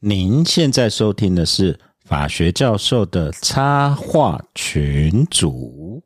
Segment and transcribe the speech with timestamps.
[0.00, 6.02] 您现在收听的是法学教授的插画群组。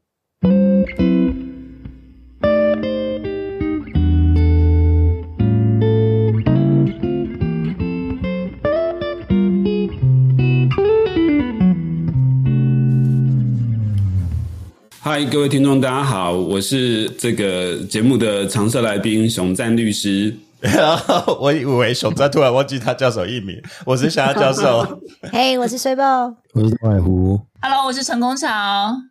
[15.01, 20.33] 嗨，各位听众，大家好，我是这个节目的常设来宾熊赞律师。
[20.77, 25.01] 然后我以为熊仔突然忘记他叫什么艺名，我是夏教授。
[25.33, 26.35] 嘿，我是水豹。
[26.53, 28.47] 我是外湖，Hello，我是陈功桥。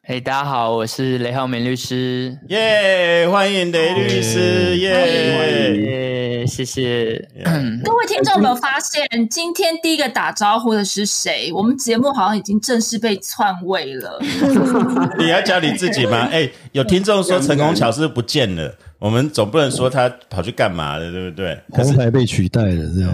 [0.03, 2.37] 嘿大家好，我是雷浩明律师。
[2.49, 6.41] 耶欢迎雷律师，耶！
[6.41, 7.17] 耶，谢谢。
[7.83, 11.51] 各位听众有没有发现，今天第一个打招呼的是谁？
[11.51, 14.19] 我们节目好像已经正式被篡位了。
[15.17, 16.27] 你要讲你自己吗？
[16.31, 21.57] 哎，有听众说陈功桥是不是不见了，我们总不能说他跑去干嘛的，对不对？
[21.71, 23.11] 红牌被取代了，这样。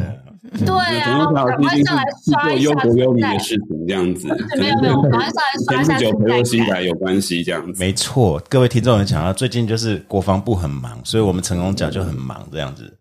[0.60, 0.68] 对
[1.00, 4.58] 啊，陈赶快上来刷一下做忧国忧民的事情，这样子， 在。
[4.58, 6.70] 没有没有，赶快上来刷一下前不久存在培佑新感。
[6.70, 7.80] 改有关系，这样子。
[7.80, 12.84] 没错，各位听众有讲到，最近就是国防部很忙，所以我们成功奖就很忙这样子。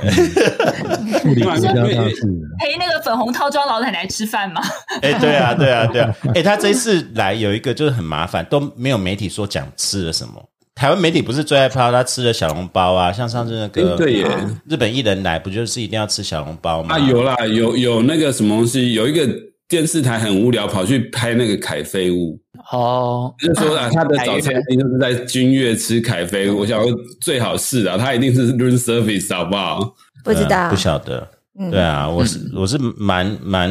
[0.02, 0.14] 陪
[2.78, 4.60] 那个粉红套装老奶奶吃饭吗？
[5.02, 6.14] 哎、对啊，对啊，对啊。
[6.34, 10.34] 哎、他这一次来有一个就是很麻烦，都没有媒体说讲吃了什么。
[10.80, 14.26] 台湾媒体不是最爱抛他吃了小笼包啊，像上次那个、哎对耶
[14.66, 16.94] 日本艺人来，不就是一定要吃小笼包吗？
[16.94, 19.28] 啊，有啦，有有那个什么东西，有一个
[19.68, 22.40] 电视台很无聊，跑去拍那个凯菲屋，
[22.72, 26.60] 哦，就说啊，他的早餐一定就是在君悦吃凯菲屋。
[26.60, 29.94] 我想说最好是啊，他一定是 room service，好不好？
[30.24, 31.28] 不知道不，晓得。
[31.70, 33.70] 对啊，我是我是蛮蛮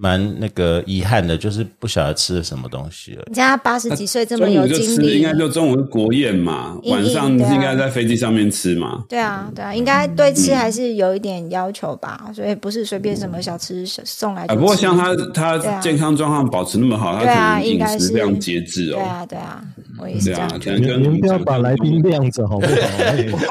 [0.00, 3.22] 蛮那个遗憾的，就是不晓得吃了什么东西了。
[3.26, 9.04] 人家八十几岁这么有午就吃，精力应，该就中午是国宴嘛，嗯晚上对啊应该在飞机上面吃嘛。
[9.08, 14.54] 对啊，对啊，应该对吃还是有一点要求吧，所以不是随便什么小吃送来吃。
[14.54, 18.98] 不过像他他健康状况保持那么好，他可能饮应该是食非常节制哦。
[18.98, 19.60] 对啊，对啊，
[20.00, 20.78] 我也是对啊这样，觉得。
[20.78, 22.66] 可能跟你们不要把来宾晾着好不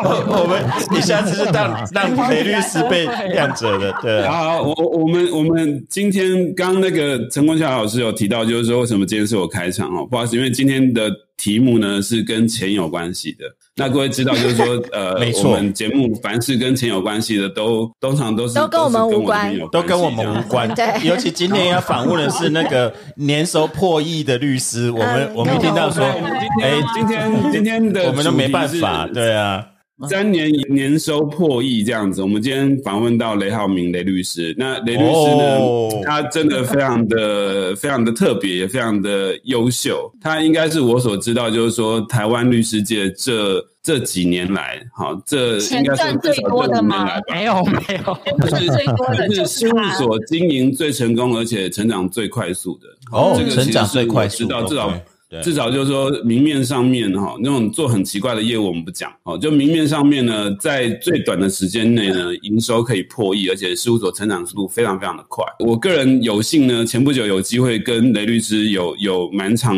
[0.01, 0.23] 好？
[0.41, 4.31] 我们你下次是让让雷律师被晾着的，对啊。
[4.37, 10.05] 好，我我我们我们今天刚刚那个陈光桥老师有提到，就是说为什么今天是我开场哦？
[10.09, 13.45] 不好意思，因为今天的题目呢是跟钱有关系的。
[13.79, 20.67] 那各位知道，就是说 呃，没错我们节目凡是跟钱有关系的，都通常都是都跟我们无关都跟我们无关。
[20.73, 29.63] 对尤其今天要访问的是那个年收破亿的律师，我们嗯 我们一听到说，哎，今天今天的我们都没办法，对啊，
[30.07, 34.53] 三年年收破亿这样子，我们今天访问到雷浩明雷律师。
[34.55, 40.11] 那雷律师呢，哦他真的非常的非常的特别，也非常的优秀。
[40.21, 49.77] 他应该是我所知道，就是说台湾律师界这这几年来，好，这应该是钱赚最多的吗没有没有，不是最多的是就是事务。
[49.97, 52.87] 所经营最成功，而且成长最快速的。
[53.11, 54.93] 哦这个其实成长最快速是我知道至少
[55.43, 65.43] 至少就是说明面上面哈，那种做很奇怪的业务我们不讲哦，就明面上面呢，在最短的时间内呢，营收可以破亿，而且事务所成长速度非常非常的快。
[65.59, 69.77] 我个人有幸呢，前不久有机会跟雷律师有有蛮长。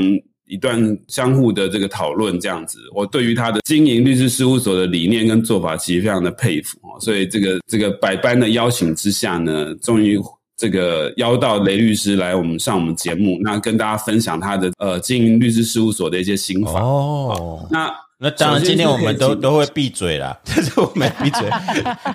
[0.52, 6.98] 一段相互的这个讨论，这样子，我对于他的经营律师事务所的理念跟做法，其实非常的佩服哦。
[7.00, 10.20] 所以这个这个百般的邀请之下呢，终于
[10.60, 16.82] 这个邀到雷律师来我们上我们节目，那跟大家分享他的呃经营律师事务所的一些心法。
[16.82, 17.66] 哦。
[17.72, 17.90] 那
[18.22, 21.50] 那当然，今天我们都都会闭嘴啦， 但是我们闭嘴。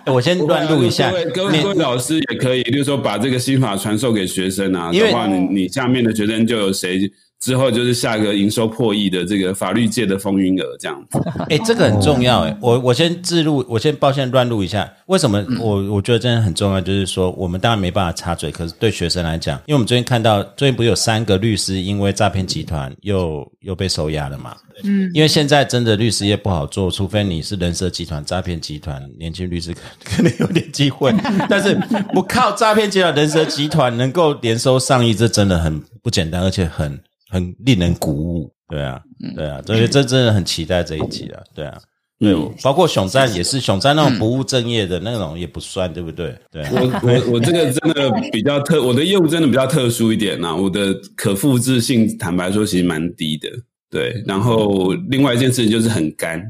[0.13, 7.11] 我先乱录一下各位各，位老师也可以，就是说把这个心法传授给学生啊，因为的话，你你下面的学生就有谁
[7.45, 11.19] 之后就是下一个营收破亿的这个法律界的风云儿这样子。
[11.51, 14.91] 哎、这个很重要哎、我我先自录，我先抱歉乱录一下。
[15.09, 16.81] 为什么我我觉得真的很重要？
[16.81, 24.57] 就是说，我们当然没办法插嘴，可是对学生来讲，因为我们最近看到，最近不是有三个律师因为诈骗集团又又被收押了嘛？
[24.83, 29.81] 嗯，因为现在真的律师业不好做，除非你是人蛇集团、诈骗集团，年轻律师可
[30.17, 31.13] 可能有点机会，
[31.49, 31.75] 但是
[32.15, 36.99] 不靠诈骗集团、人蛇集团能够连收上亿，这真的很不简单，而且很
[37.35, 38.55] 很令人鼓舞。
[38.69, 39.03] 对啊，
[39.37, 41.77] 对啊，所以这真的很期待这一集啊，对啊。
[42.17, 42.33] 对，
[42.63, 46.35] 包括熊战也是，熊战那种不务正业的那种也不算，对不对？
[46.51, 53.49] 对啊，我我我这个真的比较特， 我的业务真的比较特殊一点呐、我的可复制性，坦白说其实蛮低的。
[53.91, 56.41] 对，然后另外一件事情就是很干，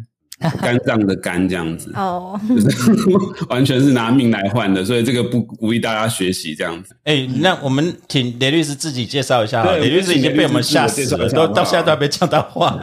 [0.60, 2.92] 肝脏的肝这样子，哦，就是
[3.48, 6.94] 完全是拿命来换的，所以这个不鼓励大家学习这样子。
[7.04, 12.76] 哎，那我们请雷律师自己介绍一下雷律师已经被我们吓死了，都到现在都还没讲到话。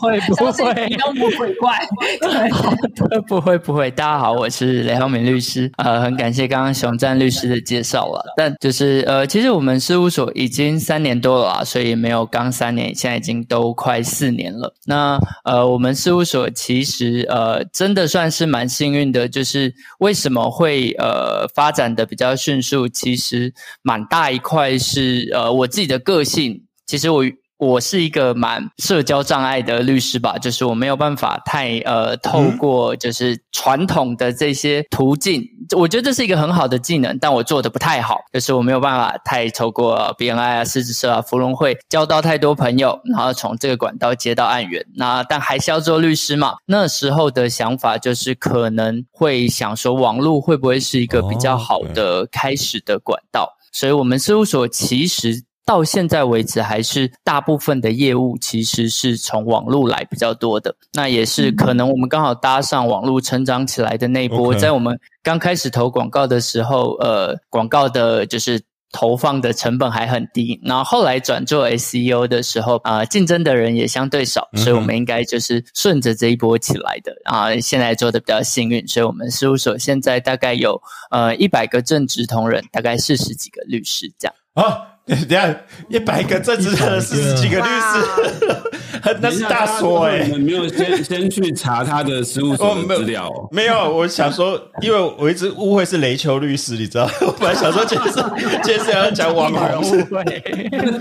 [0.00, 1.78] 不会不会你妖魔鬼怪。
[2.20, 5.70] 对，不会不会，大家好，我是雷浩明律师。
[5.76, 8.22] 呃，很感谢刚刚熊赞律师的介绍了。
[8.36, 14.74] 但就是呃，其实我们事务所已经三年多了啊，所以没有刚三年，现在已经都快四年了。
[14.86, 23.52] 那呃，我们事务所其实呃，真的算是蛮幸运的，就是为什么会呃发展的比较迅速，其实
[23.82, 26.64] 蛮大一块是呃我自己的个性。
[26.86, 27.22] 其实我
[27.60, 35.44] 我是一个蛮社交障碍的律师吧，就是我没有办法太呃透过就是传统的这些途径，
[35.76, 44.82] 我觉得这是一个很好的技能，但我做的不太好，就是我没有办法太透过 BNI 啊、狮子社啊、芙蓉会交到太多朋友，然后从这个管道接到案源。
[44.94, 46.54] 那但还是要做律师嘛？
[46.64, 53.50] 那时候的想法就是可能会想说，网络会不会是一个比较好的开始的管道？
[53.70, 55.44] 所以我们事务所其实。
[55.70, 60.74] 到现在为止，还是大部分的业务其实是从网络来比较多的。
[60.94, 64.52] 那也是可能我们刚好搭上网络成长起来的那一波。
[64.52, 70.60] 在我们刚开始投广告的时候，呃，广告的就是投放的成本还很低。
[70.64, 80.82] 然后后来转做 SEO 的时候，啊、竞争的人也相对少，所以我们应该就是顺着这一波起来的啊、现在做的比较幸运，所以我们事务所现在大概有
[81.12, 84.34] 呃一百个正职同仁，大概四十几个律师这样。
[84.56, 85.56] 哦，等下
[85.88, 88.56] 一百个正职的四十几个律师，
[89.20, 93.48] 那是大说哎、你们没有先先去查他的事务所资料哦。
[93.50, 97.10] 没有，我想说，因为我一直误会是雷秋律师，你知道？
[97.26, 98.22] 我本来想说今天是
[98.62, 100.06] 今天是要讲网红，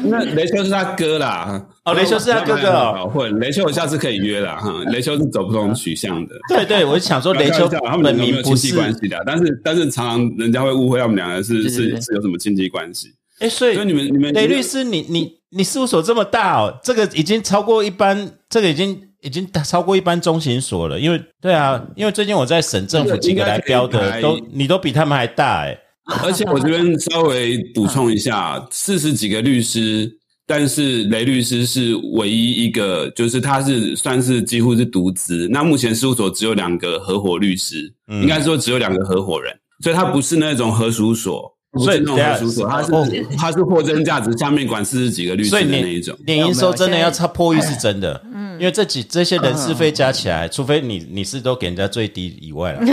[0.06, 4.74] 那雷秋是他哥啦，哦雷秋是他哥哥哦搞混，雷秋我下次可以约啦哈。
[4.88, 13.14] 雷秋是走不同取向的，对对，我想说雷丘开玩笑他们没名不是有亲戚，关系的，但是但是常常人家会误会他们两个是是是有什么亲戚关系。
[13.40, 21.00] 哎，所以所以你们你们雷律师，你你你事务所这么大哦，这个已经超过一般，这个已经已经超过一般中型所了。
[21.00, 25.78] 因为对啊，因为最近我在省政府几个来标的，都你都比他们还大哎。
[26.24, 30.12] 而且我这边稍微补充一下，四十几个律师，
[30.48, 35.48] 但是雷律师是唯一一个，就是他是算是几乎是独资。
[35.52, 43.08] 那目前事务所只有两个合伙律师，嗯应该说只有两个合伙人，所以他不是那种合属所，不所以是那种合属所，他是哦
[43.38, 46.18] 他是货真价实，下面管四十几个律师的所以那一种。
[46.26, 52.80] 年营收真的要超破亿是真的，嗯因为这几这些人事费加起来，除非你你是都给人家最低以外了。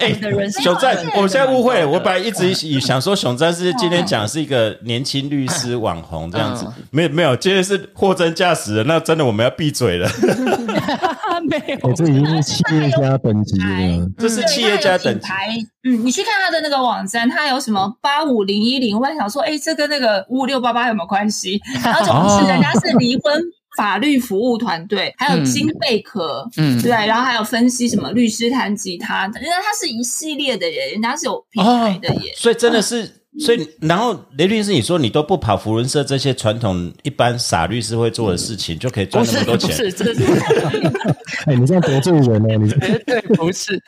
[0.00, 0.12] 哎，
[0.62, 10.08] 熊赞，我现在误会了，我本来一直以想说熊赞是今天讲是一个年轻律师网红这样子，没有没有，今天是货真价实的，那真的我们要闭嘴了，
[11.48, 14.08] 没有哦，这已经是企业家等级了。
[14.18, 15.26] 这是企业家等级。
[15.82, 21.58] 嗯，你去看他的那个网站，他有什么八五零一零，我还想说，哎，这跟那个五五六八八有没有关系？
[21.82, 23.42] 然后总之人家是离婚
[23.76, 26.80] 法律服务团队， 还有金贝壳，嗯。
[26.82, 32.32] 对，然后还有分析什么律师弹吉他，人家他是一系列的人，人家是有品牌的耶。
[32.34, 39.68] 所以真的是，所以然后雷律师，你说你都不跑福伦社这些传统一般傻律师会做的事情，就可以赚那么多钱。
[39.68, 40.24] 不是，这是
[41.46, 42.56] 哎，你这样得罪人呢！
[42.56, 43.80] 你绝 对不是。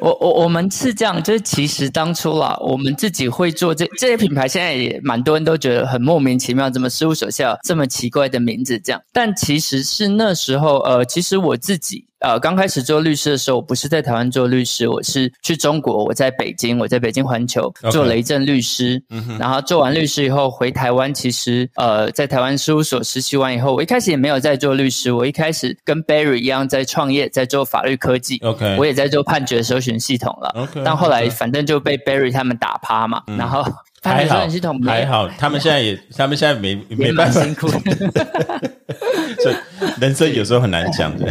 [0.00, 9.00] 我我我们是这样，就是其实当初啦，我们自己会做这这些品牌，现在也蛮多人都觉得很莫名其妙，怎么事务所下有这么奇怪的名字这样？
[9.12, 12.04] 但其实是那时候，呃，其实我自己。
[12.24, 19.02] 呃，刚开始做律师的时候，我不是在台湾做律师，我是去中国，我在北京，我在北京环球做雷震律师。
[19.38, 28.38] 然后做完律师以后回台湾，其实呃在台湾事务所实习完以后，我一开始也没有在做律师，我一开始跟 Barry 一样在创业，在做法律科技。
[28.38, 30.48] OK 我也在做判决搜寻系统了。
[30.56, 33.62] OK，但后来反正就被 Barry 他们打趴嘛，然后
[34.10, 37.78] 还好寻系统没还好，他们现在也， 他们现在没也没办法，蛮辛苦的。
[39.42, 39.56] 所以
[40.00, 41.26] 人生有时候很难讲的。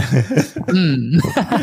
[0.73, 0.97] 嗯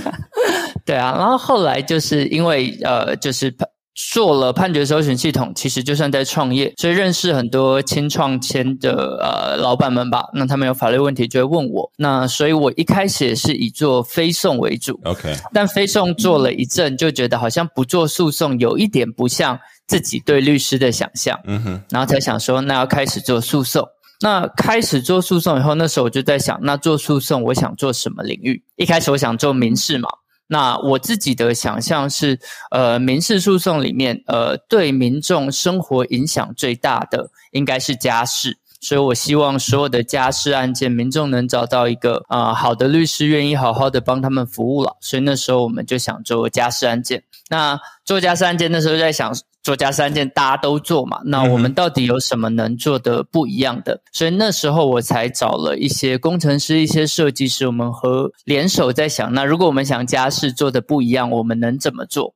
[0.87, 3.69] 对啊，然后后来就是因为呃，就是判
[4.13, 10.25] 做了判决搜寻系统，其实就算在创业，所以认识很多新创签的呃老板们吧。
[10.33, 14.99] 那他们有法律问题就会问我，那所以我一开始也是以做非讼为主。
[15.05, 19.59] OK，但非讼做了一阵，就觉得好像不做诉讼有一点不像
[19.91, 23.85] 自己对律师的想象，嗯哼，然后才想说，那要开始做诉讼。
[24.21, 28.63] 那开始做诉讼以后，那时候我就在想，那做诉讼我想做什么领域？
[28.77, 30.09] 一开始我想做民事嘛。
[30.47, 32.39] 那我自己的想象是，
[32.71, 38.57] 呃，民事诉讼里面，呃，对民众生活影响最大的应该是家事。
[38.81, 44.97] 所以我希望所有的家事案件，民众能找到一个呃好的律师，愿意好好的帮他们服务了。
[45.01, 47.23] 所以那时候我们就想做家事案件。
[47.51, 54.01] 那做家事案件，那时候在想做家事案件大家都做嘛，那我们到底有什么能做的不一样的？
[54.13, 62.35] 所以那时候我才找了一些工程师、一些设计师，我们和联手在想，那如果我们想家事做的不一样，我们能怎么做？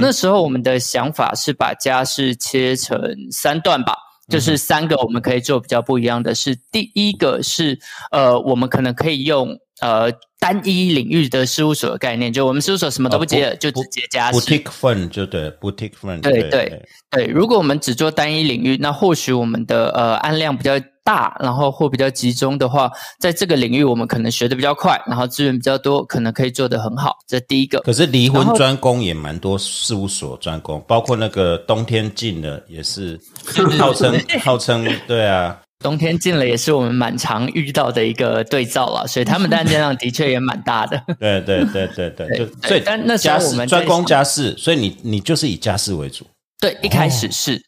[0.00, 2.98] 那时候我们的想法是把家事切成
[3.30, 3.94] 三段吧。
[4.28, 7.76] 就是三个我们可以做比较不一样的是，第一个是
[8.12, 14.38] 呃，我们可能可以用呃单一领域的事务所的概念，就我们事务所什么都不接了，就直接家事。
[14.38, 17.26] boutique firm 就对，boutique firm 对对对。
[17.26, 27.16] 如果我们只做单一领域，那或许我们的呃案量比较大，然后或比较集中的话，在这个领域我们可能学的比较快，然后资源比较多，可能可以做得很好。
[27.26, 27.80] 这第一个。
[27.80, 33.20] 可是离婚专攻也蛮多事务所专攻，包括那个冬天进的也是
[33.78, 35.60] 号称号称对啊。
[35.80, 41.02] 冬天进了也是我们蛮常遇到的一个对照了， 所以他们的案件量的确也蛮大的。
[41.18, 46.26] 对对对对对，就所以但那时候我们专攻家事，所以你你就是以家事为主。
[46.60, 47.60] 对，一开始是，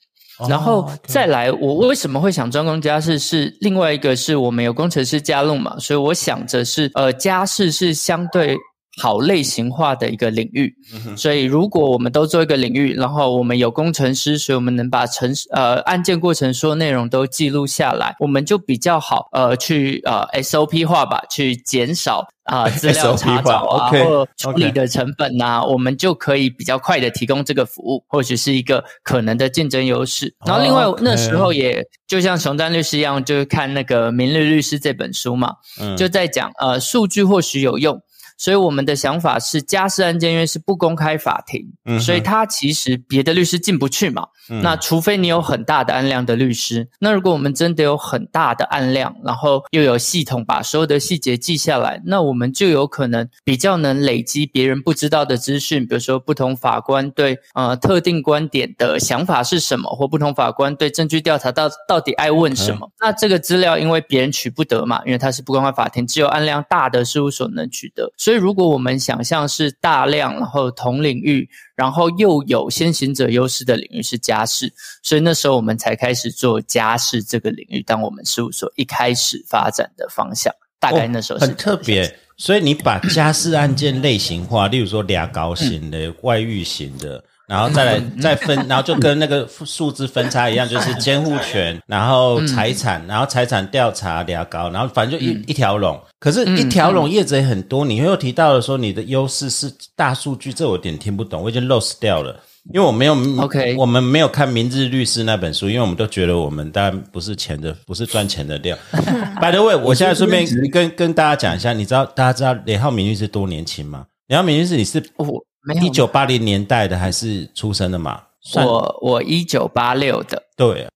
[0.49, 3.19] 然后再来，我为什么会想专攻家事？
[3.19, 8.57] 是另外一个是我们有工程师加入嘛，所以我想着是呃家事是相对。
[9.01, 10.75] 好类型化的一个领域，
[11.17, 30.35] 所以如果我们都做一个领域，然后我们有工程师，所以我们能把程呃案件过程所有内容都记录下来，我们就比较好呃去呃 SOP 化吧，去减少啊 资料查找啊或处理的成本呐，我们就可以比较快的提供这个服务，或许是一个可能的竞争优势。
[30.45, 35.55] 然后另外那时候也就像熊丹律师一样，就是看那个《明日律师》这本书嘛，
[35.97, 37.99] 就在讲呃数据或许有用。
[38.43, 41.65] 所以我们的想法是，家事案件因为是不公开法庭，
[42.01, 44.27] 所以他其实别的律师进不去嘛。
[44.61, 62.91] 那除非你有很大的案量的律师，那如果我们真的有很大的案量，然后又有系统把所有的细节记下来，那我们就有可能比较能累积别人不知道的资讯，比如说不同法官对呃特定观点的想法是什么，或不同法官对证据调查到到底爱问什么。
[62.99, 68.32] 那这个资料因为别人取不得嘛，因为它是不公开法庭，只有案量大的事务所能取得，所以。
[68.33, 71.47] 所以，如果我们想象是大量，然后同领域，
[71.77, 74.73] 然后又有先行者优势的领域是家事，
[75.03, 82.11] 所以那时候我们才开始做家事这个领域，当我们事务所一开始发展的方向，大概那时候很特别。
[82.39, 87.23] 所以你把家事案件类型化，例如说俩高型的、外遇型的。
[87.49, 96.01] 然后再来 再分，然后就跟那个数字分差一样，就是 监护权，然后财产，然后财产调查俩高，然后反正就一一条龙。
[96.19, 97.85] 可是，一条龙业者也很多。
[97.85, 102.39] 你又提到了说你的优势是大数据，这我有点听不懂，我已经 lost 掉了，
[102.73, 108.79] 因为我没有 OK，我们没有看《明日律师》那本书，因为我们都觉得我们当然不是钱的，不是赚钱的料。
[109.43, 114.07] By the way，我现在顺便跟跟大家讲一下，你知道大家知道雷浩明律师多年轻吗？
[114.29, 115.45] 雷浩明律师你是我。
[115.83, 118.23] 一九八零年代的还是出生的嘛？
[118.57, 120.89] 我我一九八六的，对。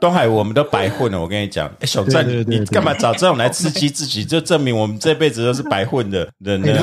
[0.00, 1.20] 东海，我们都白混了。
[1.20, 4.24] 我跟你讲，哎，小郑，你干嘛找这种来刺激自己？
[4.24, 6.62] 就证明我们这辈子都是白混的人。
[6.64, 6.74] 要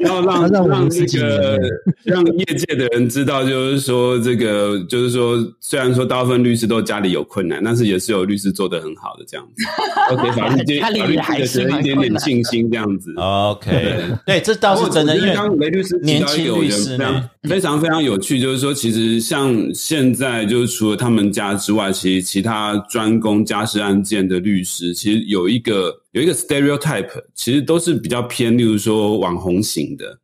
[0.00, 1.58] 要让让让这个
[2.04, 9.64] 让业界的人知道，就是说这个，就是说，虽然说大部分律师都家里有困难，但是也是有律师做的很好的这样子。
[10.14, 13.12] OK，法律界法律界的一点点信心这样子。
[13.16, 15.16] OK，对，这倒是真的。
[15.16, 20.53] 因为刚雷律师年轻律师呢，非常非常有趣，就是说，其实像现在就。
[20.66, 30.18] 除了他们家之外，其实其他专攻家事案件的律师，其实有一个有一个 stereotype，其实都是比较偏，例如说网红型的，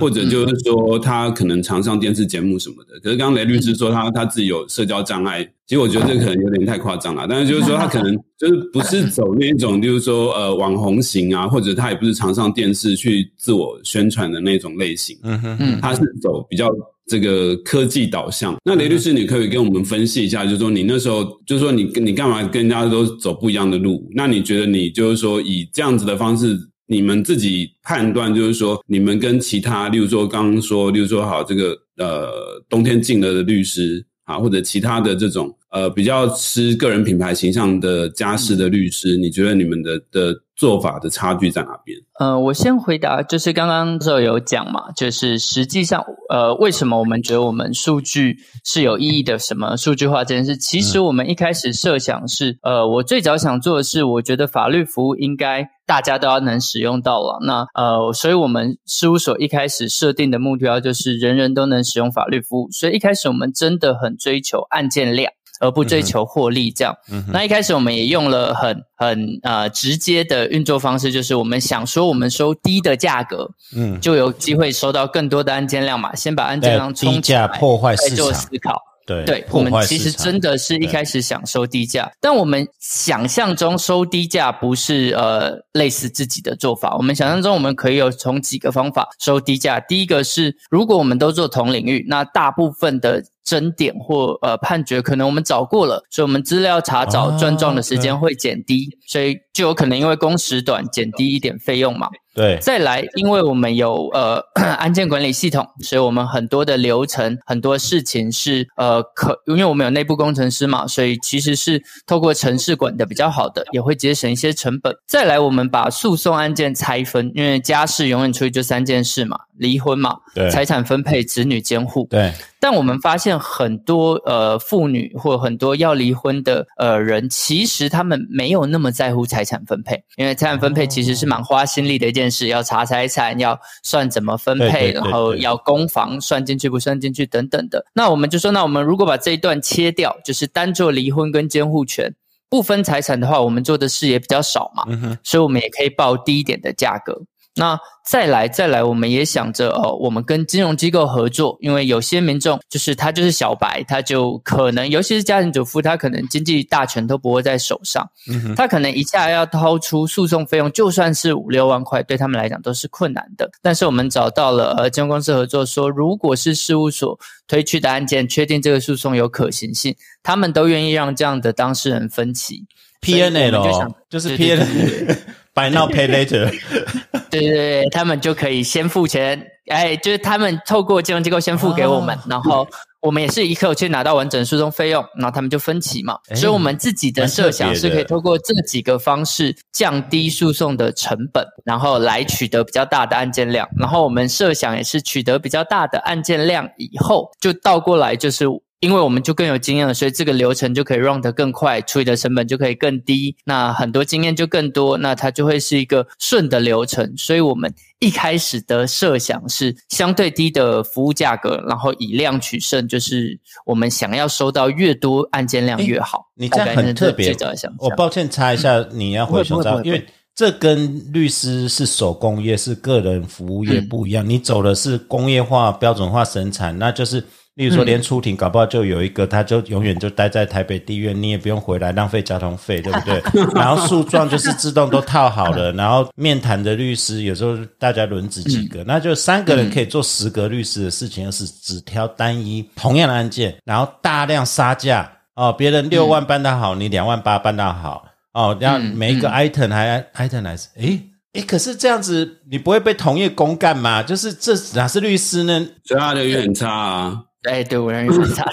[0.00, 2.98] 或者就是说他可能常上电视节目什么的。
[3.00, 7.26] 可是刚刚雷律师说他他自己有社交障碍，其实我觉得这可能有点太夸张了。
[7.28, 15.18] 但是就是说他可能 就是不是走那种，就是说呃网红型啊，或者他也不是常上电视去自我宣传的那种类型。
[15.22, 16.68] 嗯哼，他是走比较。
[17.06, 24.10] 这个科技导向，那雷律师，你可以跟我们分析一下，就是说你那时候，就是说你你干嘛跟人家都走不一样的路？
[24.14, 26.58] 那你觉得你就是说以这样子的方式，
[26.88, 32.28] 你们自己判断，就是说你们跟其他，例如说刚刚说，例如说好这个呃
[32.68, 41.98] 冬天进了的律师啊，或者其他的这种呃比较吃个人品牌形象的家事的律师，你觉得你们的的做法的差距在哪边？
[42.18, 49.38] 呃，我先回答，就是刚刚就有讲嘛，就是实际上，呃，为什么我们觉得我们数据是有意义的？
[49.38, 50.56] 什么数据化这件事？
[50.56, 57.38] 其实我们一开始设想是，呃，我最早想做的是，我觉得法律服务应该大家都要能使用到了。
[57.46, 62.70] 那呃，所以我们事务所一开始设定的目标就是人人都能使用法律服务。
[62.70, 65.30] 所以一开始我们真的很追求案件量。
[65.60, 66.70] 而不追求获利。
[66.70, 66.94] 这样，
[67.32, 78.80] 那一开始我们也用了很很呃直接的运作方式，就是我们想说，我们收低的价格，嗯，就有机会收到更多的案件量嘛，先把案件量冲起来，破坏市场，思考。
[79.06, 86.96] 对，对我们其实真的是一开始想收低价，但我们想象中收低价不是呃类似自己的做法。
[86.96, 89.78] 我们想象中我们可以有从几个方法收低价。
[89.78, 102.08] 第一个是，如果我们都做同领域，那大部分的争点或呃判决可能我们找过了，所以我们资料查找转状的时间会减低，所以就有可能因为工时短减低一点费用嘛。
[102.34, 104.38] 对，再来，因为我们有呃
[104.76, 114.94] 案件管理系统，所以我们很多的流程、很多事情是呃可，因为我们有内部工程师嘛，所以其实是透过城市管的比较好的，也会节省一些成本。
[115.06, 120.16] 再来，我们把诉讼案件拆分，因为家事永远出去就三件事嘛，离婚嘛，
[120.52, 122.06] 财产分配、子女监护。
[122.10, 122.34] 对。
[122.68, 137.86] 但我们发现很多呃妇女或很多要离婚的呃人，其实他们没有那么在乎财产分配，因为财产分配其实是蛮花心力的一件事，要查财产，要算怎么分配，然后要公房算进去不算进去等等的。
[137.94, 142.12] 那我们就说，那我们如果把这一段切掉，就是单做离婚跟监护权
[142.50, 144.82] 不分财产的话，我们做的事也比较少嘛，
[145.22, 147.22] 所以我们也可以报低一点的价格。
[147.58, 158.06] 那再来再来，我们也想着哦，我们跟金融机构合作，因为有些民众就是他就是小白，他就可能，尤其是家庭主妇，他可能经济大权都不会在手上，
[158.54, 163.50] 他可能一下要掏出诉讼费用，就算是五六万块，对他们来讲都是困难的。
[163.62, 172.66] 但是我们找到了呃金融公司合作，说如果是事务所推去的案件，确定这个诉讼有可行性，他们都愿意让这样的当事人分期。
[173.00, 175.16] P N L 哦，就是 P N L。
[175.56, 176.50] Buy now, pay later。
[177.30, 182.68] 对对对，他们就可以先付钱，哎，就是他们透过金融机构先付给我们，然后
[183.00, 186.18] 我们也是一刻去拿到完整诉讼费用，然后他们就分期嘛。
[186.34, 193.66] 所以，我们自己的设想是可以透过这几个方式降低诉讼的成本，然后来取得比较大的案件量。
[193.78, 198.44] 然后，我们设想也是取得比较大的案件量以后，就倒过来就是。
[198.80, 203.34] 因为我们就更有经验了，所以这个流程就可以 run 得更快，处理的成本就可以更低。
[203.44, 207.16] 那很多经验就更多，那它就会是一个顺的流程。
[207.16, 216.26] 所以我们一开始的设想是相对低的服务价格，然后以量取胜，就是我们想要收到越多案件量越好。
[216.34, 217.34] 你这样很特别。
[217.78, 224.28] 我抱歉插一下，你要回熊照，因为这跟律师是手工业、是个人服务业不一样。
[224.28, 227.24] 你走的是工业化、标准化生产，那就是。
[227.56, 233.22] 例如说，连出庭搞不好就有一个，他就永远就待在台北地院，你也不用回来浪费交通费，对不对？
[233.56, 254.02] 然后诉状就是自动都套好了， 然后面谈的律师有时候大家轮值几个，那就三个人可以做十个律师的事情，而是只挑单一同样的案件，然后大量杀价哦，别人六万办得好，你两万八办得好哦，然后每一个 item 还 item 来，诶诶，可是这样子你不会被同业公干吗？
[254.02, 255.66] 就是这哪是律师呢？
[255.84, 257.22] 所以他的也很差啊。
[257.42, 258.44] 哎，对我认为很差，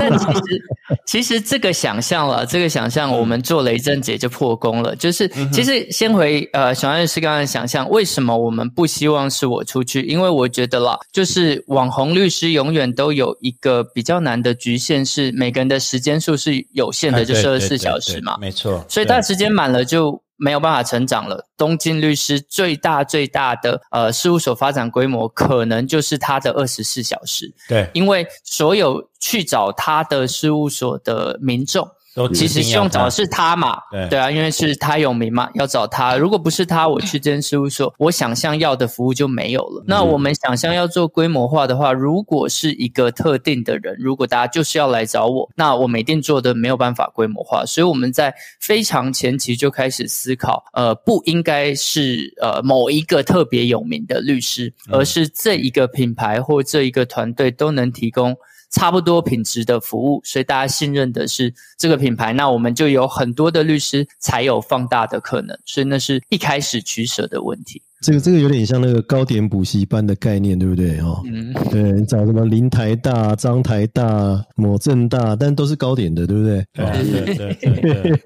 [0.00, 0.62] 但其实
[1.06, 4.96] 其实这个想象了，这个想象我们做了一阵子就破功了。
[4.96, 10.02] 就是其实先回呃小安律师刚刚想象，为什么我们不希望是我出去？
[10.02, 18.84] 因为我觉得啦，就是网红律师永远都有一个比较难的局限，是每个人的时间数是有限的，就是二十四小时嘛，没错。
[18.88, 20.20] 所以他时间满了就。
[20.38, 21.46] 没有办法成长了。
[21.56, 27.52] 东京律师最大最大的呃事务所发展规模，可能就是他的二十四小时。
[27.68, 31.86] 对，因为所有去找他的事务所的民众。
[32.28, 33.78] 其实希望找的是他嘛，
[34.08, 36.16] 对啊，因为是他有名嘛，要找他。
[36.16, 39.84] 如果不是他，我去这间事务所，我想象要的服务就没有了。
[39.86, 47.64] 那我们想象要做规模化的话，如果是一个特定的人，如果大家就是要来找我，那我们一定做的没有办法规模化。
[47.66, 58.36] 所以我们在非常前期就开始思考，呃，不应该是呃某一个特别有名的律师，而是这一个品牌或这一个团队都能提供。
[58.70, 67.82] 差不多品质的服务，所以大家信任的是这个品牌，那我们就有很多的律师才有放大的可能，所以那是一开始取舍的问题。
[68.00, 71.00] 这个这个有点像那个高点补习班的概念，对不对？
[71.00, 76.64] 哦，嗯，对你找什么林台大、张台大、某正大，但都是高点的，对不对？
[76.74, 78.20] 对对对，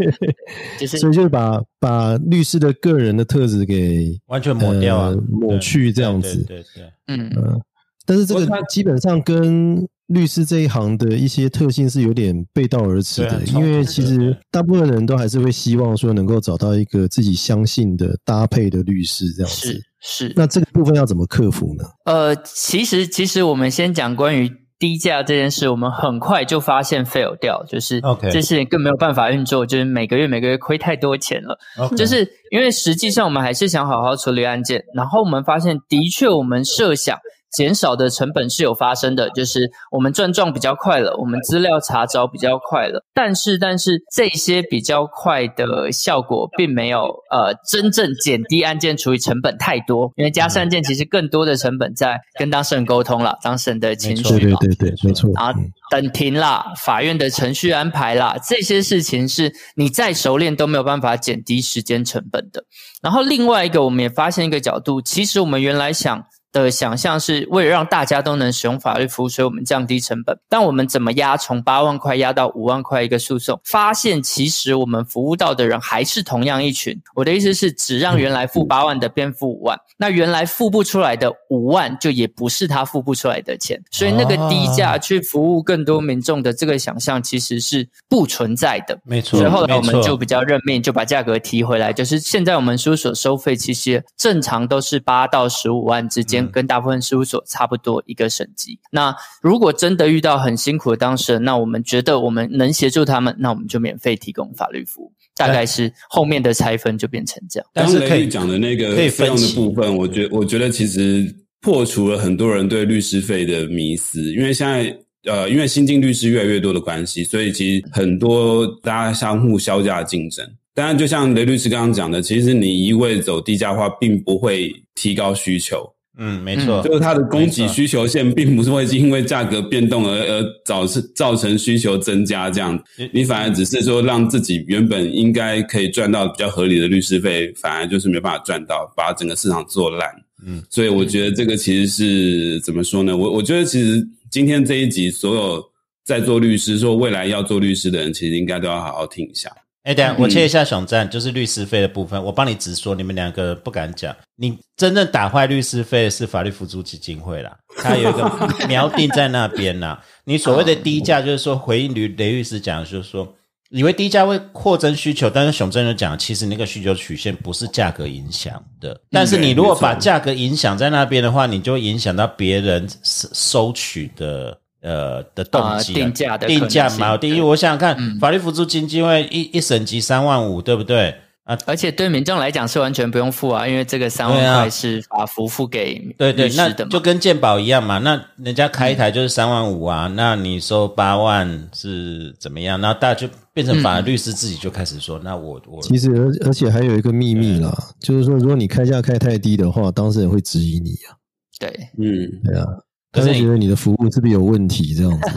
[0.79, 7.59] 就是所以就是把把律师的个人的特质给完全抹掉啊，抹去这样子，对对，嗯嗯，
[8.05, 9.89] 但是这个基本上跟。
[10.13, 19.73] 律师这一行的一些特性是有点背道而驰的，因为其实大部分人都还是会希望说能够找到一个自己相信的搭配的律师这样子。
[19.73, 19.83] 是
[20.29, 21.85] 是，那这个部分要怎么克服呢？
[22.05, 24.51] 呃，其实其实我们先讲关于。
[24.83, 31.57] 低价这件事，我们很快就发现 fail 掉，就是 OK 这事情更没有办法运作，就是每个月每个月亏太多钱了。
[31.97, 37.17] 就是因为实际上我们还是想好好处理案件，然后我们发现的确我们设想
[37.53, 55.31] 减少的成本是有发生的，就是我们转账比较快了，我们资料查找比较快了，但是但是这些比较快的效果并没有呃真正减低案件处理成本太多，因为加事案件其实更多的成本在跟当事人沟通了，当事人的情绪嘛，对对对对，没错。
[55.35, 62.65] 然后嗯等庭啦、法院的程序安排啦，这些事情是你再熟练都没有办法减低时间成本的。
[63.03, 70.39] 然后另外一个，我们也发现一个角度，其实我们原来想的想象是为了让大家都能使用法律服务，所以我们降低成本。
[70.49, 76.97] 但我们怎么压从八万块压到五万块一个诉讼，发现其实我们服务到的人还是同样一群。
[77.15, 83.83] 我的意思是，只让原来付八万的变付五万，那原来付不出来的五万，就也不是他付不出来的钱。
[83.91, 88.99] 所以那个低价去服务更多民众的这个想象，其实是不存在的。
[89.05, 91.93] 没错，所以后来我们就比较认命，就把价格提回来。
[91.93, 98.79] 就是现在我们事务所收费，其实正常都是八到十五万之间，跟大部分事务所差不多一个省级。
[98.91, 105.13] 那如果真的遇到很辛苦的当事人，那我们觉得我们能协助他们，那我们就免费提供法律服务。
[105.35, 107.67] 大概是后面的拆分就变成这样。
[107.73, 114.97] 但是可以律讲的那个可以费用的部分，我觉我觉得其实破除了很多人对律师费的迷思，因为现在。
[115.25, 120.45] 呃，因为新进律师越来越多的关系，所以其实很多大家相互销价竞争。
[120.75, 125.89] 当然，就像雷律师刚刚讲的，其实你一味走低价化，并不会提高需求。
[126.19, 132.79] 嗯，没错，就是它的供给需求线，并不是会因为价格变动而而造成造成需求增加这样，
[133.13, 140.11] 你反而只是说让自己原本应该可以赚到比较合理的律师费，反而就是没办法赚到，把整个市场做烂。
[140.45, 143.17] 嗯，所以我觉得这个其实是怎么说呢？
[143.17, 145.65] 我我觉得其实今天这一集所有
[146.05, 149.51] 在做律师，说未来要做律师的人，其实应该都要好好听一下。
[149.85, 154.15] 哎，等下我切一下熊赞，就是律师费的部分，我帮你直说，你们两个不敢讲。
[154.37, 158.23] 你真正打坏律师费的是法律辅助基金会啦，它有一个
[158.71, 160.01] 锚定在那边啦。
[160.25, 163.35] 你所谓的低价，就是说回应雷雷律师讲，就是说
[163.71, 169.01] 以为低价会扩增需求，但是熊正就讲，其实那个需求曲线不是价格影响的。
[169.11, 174.57] 但是你如果把价格影响在那边的话，你就会影响到别人收收取的。
[174.83, 181.15] 呃的动机、啊定价的定价嘛，第一，我想想看，法律辅助基金会一一审级三万五，对不对？
[181.45, 186.91] 啊，而且对民众来讲是完全不用付啊，因为这个三万块是法服付给对对，那律师的嘛。
[186.93, 187.99] 就跟健保一样嘛。
[187.99, 192.81] 那人家开一台就是三万五啊，那你收八万是怎么样？
[192.81, 201.19] 那大家就变成法律师自己就开始说，那我我其实而而且还有一个秘密啦，就是说，如果你开价开太低的话，当事人会质疑你啊，
[201.59, 201.69] 对。
[201.99, 202.65] 嗯，对啊，
[203.13, 205.29] 可是觉得你的服务是不是有问题这样子？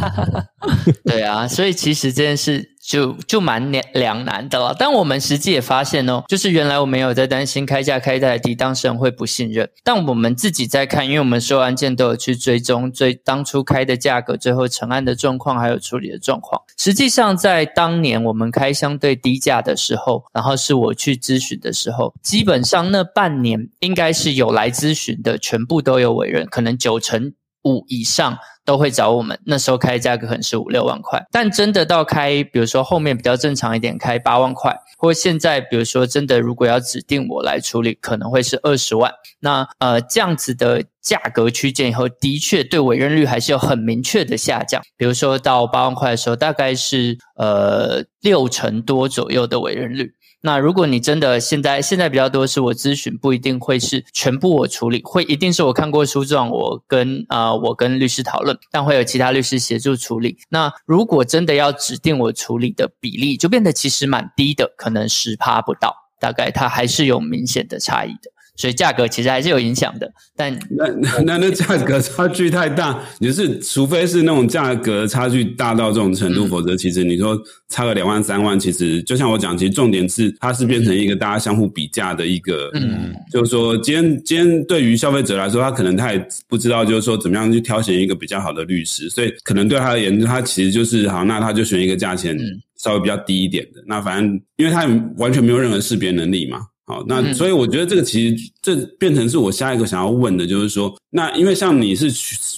[1.03, 4.73] 对啊，所以其实这件事就就蛮两两难的了。
[4.79, 9.69] 但我们实际也发现哦，就是原来我们有在担心开价开太低，当事人会不信任。
[9.83, 16.61] 但我们自己在看，因为我们所有案件都有去追踪最当初开的价格，最后成案的状况，还有处理的状况。
[16.77, 27.33] 实际上，在当年我们开相对低价的时候，然后是我去咨询的时候，基本上那半年应该是有来咨询的，全部都有委任，可能九成
[27.65, 29.37] 五以上都会找我们。
[29.45, 39.11] 那时候开的价格可能是五六万块，但真的到开，比如说后面比较正常一点，开八万块，或现在比如说真的如果要指定我来处理，可能会是二十万。
[39.39, 44.81] 那呃这样子的价格区间以后，的确对委任率还是有很明确的下降。
[44.95, 50.13] 比如说到八万块的时候，大概是呃六成多左右的委任率。
[50.45, 60.37] 那如果你真的现在现在比较多是我咨询，不一定会是全部我处理，会一定是我看过书状，我跟啊、我跟律师讨论，但会有其他律师协助处理。
[60.49, 68.34] 那如果真的要指定我处理的比例，就变得其实蛮低的，可能十趴不到，大概它还是有明显的差异的。
[68.55, 76.49] 所以价格其实还是有影响的，但那那那那价格差距太大，你是除非是那种价格差距大到这种程度，嗯。
[76.49, 77.37] 否则其实你说
[77.69, 92.61] 差个两万三万，其实就像我讲，其实重点是它是变成一个大家相互比价的一个，嗯，就是说今天今天对于消费者来说，他可能他也不知道，就是说怎么样去挑选一个比较好的律师，所以可能对他而言，他其实就是好，那他就选一个价钱嗯。
[92.77, 96.59] 稍微比较低一点的，那反正因为他也完全没有任何识别能力嘛。
[96.87, 102.11] 好，那嗯所以我觉得这个其实这变成是我下一个想要问的，就是说，那因为像你是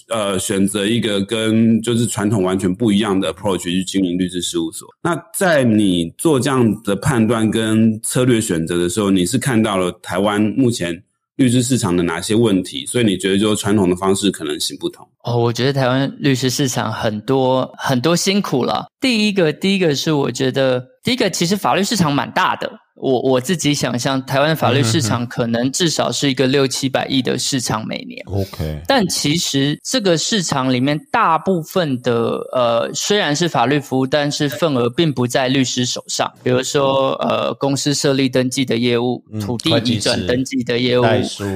[0.10, 11.02] 呃选择一个跟就是传统完全不一样的 approach 去经营律师事务所，那在你做这样的判断跟策略选择的时候，你是看到了台湾目前
[11.38, 12.86] 律师市场的哪些问题？
[12.86, 15.08] 所以你觉得就传统的方式可能行不通？
[15.24, 18.88] 哦，我觉得台湾律师市场很多很多辛苦了。
[19.00, 22.70] 第一个，第一个是我觉得，第一个其实法律市场蛮大的。
[22.99, 28.21] 我我自己想象，台湾法律市场可能至少是一个六七百亿的市场每年。
[28.25, 36.31] OK，但其实这个市场里面大部分的呃，虽然是法律服务，但是份额并不在律师手上。
[36.43, 41.03] 比如说呃，公司设立登记的业务、土地移转登记的业务，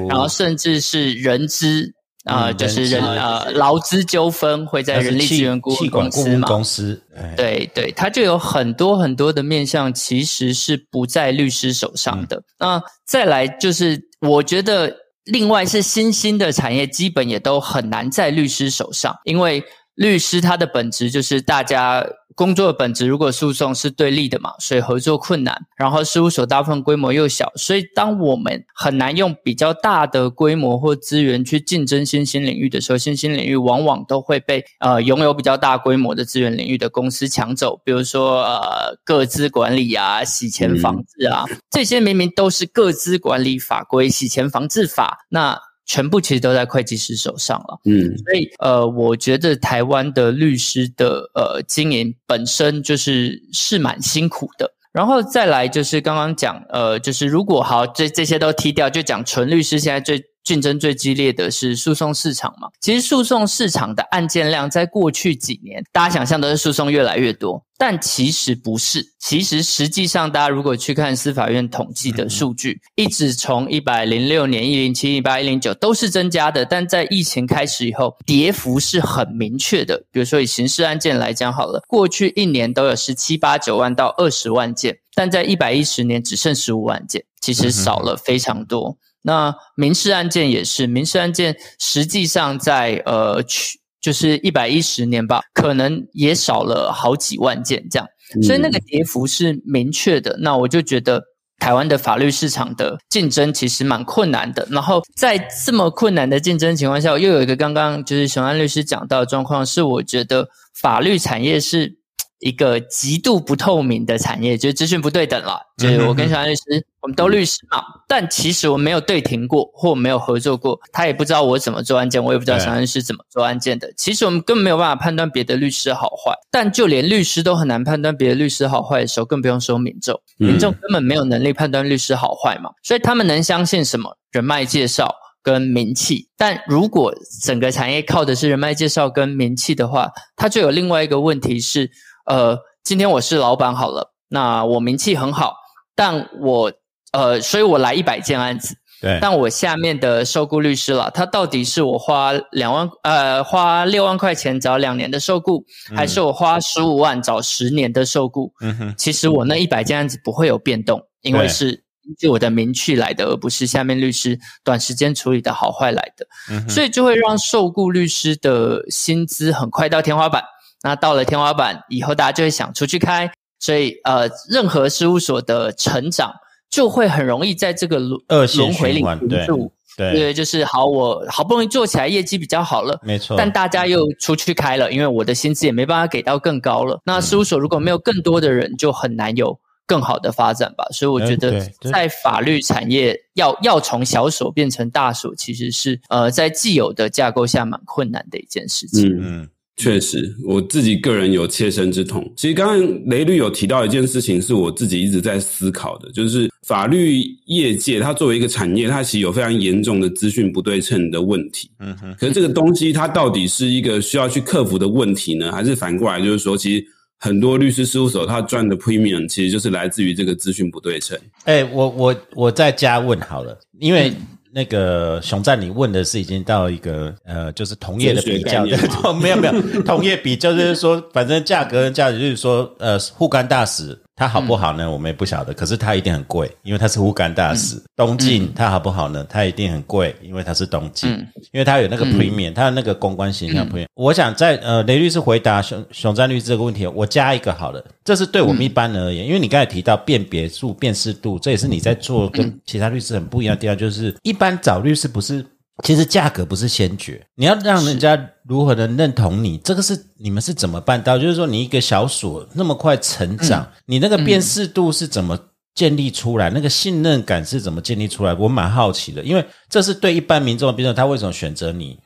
[0.08, 1.94] 然后甚至是人资。
[2.26, 6.48] 啊，就是人呃劳资纠纷会在人力资源顾问公司嘛？
[6.48, 7.02] 公司
[7.36, 12.42] 对对，它就有很多很多的面向，其实是不在律师手上的。
[12.60, 19.64] 那再来就是，我觉得另外是新兴的产业，基本也都很难在律师手上，因为
[19.96, 22.06] 律师他的本质就是大家。
[22.36, 25.56] 工作的本质，如果诉讼是对立的嘛，所以合作困难。
[25.76, 37.80] 然后事务所大部分规模又小，所以当我们很难用比较大的规模或资源去竞争新兴领域的时候，新兴领域往往都会被呃拥有比较大规模的资源领域的公司抢走。
[37.84, 45.60] 比如说呃，各资管理啊、洗钱防治啊，这些明明都是各资管理法规、洗钱防治法，那。
[45.86, 54.74] 全部其实都在会计师手上了，嗯，所以呃，我觉得台湾的律师的呃经营本身就是是蛮辛苦的。
[54.92, 60.31] 然后再来就是刚刚讲呃，就是如果好这这些都踢掉，就讲纯律师现在最。
[60.44, 62.68] 竞争最激烈的是诉讼市场嘛？
[62.80, 69.14] 其实诉讼市场的案件量在过去几年，大家想象都是诉讼越来越多，但其实不是。
[69.20, 80.04] 其实实际上，大家如果去看司法院统计的数据，一直从一百零六年、一零七、一八、一零九都是增加的，但在疫情开始以后，跌幅是很明确的。
[80.12, 88.98] 比如说以刑事案件来讲好了，过去一年都有十七八九万到二十万件，但在一百一十年只剩十五万件，其实少了非常多。
[89.24, 98.08] 那民事案件也是，民事案件实际上在呃去就是一百一十年吧，可能也少了好几万件这样，
[98.42, 100.38] 所以那个跌幅是明确的。
[100.40, 101.22] 那我就觉得
[101.60, 104.68] 台湾的法律市场的竞争其实蛮困难的。
[104.72, 112.01] 然后在这么困难的竞争情况下，又有一个刚刚就是熊安律师讲到的状况，是我觉得法律产业是。
[112.42, 115.60] 一个极度不透明的产业，就是资讯不对等了。
[115.78, 116.62] 就是我跟小安律师，
[117.02, 123.92] 我们都律师嘛，但其实我没有对庭过，或没有合作过，他也不知道我怎么做案件，我也不知道小安律师怎么做案件的。
[123.96, 130.20] 其实我们根本没有办法判断别的律师好坏，但就连律师都很难判断别的律师好坏的时候，更不用说民众。
[130.38, 134.18] 民众根本没有能力判断律师好坏嘛，所以他们能相信什么？
[134.32, 136.28] 人脉介绍跟名气。
[136.38, 141.90] 但如果整个产业靠的是人脉介绍跟名气的话，它就有另外一个问题是。
[142.32, 145.54] 呃，今天我是老板好了，那我名气很好，
[145.94, 146.72] 但我
[147.12, 158.54] 呃，所以我来一百件案子，对，但我下面的受雇律师了，他到底是我花两万呃花六万块钱找两年的受雇，还是我花十五万找十年的受雇？
[158.62, 161.72] 嗯哼，其实我那一百件案子不会有变动，因为是
[162.04, 170.42] 依据我的名气来的，而不是下面律师短时间处理的好坏来的，嗯所以就会让受雇律师的薪资很快到天花板。
[170.84, 176.34] 那到了天花板以后，大家就会想出去开，所以呃，任何事务所的成长
[176.70, 179.72] 就会很容易在这个轮轮回里停住。
[179.98, 183.36] 对对，就是好，我好不容易做起来，业绩比较好了，没错。
[183.38, 187.00] 但大家又出去开了，因为我的薪资也没办法给到更高了。
[187.04, 190.86] 那事务所如果没有更多的人，就很难有更好的发展吧。
[190.92, 191.60] 所以我觉得，
[191.92, 199.10] 在法律产业要要从小所变成大所，其实是呃，在既有的架构下蛮困难的一件事情。
[199.20, 199.50] 嗯。
[199.82, 202.32] 确实，我自己个人有切身之痛。
[202.38, 211.72] 其实刚刚雷律有提到一件事情，是我自己一直在思考的，就是法律业界它作为一个产业，它其实有非常严重的资讯不对称的问题。
[211.80, 212.14] 嗯哼。
[212.20, 216.86] 可是这个东西它到底是一个需要去克服的问题呢，还是反过来就是说，其实
[217.18, 221.18] 很多律师事务所它赚的 premium 其实就是来自于这个资讯不对称？
[221.46, 224.14] 哎，我我我再加问好了，因为。
[224.54, 228.78] 那个熊赞，你问的是已经到一个呃，就是同业的比较的，
[229.22, 233.98] 没有没有同业比，就是说，反正价格跟价值就是说，呃，护肝大使。
[234.22, 234.88] 它好不好呢？
[234.88, 235.52] 我们也不晓得。
[235.52, 237.82] 可是它一定很贵，因为它是乌干大使。
[237.96, 239.26] 东晋它好不好呢？
[239.28, 241.10] 它一定很贵，因为它是东晋。
[241.52, 243.88] 因为它有那个 premium，它有那个公关形象 premium。
[243.96, 247.84] 我想在呃雷律师回答熊熊战律师这个问题，我加一个好了。
[248.06, 253.76] 这是对我们一般人而言，因为你刚才提到辨别度、辨识度，这也是你在做跟其他律师很不一样的地方。
[253.76, 255.44] 就是一般找律师不是。
[255.84, 261.18] 其实价格不是先决，你要让人家如何的认同你，这个是你们是怎么办到？
[261.18, 265.38] 就是说，你一个小所那么快成长，你那个辨识度是怎么
[265.74, 266.50] 建立出来？
[266.50, 268.34] 那个信任感是怎么建立出来？
[268.36, 271.98] 我蛮好奇的，因为这是对一般民众，比如说他为什么选择你？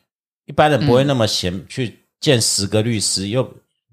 [0.46, 3.48] 一般人不会那么闲去见十个律师，又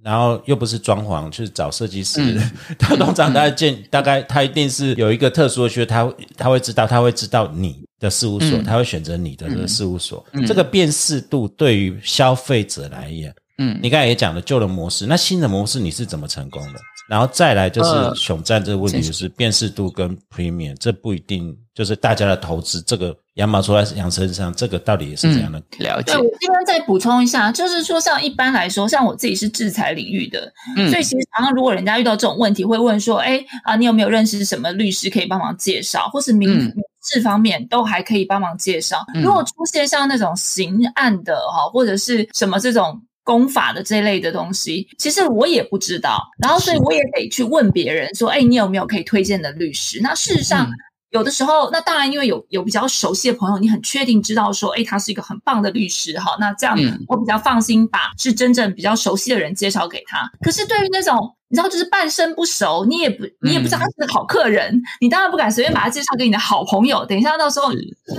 [0.04, 2.38] 然后又不是装潢去找设计师，
[2.78, 10.22] 他通常他见大概他一定是有一个特殊的需求，他他会知道他会知道你的事务所，他会选择你的这个事务所。
[10.46, 16.80] 这个辨识度对于消费者来言，嗯，你刚才也讲了旧的模式，那新的模式你是怎么成功的？
[17.08, 22.80] 然后再来就是熊战这个问题，就是辨识度跟 premium，这不一定就是大家的投资。
[22.82, 26.12] 这个羊毛出在羊身上，这个到底也是怎样的了解？
[26.12, 30.50] 对我这边再补充一下，就是说，像一般来说，像我自己是制裁领域的，
[30.90, 39.04] 所以其实常常如果人家遇到这种问题，会问说：“哎啊，你有没有认识什么律师可以帮忙介绍，或是民民事方面都还可以帮忙介绍？
[39.22, 50.68] 如果出现像那种刑案的哈，或者是什么这种。”公法的这类的东西，其实我也不知道，然后所以我也得去问别人说：“哎，你有没有可以推荐的律师？”那事实上，
[51.10, 60.28] 有的时候，那当然因为有有比较熟悉的朋友，你很确定知道说：“哎，他是一个很棒的律师。”哈，那这样我比较放心，把是真正比较熟悉的人介绍给他。
[60.40, 61.16] 可是对于那种，
[61.52, 67.04] 你知道，就是半生不熟，你也不，你也不知道他是个好客人，你当然不敢随便把他介绍给你的好朋友。
[67.04, 67.70] 等一下，到时候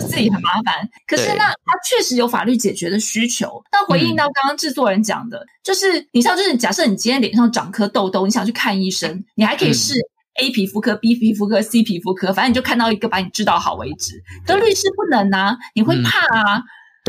[0.07, 0.87] 自己很麻烦。
[1.07, 3.59] 可是那他确实有法律解决的需求。
[3.71, 9.95] 那回应到刚刚制作人讲的，就是你知道，就是假设你今天脸上长颗痘痘，你想去看医生，你还可以试
[10.39, 14.23] A 皮肤科、B 皮肤科、C 皮肤科，反正你就看到一个把你治到好为止。
[14.45, 16.63] 可律师不能啊，你会怕啊。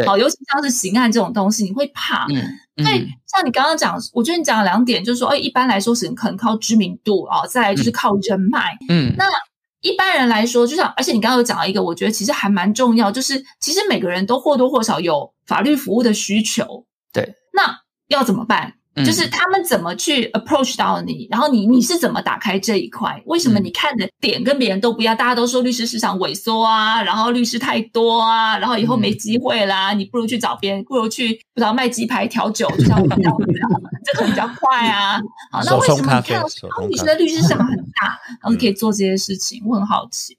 [0.05, 2.27] 好，尤其像是刑案这种东西，你会怕。
[2.29, 2.43] 嗯，
[2.83, 8.77] 所以像你刚刚讲，我觉得你讲了两点，就是说，哎，一般来说是可能靠知名度啊，再来就是靠人脉。
[8.89, 9.27] 嗯，那
[9.81, 16.87] 一般人来说，就像，而且你刚刚有讲到一个，我觉得其实还蛮重要，就是其实每个人都或多或少有法律服务的需求。
[17.13, 18.75] 对，那要怎么办？
[18.97, 23.21] 就是他们怎么去 approach 到你，然后你你是怎么打开这一块？
[23.27, 25.17] 为什么你看的点跟别人都不一样？
[25.17, 33.37] 大家都说律师市场萎缩啊，然后律师太多啊，然后以后没机会啦，你不如去找别人，不如去不知道卖鸡排调酒，就像我们这样，
[34.05, 35.21] 这个比较快啊。
[35.51, 36.49] 好，那为什么你看到
[36.89, 39.63] 你觉得律师市场很大，然后可以做这些事情？
[39.67, 40.37] 我很好奇。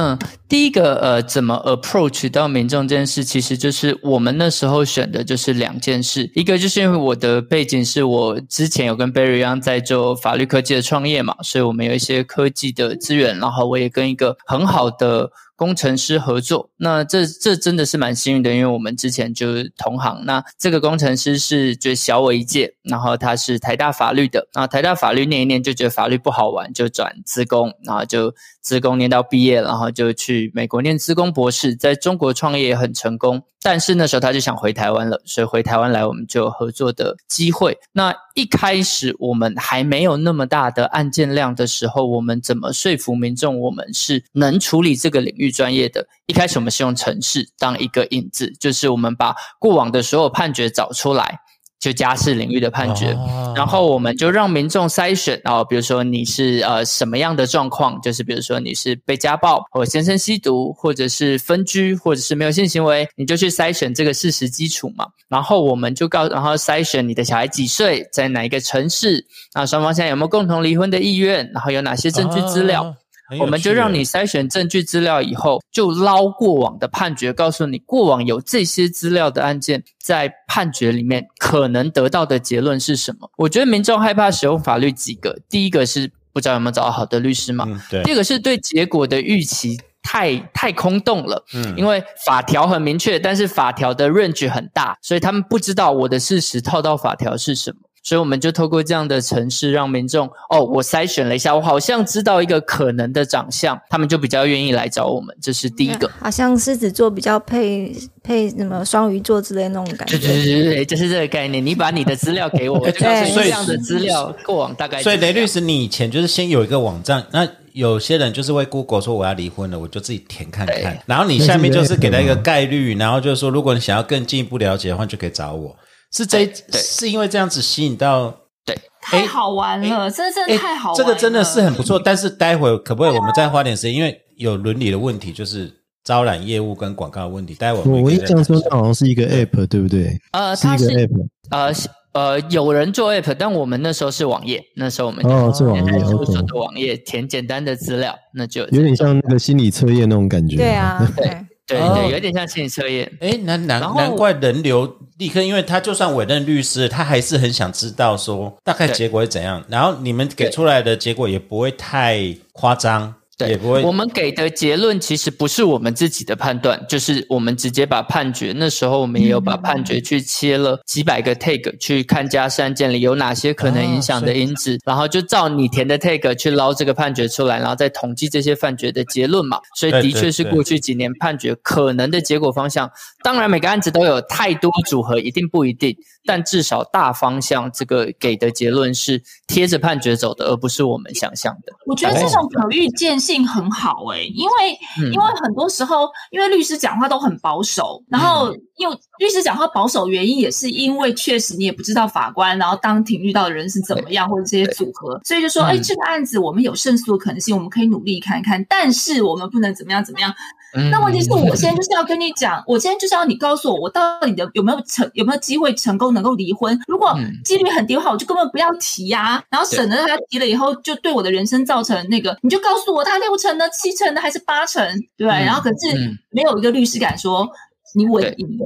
[0.00, 0.16] 嗯，
[0.48, 15.32] 第一个呃，怎么 approach 到民众这件事，其实就是我们那时候选的就是两件事，一个就是因为我的背景是我之前有跟 Barry 一样在做法律科技的创业嘛，所以我们有一些科技的资源，然后我也跟一个很好的。
[15.58, 20.24] 工程师合作，那这这真的是蛮幸运的，因为我们之前就是同行。
[20.24, 28.32] 那这个工程师是就小我一届，然后他是台大法律的，然后台大法律念一念就觉得法律不好玩，就转资工，然后就
[28.68, 33.42] 自工念到毕业，然后就去美国念资工博士，在中国创业也很成功。
[33.62, 37.78] 但是那时候他就想回台湾了，所以回台湾来我们就有合作的机会。
[37.92, 46.06] 那一开始我们还没有那么大的案件量的时候，我们怎么说服民众我们是能处理这个领域专业的？
[46.26, 51.40] 一开始我们是用城市当一个引子，就是我们把过往的所有判决找出来。
[51.78, 53.16] 就家事领域的判决，
[53.54, 65.06] 然后我们就让民众筛选，然后比如说你是呃什么样的状况，就是比如说你是被家暴，或先生吸毒，或者是分居，或者是没有性行为，你就去筛选这个事实基础嘛。
[65.28, 72.96] 然后我们就告，然后筛选你的小孩几岁，在哪一个城市，那双方现在有没有共同离婚的意愿，然后有哪些证据资料。
[73.38, 83.30] 我们就让你筛选证据资料以后，就捞过往的判决，告诉你过往有这些资料的案件，在判决里面可能得到的结论是什么？
[83.36, 97.78] 我觉得民众害怕使用法律几个，第一个是不知道有没有找到好的律师嘛，对；第二个是对结果的预期太太空洞了，嗯，因为法条很明确，但是法条的 range 很大，所以他们不知道我的事实套到法条是什么。
[98.02, 105.36] 所以我们就透过这样的城市，让民众哦，我筛选了一下，我好像知道一个可能的长相，他们就比较愿意来找我们。
[105.42, 110.18] 这是第一个，好像狮子座比较配配什么双鱼座之类那种感觉。
[110.18, 111.64] 对对对对，就是这个概念。
[111.64, 115.02] 你把你的资料给我，就告诉你这样的资料过往大概。
[115.02, 125.76] 所以雷律师，你以前就是先有一个网站，那有些人就是会 Google 说我要离婚了，我就自己填看看，然后你下面就是给他一个概率，然后就是说如果你想要更进一步了解的话，就可以找我。
[126.10, 131.04] 是这，是因为这样子吸引到，对，太好玩了，真的真的太好玩了。
[131.04, 133.94] 这个真的是很不错，但是待会可不可以我们再花点时间？
[133.94, 135.70] 因为有伦理的问题，就是
[136.04, 137.54] 招揽业务跟广告的问题。
[137.54, 140.18] 待会我我印象中好像是一个 app，对不对？
[140.32, 141.72] 呃，是一个 app，呃
[142.12, 150.56] 呃，有人做 app，但我们那时候是网页，那时候我们哦是网页，我做的网页，填简单的资料，那就有点像那个心理测验那种感觉。
[150.56, 151.44] 对啊，对。
[151.68, 153.08] 对对，有点像心理测验。
[153.20, 159.62] 哎，难难难怪人流立刻，因为他就算委任律师，他还是很想知道说大概结果是怎样。
[159.68, 163.14] 然后你们给出来的结果也不会太夸张。
[163.38, 179.60] 对，也不会我们给的结论其实不是我们自己的判断，就是我们直接把判决，那时候我们也有把判决去切了几百个 tag 去看家事案件里有哪些可能影响的因子，然后就照你填的 tag 去捞这个判决出来，然后再统计这些判决的结论嘛。
[179.76, 182.90] 所以的确是过去几年判决可能的结果方向。
[183.22, 191.72] 当然每个案子都有太多组合，一定不一定，但至少大方向这个给的结论是贴着判决走的，而不是我们想象的。
[191.86, 195.12] 我觉得这种可预见性很好哎、因为、嗯。
[195.12, 210.32] 因为很多时候，因为律师讲话都很保守，然后因为律师讲话保守原因也是因为确实你也不知道法官，然后当庭遇到的人是怎么样，或者这些组合，所以就说，哎、嗯这个案子我们有胜诉的可能性，我们可以努力看看，但是我们不能怎么样怎么样。
[210.76, 216.78] 嗯那问题是我现在就是要跟你讲，我现在就是要你告诉我，我到底的有没有成有没有机会成功能够离婚？
[216.86, 217.32] 如果嗯。
[217.42, 224.82] 几率很低的话，我就根本不要提呀、然后省得他提了以后，就对我的人生造成那个，你就告诉我他六成的、七成的还是八成，
[225.16, 225.26] 对？
[225.28, 226.18] 嗯然后可是嗯。
[226.30, 227.48] 没有一个律师敢说
[227.94, 228.64] 你稳赢的，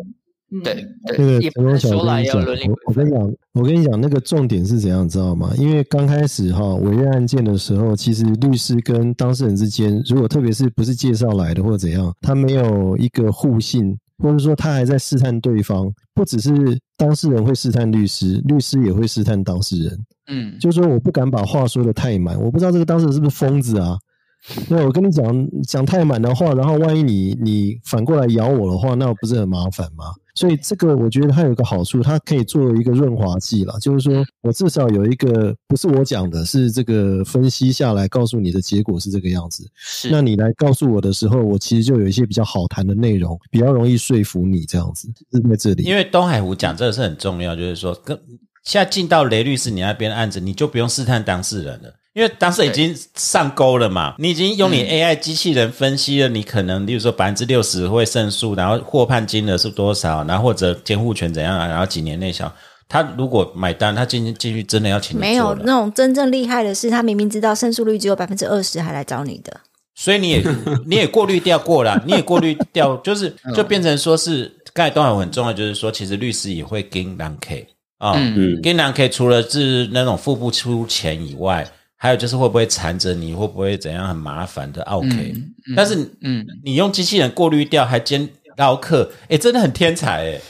[0.50, 5.52] 嗯，对那对，个也不能陈光小，我说来跟你讲，要我我跟你讲，我跟你讲，那个重点是怎样，你知道吗？
[5.56, 16.52] 因为刚开始哈委约案件的时候，其实律师跟当事人之间，如果特别是不是介绍来的或者怎样，他没有一个互信，或者说他还在试探对方，不只是
[16.96, 19.98] 当事人会试探律师，律师也会试探当事人。
[20.26, 23.96] 嗯，就是说我不敢把话说的太满，我不知道这个当事人是不是疯子啊？
[24.68, 30.06] 那我跟你讲讲太满的话，然后万一你你反过来咬我的话，那不是很麻烦吗？
[30.34, 39.64] 所以这个我觉得它有一个好处，它可以作为一个润滑剂啦，就是说我至少有一个不是我讲的，是这个分析下来告诉你的结果是这个样子。
[40.10, 45.84] 那你来告诉我的时候，我其实就有一些比较好谈的内容，比较容易说服你这样子，是在这里。
[45.84, 48.18] 因为东海湖讲这个是很重要，就是说，跟
[48.64, 51.94] 现在进到雷律师你那边的案子，你就不用试探当事人了。
[52.14, 62.52] 因为当时已经上钩了嘛，你已经用你 AI 机器人分析了，你可能，例如说百分之六十会胜诉，然后获判金额是多少，然后或者监护权怎样啊，然后几年内小。
[62.88, 69.60] 他如果买单，他进进去真的要请你没有那种真正厉害的是，他明明知道胜诉率只有百分之二十，还来找你的。
[69.94, 70.44] 所以你也
[70.84, 78.60] 你也过滤掉过了，你也过滤掉， 就是就变成说是刚才东海很重要，就是说其实律师也会跟狼 K 啊，嗯。
[78.60, 81.66] 跟狼 K 除了是那种付不出钱以外，
[82.02, 85.32] 还有就是会不会缠着你，会不会怎样很麻烦的？OK，、
[85.76, 90.40] 但是嗯，你用机器人过滤掉还兼捞客，哎，真的很天才哎，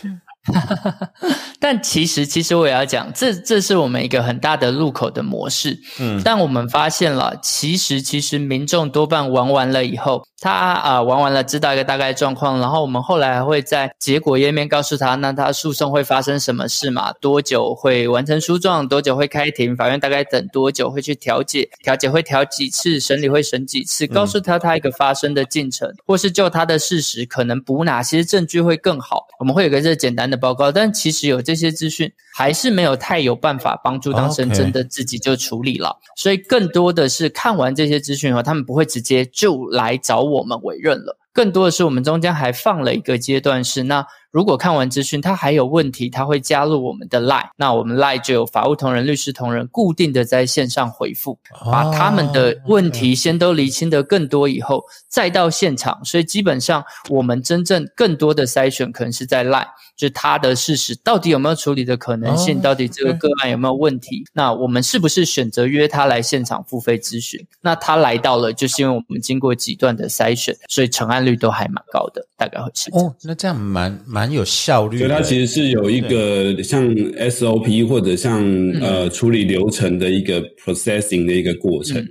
[1.61, 5.79] 但其实，其实我也要讲，这这是我们一个很大的入口的模式。
[6.01, 17.13] 嗯，但我们发现了，其实其实民众多半玩完了以后，他啊、玩完了知道一个大概状况，然后我们后来还会在结果页面告诉他，那他诉讼会发生什么事嘛？
[17.21, 18.89] 多久会完成诉状？
[18.89, 19.77] 多久会开庭？
[19.77, 21.71] 法院大概等多久会去调解？
[21.85, 22.99] 调解会调几次？
[22.99, 24.05] 审理会审几次？
[24.09, 29.29] 告诉他他一个发生的进程，或是就他的事实可能补哪些证据会更好。
[29.39, 35.97] 我们会有个这简单的报告，但其实有这些资讯，还是没有太有办法帮助当事人真的自己就处理了。
[36.17, 41.19] 所以更多的是看完这些资讯后，他们不会直接就来找我们委任了。
[41.35, 56.05] 更多的是我们中间还放了一个阶段是，那如果看完资讯他还有问题，他会加入我们的 Line，那我们 Line 就有法务同仁、律师同仁固定的在线上回复，把他们的问题先都厘清的更多以后，再到现场。
[56.05, 59.69] 所以基本上我们真正更多的筛选可能是在 Line，
[60.03, 64.25] 就是他的事实到底有没有处理的可能性，哦到底这个个案有没有问题？
[64.33, 67.39] 那我们是不是选择约他来现场付费咨询？
[67.61, 72.91] 那他来到了，就是因为我们经过几段的筛选，所以成案率都还蛮高的，大概会是。
[72.91, 78.43] 哦，那这样蛮蛮有效率的，所以它其实是有一个像 SOP 或者像
[78.81, 82.05] 呃处理流程的一个 processing 的一个过程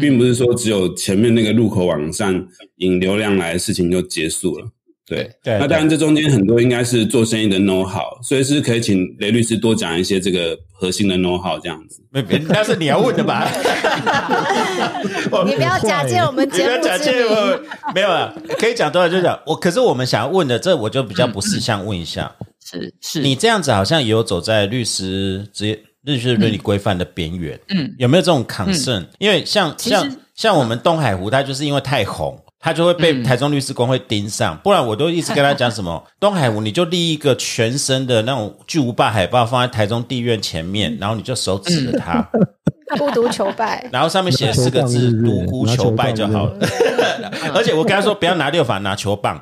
[0.00, 4.66] 并不是说只有前面那个入口网站引流量来的事情就结束了。
[5.06, 12.02] 对，对那当然这中间很多应该是做生意的 know how，所以是可以请雷律师多讲一些这个核心的 know how 这样子。
[12.10, 13.48] 没别那是你要问的吧？
[15.46, 17.22] 你不要假借我们你不要假借。
[17.24, 17.60] 我，
[17.94, 19.38] 没有啊，可以讲多少就讲。
[19.46, 22.34] 我可是我们想要问的，这我就比较不是想问一下，
[22.64, 32.36] 是是，你这样子好像也有走在律师职业律师伦理规范的边缘，嗯有没有这种 concern？、因为像像像我们东海湖，它就是因为太红。
[32.66, 33.22] 他就会被嗯。
[33.22, 42.28] 台中律师工会盯上，不然我都一直跟他讲什么 东海湖，你就立一个全身的那种巨无霸海报放在台中地院前面，然后你就手指着他，
[42.98, 46.58] 孤独求败， 然后上面写四个字“拿球棒独孤求败”就好了。
[47.54, 49.40] 而且我跟他说不要拿六法，拿球棒。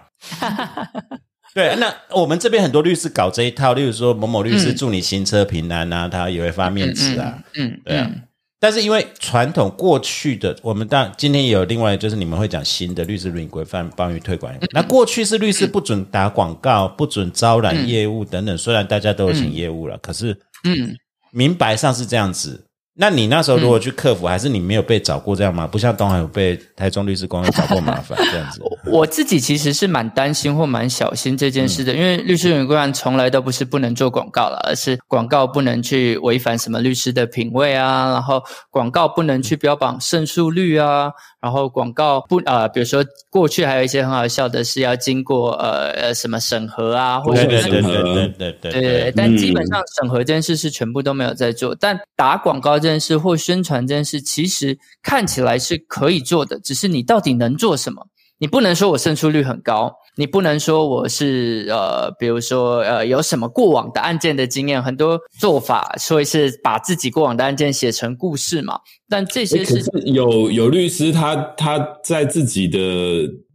[1.54, 7.38] 对，那我们这边很多律师搞这一套，例如说某某律师祝你行车平安啊，他也会发面子啊。
[7.54, 8.10] 嗯，对啊。
[8.12, 8.22] 嗯
[8.64, 14.50] 但是因为传统过去的，我们当今天也有另外就是你们会讲新的律师伦理规范帮于推广。
[14.70, 18.56] 那过去是律师不准打广告，不准招揽业务等等。
[18.56, 20.34] 虽然大家都有请业务了，可是
[20.64, 20.96] 嗯，
[21.30, 22.64] 明白上是这样子。
[22.96, 25.66] 那你那时候如果去克服，还是你没有被找过这样吗？
[25.66, 28.62] 不像东海有被台中律师公会找过麻烦这样子。
[28.86, 38.40] 我自己其实是蛮担心或蛮小心这件事的，因为律师伦理规范从来都不是不能做广告了，而是广告不能去违反什么律师的品味啊，然后
[38.70, 41.10] 广告不能去标榜胜诉率啊。
[41.40, 51.76] 然后广告不呃，比如说过去还有一些很好笑的是要经过呃呃什么审核啊，或者对对对对对对对，但基本上审核这件事是全部都没有在做。
[51.78, 58.06] 但打广告这件事或宣传这件事，其实看起来是可以做的，只是你到底能做什么？
[58.36, 59.90] 你不能说我胜出率很高。
[60.16, 68.78] 你不能说我是呃，比如说呃，有什么过往的案件的经验，很多做法，所以是把自己过往的案件写成故事嘛。
[69.08, 72.78] 但这些是有有律师他他在自己的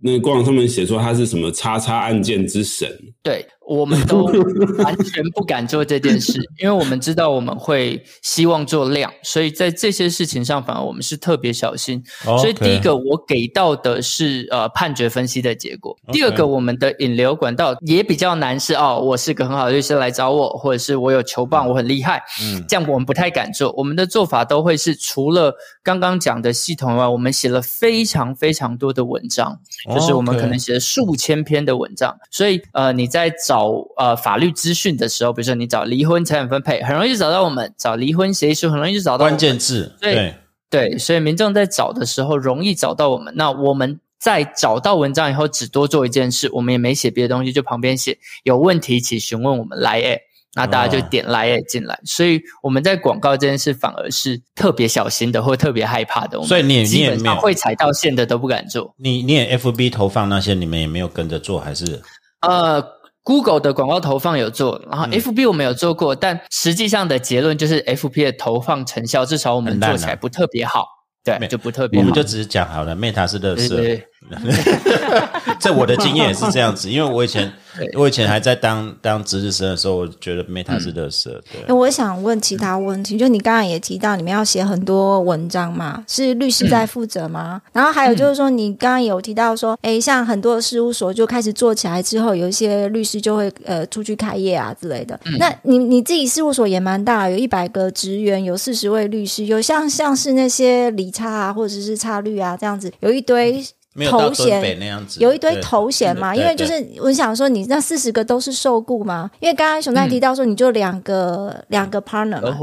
[0.02, 2.88] 那个官网上面写说他是什么叉叉案件之神。
[3.22, 4.24] 对，我们都
[4.84, 12.02] 完全不敢做这件事，因为我们知道我们会希望做量，所以在这些事情上，反而我们是特别小心。
[12.24, 16.50] 所以第一个我给到的是呃判决分析的结果，第二个。
[16.50, 23.72] 我们的引流管道也比较难，是哦，我是个很好的律师来找我，或者是我有球棒，我很厉害，嗯，这样我们不太敢做。
[23.78, 25.39] 我们的做法都会是除了
[25.84, 29.60] 刚刚讲的系统外，我们写了非常非常多的文章，
[29.94, 32.18] 就是我们可能写了数千篇的文章。
[32.32, 39.96] 所以呃，你在找呃法律资讯的时候，比如说你找离婚财产分配，很容易找到我们；找离婚协议书，很容易就找到关键字。
[40.00, 40.34] 对
[40.70, 43.34] 对，所以民众在找的时候容易找到我们。
[43.36, 44.00] 那我们。
[44.20, 50.24] 在找到文章以后，只多做一件事，我们也没写别的东西，就旁边写有问题请询问我们来诶，
[50.56, 52.00] 那大家就点来也进来。
[52.06, 56.42] 所以我们在广告这件事反而是特别小心的，或特别害怕的。
[56.44, 58.94] 所以你也基本上会踩到线的都不敢做。
[58.98, 62.02] 你你也 FB 投放那些，你们也没有跟着做，还是？
[62.42, 62.82] 呃
[63.24, 70.86] ，Google 的广告投放有做，然后 FB 我们有做过，但实际上的结论就是 FB 的投放成效，至少我们做起来不特别好。
[71.22, 72.02] 对，就不特别好。
[72.02, 73.76] 我们就只是讲好了，Meta 是乐色。
[75.60, 77.52] 这我的经验也是这样子， 因为我以前
[77.96, 81.42] 我以前还在当当值日生的时候，我觉得 Meta 是乐色。
[81.66, 87.62] 对，我想问其他问题，就你刚刚也提到，你们要写很多文章嘛，是律师在负责吗？
[87.72, 95.20] 然后还有就是说，你刚刚有提到说，哎，像很多事务所就开始做起来之后，有一些律师就会呃出去开业啊之类的。
[95.40, 103.66] 那你你自己事务所也蛮大，有一百个职员，有四十位律师，有像像是那些理差啊，或者是差律啊这样子，有一堆。
[104.08, 106.36] 头衔那样子，有一堆头衔嘛？
[106.36, 109.30] 因为就是我想说，你那四十个都是受雇吗？
[109.40, 112.58] 因为刚刚熊大提到说，你就两个两个 partner 嘛，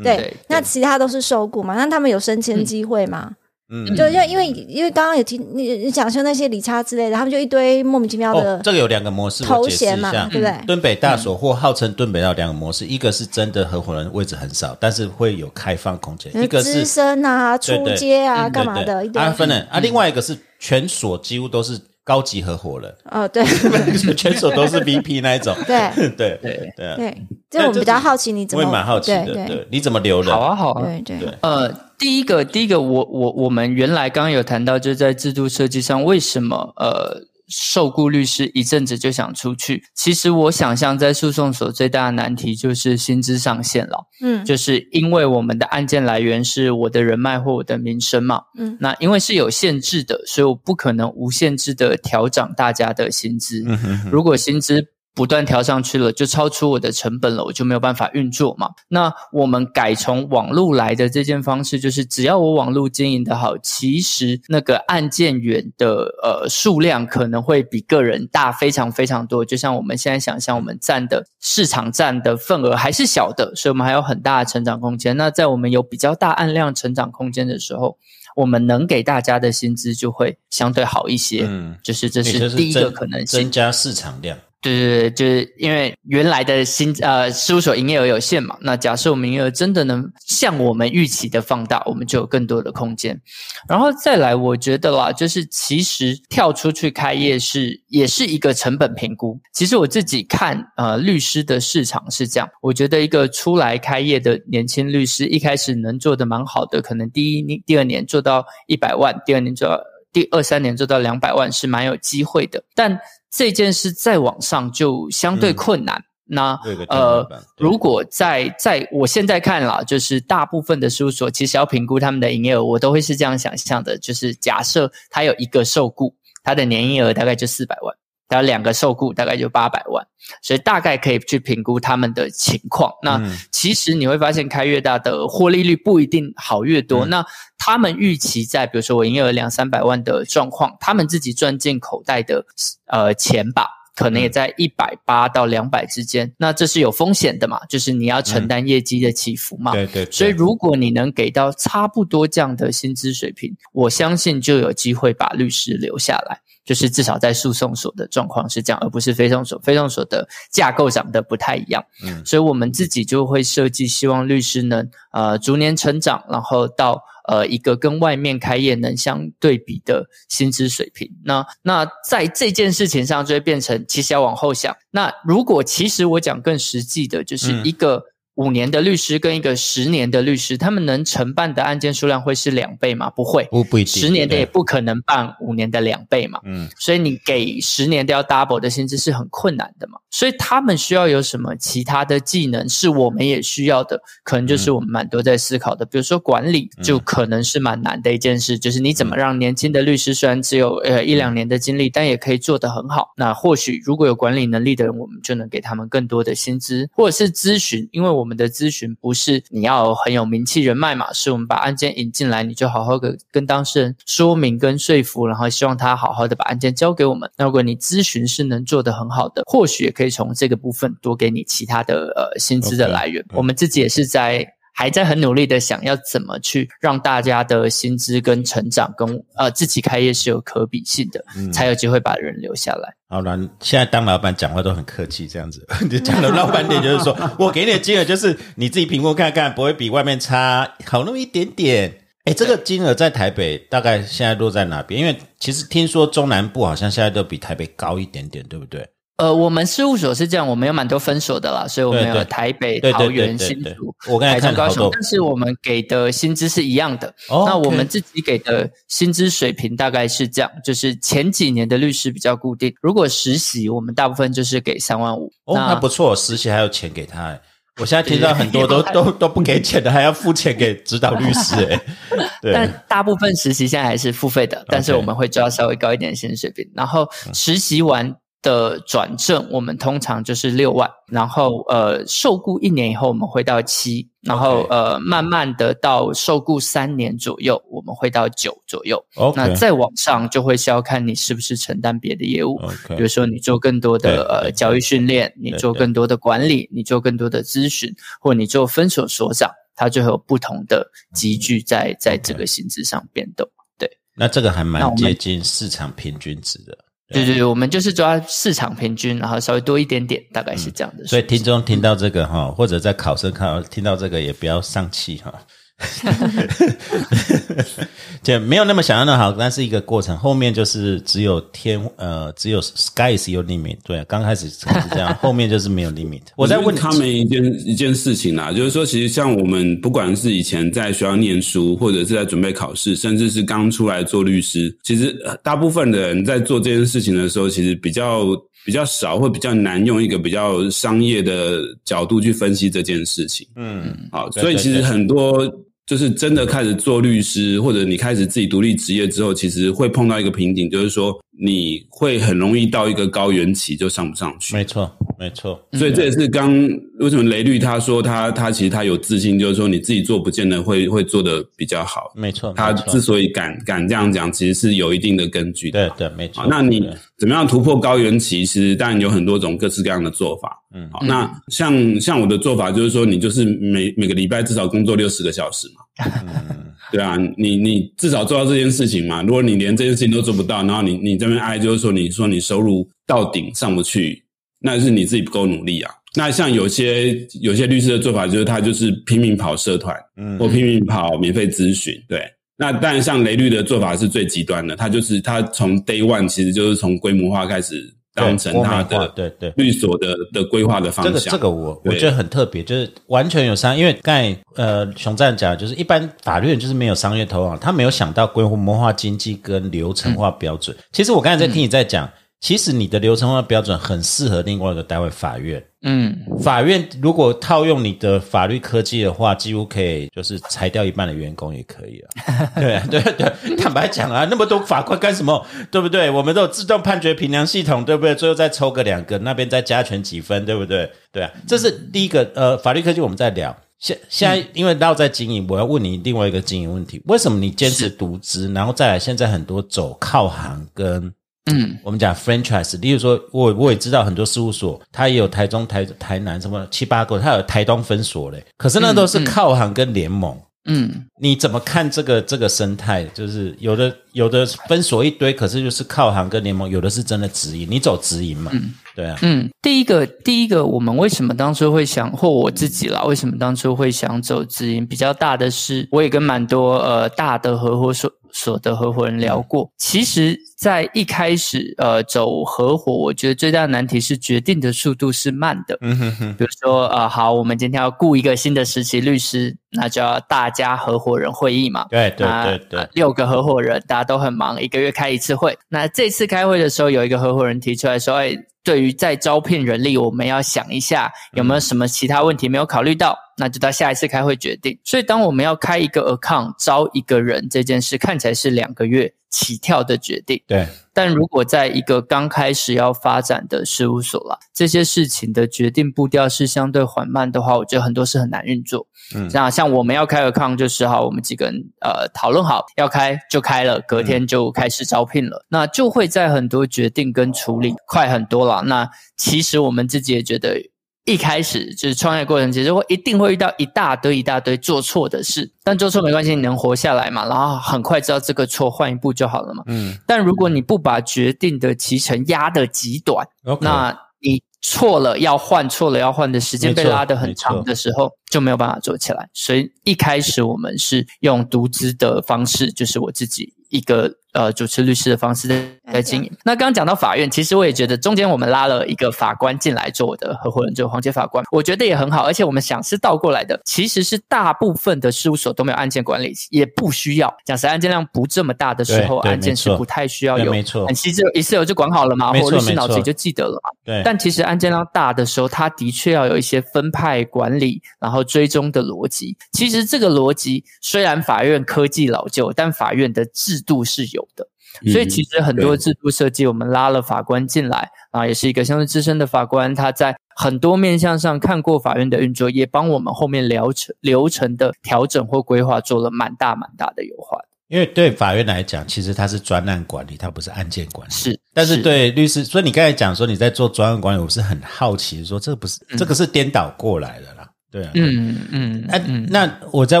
[0.02, 1.74] 对，那其他都是受雇嘛？
[1.74, 3.32] 那他们有升迁机会吗？
[3.72, 8.60] 嗯，就因为因为因为刚刚有听你你讲说那些理差之类的，他们就一堆莫名其妙的。
[8.64, 10.52] 这个有两个模式，头衔嘛，对不对？
[10.66, 19.08] 敦北大所或号称敦北大两个模式，一个是真的合伙人位置很少，但是会有开放空间；一个是资深啊、出街啊、干嘛的。
[19.14, 21.78] 啊，分了啊，另外一个是全所几乎都是
[22.10, 22.92] 高级合伙人。
[23.04, 23.44] 哦，对，
[24.16, 25.54] 全所都是 VP 那一种。
[25.64, 27.16] 对对对对对，
[27.48, 28.64] 这我比较好奇，你怎么？
[28.64, 30.34] 我也蛮好奇的，对，你怎么留人？
[30.34, 31.72] 好啊，好啊，对对呃。
[32.00, 37.20] 第一个，第一个，我我我们原来刚刚有谈到，就是在制度设计上，为什么呃
[37.50, 39.82] 受雇律师一阵子就想出去？
[39.94, 44.06] 其实我想象在诉讼所最大的难题就是薪资上限了。
[44.22, 48.42] 嗯，就是因为我们的案件来源是我的人脉或我的名声嘛。
[48.56, 53.64] 嗯，那因为是有限制的，所以我不可能无限制的调涨大家的薪资。
[54.10, 58.70] 如果薪资不断调上去了，就超出我的成本了，我就没有办法运作嘛。
[58.88, 69.44] 那我们改从网络来的这件方式，就是只要我网络经营的好，其实那个案件员的呃数量可能会比个人大非常非常多。
[69.44, 75.16] 就像我们现在想象，我们占的市场占的份额还是小的，所以我们还有很大的成长空间。
[75.16, 77.98] 那在我们有比较大案量成长空间的时候，
[78.36, 81.44] 我们能给大家的薪资就会相对好一些。
[81.46, 84.38] 嗯，就是这是第一个可能性，增加市场量。
[84.62, 93.18] 对对对，就是因为原来的新呃事务所营业额有限嘛，那假设我们营业额真的能像我们预期的放大，我们就有更多的空间。
[93.66, 99.40] 然后再来，我觉得啦，就是其实跳出去开业是也是一个成本评估。
[99.54, 109.80] 其实我自己看呃律师的市场是这样，我觉得一个出来开业的年轻律师，一开始能做的蛮好的，可能第一年、第二年做到一百万，第二年做到
[110.12, 113.00] 第二三年做到两百万是蛮有机会的，但。
[113.30, 116.02] 这件事再往上就相对困难。
[116.32, 116.56] 那
[116.88, 117.26] 呃
[117.56, 126.14] 如果在在我现在看啦，就是大部分的事务所其实要评估他们的营业额，我都会是这样想象的，就是假设他有一个受雇，
[126.44, 127.92] 他的年营业额大概就四百万，
[128.30, 130.06] 他有两个受雇大概就八百万，
[130.40, 132.90] 所以大概可以去评估他们的情况。
[133.02, 137.04] 那嗯其实你会发现，开越大的获利率不一定好越多。
[137.04, 137.26] 嗯那
[137.58, 142.46] 他们预期在比如说我营业额两三百万的状况，他们自己赚进口袋的
[142.86, 143.76] 呃钱吧。
[143.92, 147.60] 可能也嗯在一百八到两百之间，那这是有风险的嘛？
[147.68, 149.72] 就是你要承担业绩的起伏嘛。
[149.72, 156.40] 对对，对所以，如果你能给到差不多这样的薪资水平，我相信就有机会把律师留下来。
[156.64, 159.58] 就是至少在诉讼所的状况是这样，而不是非讼所。
[159.62, 171.10] 非讼所的架构长得不太一样，嗯所以我们自己就会设计，希望律师能呃逐年成长，然后到呃一个跟外面开业能相对比的薪资水平。
[171.24, 174.76] 那那在这件事情上，就会变成其实要往后想。
[174.90, 178.04] 那如果其实我讲更实际的，就是嗯一个。
[178.36, 183.10] 五年的律师跟一个十年的律师，他们能承办的案件数量会是两倍吗？
[183.10, 186.40] 不会，不不一定，十年的也不可能办五年的两倍嘛。
[186.44, 189.98] 嗯所以你给十年都要 double 的薪资是很困难的嘛。
[190.10, 195.84] 所以他们需要有什么其他的技能是我们也需要的，可能就是我们蛮多在思考的。
[195.84, 203.12] 比如说管理，就可能是蛮难的一件事，就是你怎么让年轻的律师虽然只有呃一两年的经历，但也可以做得很好。
[203.16, 217.30] 那或许如果有管理能力的人，我们就能给他们更多的薪资，或者是咨询，因为我们的咨询不是你要很有名气人脉嘛，是我们把案件引进来，你就好好的跟当事人说明跟说服，然后希望他好好的把案件交给我们。
[217.36, 223.22] 那如果你咨询是能做得很好的，或许也可以从这个部分多给你其他的呃薪资的来源。
[223.30, 224.54] 嗯我们自己也是在。
[224.80, 229.06] 还在很努力的想要怎么去让大家的薪资跟成长跟
[229.36, 232.94] 呃自己开业是有可比性的，嗯才有机会把人留下来。
[233.06, 241.94] 好了，现在当老板讲话都很客气，这样子， 你讲的老半天就是说我给你的金额就是你自己评估看看，不会比外面差好那么一点点。
[242.24, 244.98] 哎，这个金额在台北大概现在落在哪边？
[244.98, 248.88] 因为其实听说中南部好像现在都比台北高一点点，对不对？
[249.20, 257.08] 呃，我们事务所是这样，我们有蛮多分所的啦，所以我们有台北、对对对桃园、新竹、我刚才台中、高雄但是我们给的薪资是一样的。
[257.28, 265.30] 哦那我们自己给的薪资水平大概是这样，就是前几年的律师比较固定，如果实习，我们大部分就是给三万五。
[265.44, 267.22] 哦，那不错，实习还有钱给他。
[267.26, 267.40] 哎
[267.80, 271.80] 我现在听到很多 都都都不给钱的，还要付钱给指导律师，哎，
[272.42, 276.68] 对，但大部分实习现在还是付费的，但是我们会抓稍微高一点的薪资水平。
[276.74, 289.04] 然后嗯实习完的转正，我们通常就是六万，然后呃受雇一年以后我们会到七，然后呃慢慢的到受雇三年左右，我们会到九左右。
[289.36, 292.58] 那再往上就会是要看你是不是承担别的业务。
[292.88, 303.46] 比如说你做更多的呃对教育训练，你做更多的管理，你做更多的咨询，或你做分所所长，它就会有不同的集聚在在这个薪资上变动。
[303.76, 306.78] 对那这个还蛮接近市场平均值的。
[307.12, 311.04] 对对对，我们就是抓市场平均，然后稍微多一点点，大概是这样的。
[311.06, 315.34] 所以听众听到这个哈，或者在考生看到听到这个，也不要丧气哈。
[318.22, 323.78] 就没有那么想象的好，但是一个过程，后面就是只有天呃，只有 sky is your limit。
[323.82, 326.20] 对，刚开始是这样，后面就是没有 limit。
[326.36, 338.26] 我在问他们一件一件事情啦，就是说，其实像我们不管是以前在学校念书，或者是在准备考试，甚至是刚出来做律师，其实呃大部分的人在做这件事情的时候，其实比较
[338.66, 343.46] 比较少，会比较难用一个比较商业的角度去分析这件事情。
[343.56, 345.50] 嗯，好，所以其实很多
[345.90, 354.54] 就是真的开始做律师，或者你开始自己独立职业之后，其实会碰到一个瓶颈，就是说你会很容易到一个高原期就上不上去。
[354.54, 355.58] 没错，没错。
[355.72, 356.52] 所以这也是刚
[356.98, 362.12] 为什么雷律他说他他其实他有自信，就是说你自己做不见得会会做的比较好。
[362.14, 365.88] 没错，他之所以敢敢这样讲，其实是有一定的根据的。
[365.88, 366.46] 对对没错，。
[366.46, 366.86] 那你
[367.16, 368.44] 怎么样突破高原期？
[368.44, 370.56] 其实当然有很多种各式各样的做法。
[370.74, 376.04] 嗯好，那像像我的做法就是说，你就是每每个礼拜至少工作六十个小时嘛。
[376.04, 376.56] 嗯
[376.92, 379.22] 对啊，你你至少做到这件事情嘛。
[379.22, 384.22] 如果你连这件事情都做不到，然后你你这边哀，就是说你说你收入到顶上不去，
[384.58, 385.92] 那是你自己不够努力啊。
[386.16, 392.20] 那像有些有些律师的做法，就是他就是拼命跑社团，嗯或拼命跑免费咨询，对。
[392.58, 397.90] 那当然，像雷律的做法是最极端的，他就是他从 day one 其实就是从规模化开始
[398.20, 401.32] 当成对他的对对律所的的规划的方这个向。
[401.32, 410.76] 这个我我觉得很特别，就是完全有商，因为刚才呃熊站讲，就是一般法律人就是没有商业头脑，他没有想到规模化经济跟流程化标准。
[410.92, 412.08] 其实我刚才在听你在讲，
[412.40, 415.62] 其实你的流程化标准很适合另外一个单位法院。
[415.82, 422.50] 嗯，法院如果套用你的法律科技的话，几乎可以就是裁掉一半的员工也可以啊。
[422.56, 425.46] 对啊对对，坦白讲啊，那么多法官干什么？
[425.70, 426.10] 对不对？
[426.10, 428.14] 我们都有自动判决评量系统，对不对？
[428.14, 430.90] 最后再抽个两个，那边再加权几分，对不对？
[431.12, 432.30] 对啊，这是第一个。
[432.34, 433.54] 呃，法律科技我们在聊。
[433.78, 438.50] 现现在因为绕在经营，我要问你另外一个经营问题：为什么你坚持独资？
[438.52, 441.12] 然后再来，现在很多走靠行跟。
[441.46, 448.44] 嗯，我们讲 franchise，例如说，我我也知道很多事务所，它也有台中、台台南什么七八个，它有台东分所嘞。
[448.58, 450.38] 可是那都是靠行跟联盟。
[450.66, 453.02] 嗯，你怎么看这个这个生态？
[453.14, 458.50] 就是有的有的分所一堆，可是就是靠行跟联盟，有的是真的直营，你走直营嘛？
[458.54, 459.18] 嗯，对啊。
[459.22, 464.86] 嗯，第一个第一个，我们为什么当初会想，或我自己啦，为什么当初会想走直营？
[464.86, 468.12] 比较大的是，我也跟蛮多呃大的合伙所。
[468.32, 475.76] 所的合伙人聊过，其实，在一开始，呃，走合伙，我觉得最大的难题是决定的速度是慢的。
[475.80, 476.34] 嗯哼哼。
[476.34, 481.86] 比如说，呃，好，我们今天要雇一个新的实习律师，那就要大家合伙人会议嘛。
[481.90, 482.88] 对对对对。
[482.92, 485.56] 六个合伙人，大家都很忙，一个月开一次会。
[485.68, 494.78] 那这次开会的时候，有一个合伙人提出来说：“哎。”对于在招聘人力，我们要想一下有没有什么其他问题没有考虑到，那就到下一次开会决定。
[494.84, 500.42] 所以，当我们要开一个 account 招一个人这件事，看起来是两个月起跳的决定。
[500.46, 508.86] 对，但如果在一个刚开始要发展的事务所啦，这些事情的决定步调是相对缓慢的话，我觉得很多事很难运作。
[509.14, 518.62] 嗯，那像我们要开 account 就是好，我们几个人呃讨论好要开就开了，隔天就开始招聘了，那就会在很多决定跟处理快很多了。
[518.66, 520.60] 那其实我们自己也觉得，
[521.04, 527.26] 一开始就是创业过程，其实会一定会遇到一大堆一大堆做错的事，但做错没关系，你能活下来嘛？
[527.26, 529.62] 然后很快知道这个错，换一步就好了嘛。
[529.66, 533.26] 嗯，但如果你不把决定的脐程压得极短，
[533.60, 534.42] 那你。
[534.62, 539.26] 错了要换，错了要换的时间被拉得很长的时候，就没有办法做起来。
[539.32, 544.19] 所以一开始我们是用独资的方式，就是我自己一个。
[544.32, 545.62] 呃，主持律师的方式在
[545.92, 546.30] 在经营。
[546.44, 552.24] 那刚刚讲到法院，其实我也觉得中间我们拉了一个法官进来做我的合伙人，就黄杰法官，我觉得也很好。
[552.24, 557.34] 而且我们想是倒过来的，其实是大部分的事务所都没有案件管理，也不需要。
[557.44, 563.70] 讲实案件量不这么大的时候，案件是不太需要有，没错，很细致，一次有就管好了嘛，或律师脑子里就记得了嘛。
[563.84, 564.02] 对。
[564.04, 569.36] 但其实案件量大的时候，他的确要有一些分派管理，然后追踪的逻辑。
[569.52, 574.46] 其实这个逻辑虽然法院科技老旧，但法院的制度是有的。
[574.92, 587.38] 所以其实很多制度设计，我们拉了法官进来啊，也是一个相对资深的法官，他在很多面向上看过法院的运作，也帮我们后面流程流程的调整或规划做了蛮大蛮大的优化。
[587.68, 591.12] 因为对法院来讲，其实它是专案管理，它不是案件管理。
[591.12, 597.39] 是，但是对律师，所以你刚才讲说你在做专案管理，我是很好奇，说这不是这个是颠倒过来的啦。
[597.70, 598.98] 对啊，嗯嗯，哎，
[599.28, 600.00] 那我再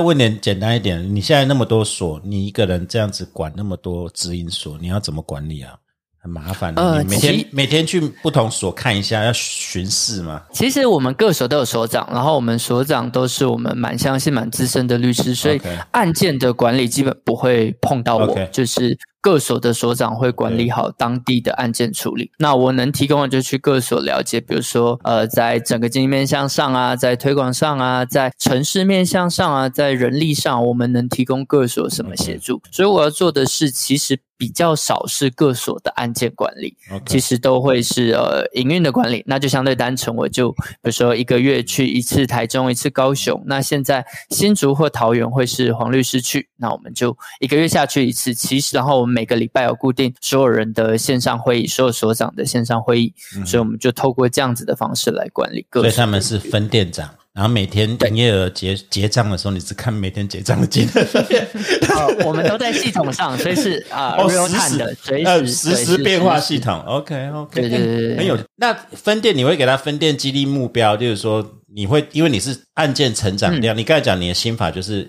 [0.00, 5.74] 问点简单一点，你现在那么多所，你一个人这样子管那么多直营所，你要怎么管理啊？
[6.22, 10.42] 很麻烦的，你每天每天去不同所看一下，要巡视吗？
[10.52, 15.58] 其实我们各所都有所长，然后我们所长都是我们蛮相信、蛮资深的律师，所以
[15.92, 18.98] 案件的管理基本不会碰到我，就是。
[19.20, 22.30] 各所的所长会管理好当地的案件处理。
[22.38, 32.62] 那我能提供的就去各所了解，比如说，呃，在整个经营面向上啊，在推广上啊，在城市面向上啊，在人力上，我们能提供各所什么协助？
[32.70, 39.22] 所以我要做的是，其实比较少是各所的案件管理，其实都会是呃营运的管理。
[39.26, 43.42] 那就相对单纯，我就比如说一个月去一次台中，一次高雄。
[43.44, 48.32] 那现在新竹或桃园会是黄律师去，那我们就一个月下去一次。
[48.32, 49.09] 其实，然后我们。
[49.10, 53.12] 每个礼拜有固定所有人的线上会议，所有所长的线上会议，
[53.44, 55.66] 所以我们就透过这样子的方式来管理。
[55.72, 62.24] 所以他们是分店长，然后每天营业额结结账的时候，你只看每天结账的金额。
[62.24, 66.78] 我们都在系统上，所以是 啊，real time 的，随时实时变化系统。
[66.80, 68.38] OK OK，对对对，很有。
[68.56, 75.08] 那分店你会给他分店激励目标，就是说你会因为你是案件成长量，你刚才讲你的心法就是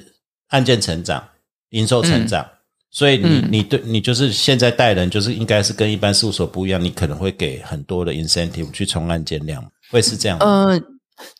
[0.49, 1.24] 案件成长、
[1.70, 2.45] 营收成长。
[2.92, 10.38] 所以你你对你就是现在带人就是应该是跟一般事务所不一样，你可能会给很多的 incentive 去冲案件量，会是这样。
[10.39, 10.78] 呃，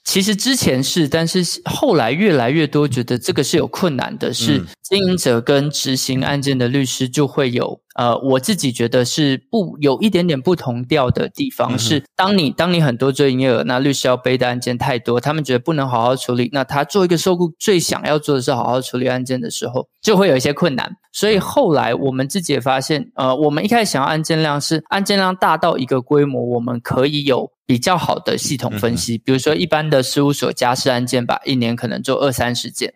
[0.06, 11.78] 其实之前是，但是后来越来越多觉得这个是有困难的，是经营者跟执行案件的律师就会有呃，我自己觉得是不有一点点不同调的地方。
[11.78, 16.50] 是当你当你很多做营业额，那律师要背的案件太多，他们觉得不能好好处理。
[16.54, 20.90] 那他做一个受雇最想要做的是好好处理案件的时候，就会有一些困难。
[21.12, 29.18] 所以后来我们自己也发现，呃，我们一开始想要案件量是案件量大到一个规模，我们可以有比较好的系统分析。
[29.18, 32.94] 比如说一般的事务所家事案件吧，一年可能做二三十件。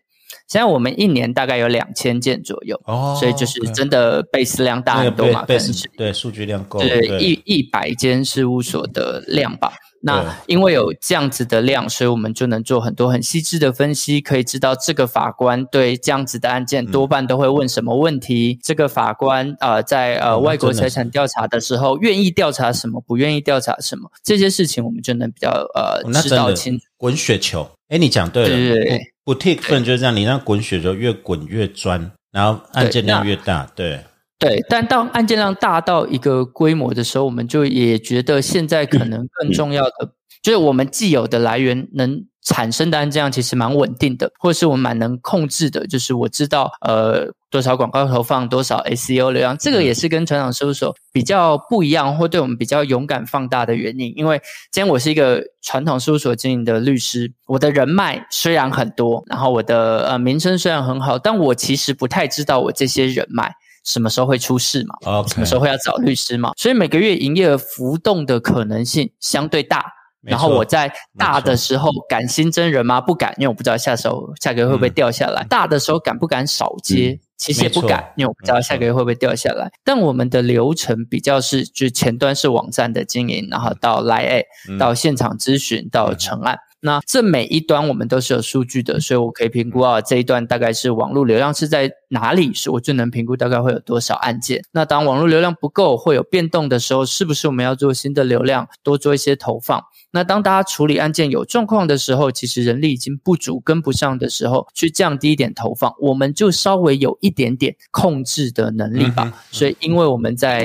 [0.47, 9.73] 现在我们一年大概有两千件左右，哦，所以就是真的倍思量大很多嘛，对数据量够，对一一百间事务所的量吧。
[10.01, 18.59] 那因为有这样子的量，所以我们就能做很多很细致的分析，可以知道这个法官对这样子的案件多半都会问什么问题。
[18.61, 26.85] 这个法官呃，在呃外国财产调查的时候，愿意调查什么，不愿意调查什么，这些事情我们就能比较呃知道清楚。
[26.97, 29.14] 滚雪球，哎，你讲对了，对对对。
[29.25, 33.99] 不 take 分就是这样，你让滚雪球越滚越专，然后案件量越大，对
[34.37, 34.63] 对。
[34.69, 40.13] 但当案件量大到一个规模的时候，我们就也觉得现在可能更重要的，
[40.43, 47.29] 就是我们既有的来源能产生的案件量其实蛮稳定的，或者是我们蛮能控制的，就是我知道呃。
[47.51, 54.11] 多少广告投放，多少 SEO 流量，这个也是跟传统事务所比较不一样，或对我们比较勇敢放大的原因。
[54.17, 54.37] 因为
[54.73, 63.49] 今天我是一个传统事务所经营的律师，我的人脉虽然很多，然后我的呃名声虽然很好，但我其实不太知道我这些人脉
[63.85, 69.94] 什么时候会出事嘛，什么时候会要找律师嘛，所以每个月营业额浮动的可能性相对大。
[70.25, 72.99] 然后我在大的时候敢新增人吗？
[72.99, 75.45] 不敢，因为我不知道下手下个月会不会掉下来。
[75.49, 77.19] 大的时候敢不敢少接？
[77.37, 79.69] 其实也不敢，因为我不知道下个月会不会掉下来。
[79.83, 84.45] 但我们的流程比较是，就前端是网站的经营，然后到来 A，
[84.79, 86.57] 到现场咨询，到成案。
[86.85, 94.61] 那这每一端我们都是有数据的，所以我可以评估啊，这一段大概是网络流量是在哪里，是我最能评估大概会有多少案件。
[94.71, 99.83] 那当网络流量不够，会有变动的时候，是不是我们要做新的流量，多做一些投放？
[100.11, 109.33] 那当大家处理案件有状况的时候，其实人力已经不足、跟不上的时候，去降低一点投放，我们就稍微有一点点控制的能力吧。
[109.49, 110.63] 所以，因为我们在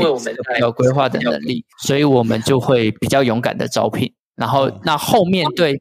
[0.61, 4.13] 有规划的能力，所以我们就会比较勇敢的招聘。
[4.41, 5.73] 然后，那后面对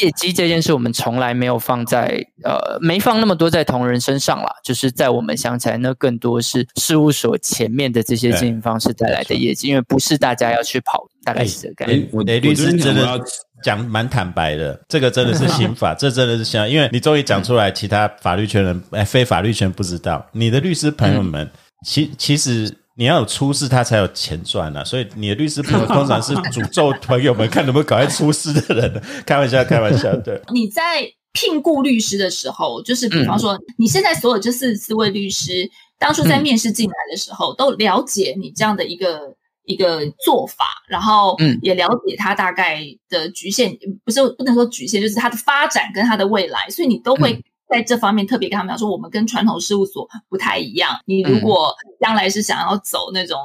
[0.00, 4.50] 业绩这件事，我们从来没有放在呃，没放那么多在同仁身上啦。
[4.64, 12.08] 就是在我们想起来，那更多是事务所前面的这些经营方式带来的业绩，因为不是大家要去跑，大概是这个概念。
[12.10, 13.20] 我律师真的
[13.62, 21.50] 讲蛮坦白的，这个真的是刑法， 这真的是像，因为你终于讲出来，其他法律圈人哎，非法律圈不知道，你的律师朋友们，
[21.84, 22.74] 其其实。
[23.00, 24.84] 你要有出事，他才有钱赚啊！
[24.84, 29.02] 所以你的律师朋友 通常是诅咒朋友们看能不能搞快出事的人。
[29.24, 30.14] 开玩笑，开玩笑。
[30.16, 35.66] 对，你在聘雇律师的时候，就是比方说，你现在所有这四四位律师，
[35.98, 39.34] 当初在面试进来的时候，都了解你这样的一个
[39.64, 43.74] 一个做法，然后也了解他大概的局限，
[44.04, 47.42] 不是不能说局限，就是他的发展跟他的未来，所以你都会。
[47.70, 50.98] 在这方面特别跟他们讲说，我们跟传统事务所不太一样。
[51.06, 53.36] 你如果将来是想要走那种。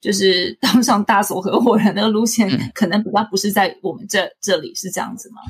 [0.00, 5.40] 就是当上大所合伙人的路线，可能比较不是在我们这这里是这样子吗？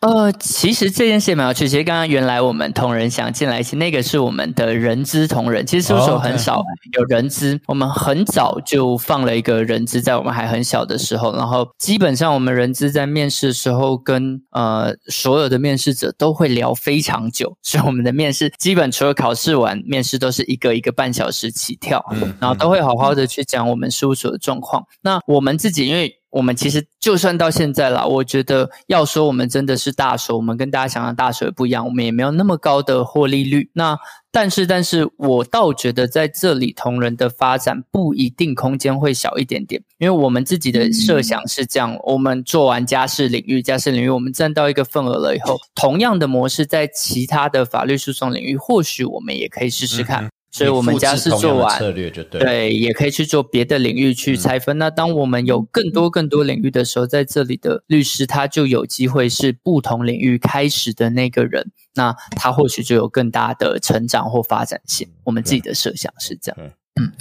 [0.00, 1.68] 呃，其实这件事蛮有趣。
[1.68, 5.66] 其实刚刚原来我们同仁想进来，其实那个是我们的人资同仁。
[5.66, 11.34] 其实事务所很少有人资，我们很早就放了一个人资，在我们还很小的时候。
[11.34, 17.56] 然后基本上我们人资在面试的时候，跟呃所有的面试者都会聊非常久。
[17.62, 22.04] 所以我们的面试基本除了考试完，面试都是一个一个半小时起跳，
[22.40, 23.88] 然后都会好好的去讲我们。
[23.90, 33.70] 事务所的状况，那我们自己，因为我们其实就算到现在了，我觉得要说我们真的是大手，我们跟大家想象大手也不一样，我们也没有那么高的获利率。
[33.72, 33.98] 那
[34.30, 50.28] 但是，但是我倒觉得在这里同仁的发展不一定空间会小一点点，因为我们自己的设想是这样：我们做完家事领域，家事领域我们占到一个份额了以后，同样的模式在其他的法律诉讼领域，或许我们也可以试试看。
[50.50, 54.78] 所以我们家是做完策略就对，对，也可以去做别的领域去拆分。
[54.78, 65.06] 那当我们有更多更多领域的时候，在这里的律师他就有机会是不同领域开始的那个人，那他或许就有更大的成长或发展性。
[65.24, 66.70] 我们自己的设想是这样。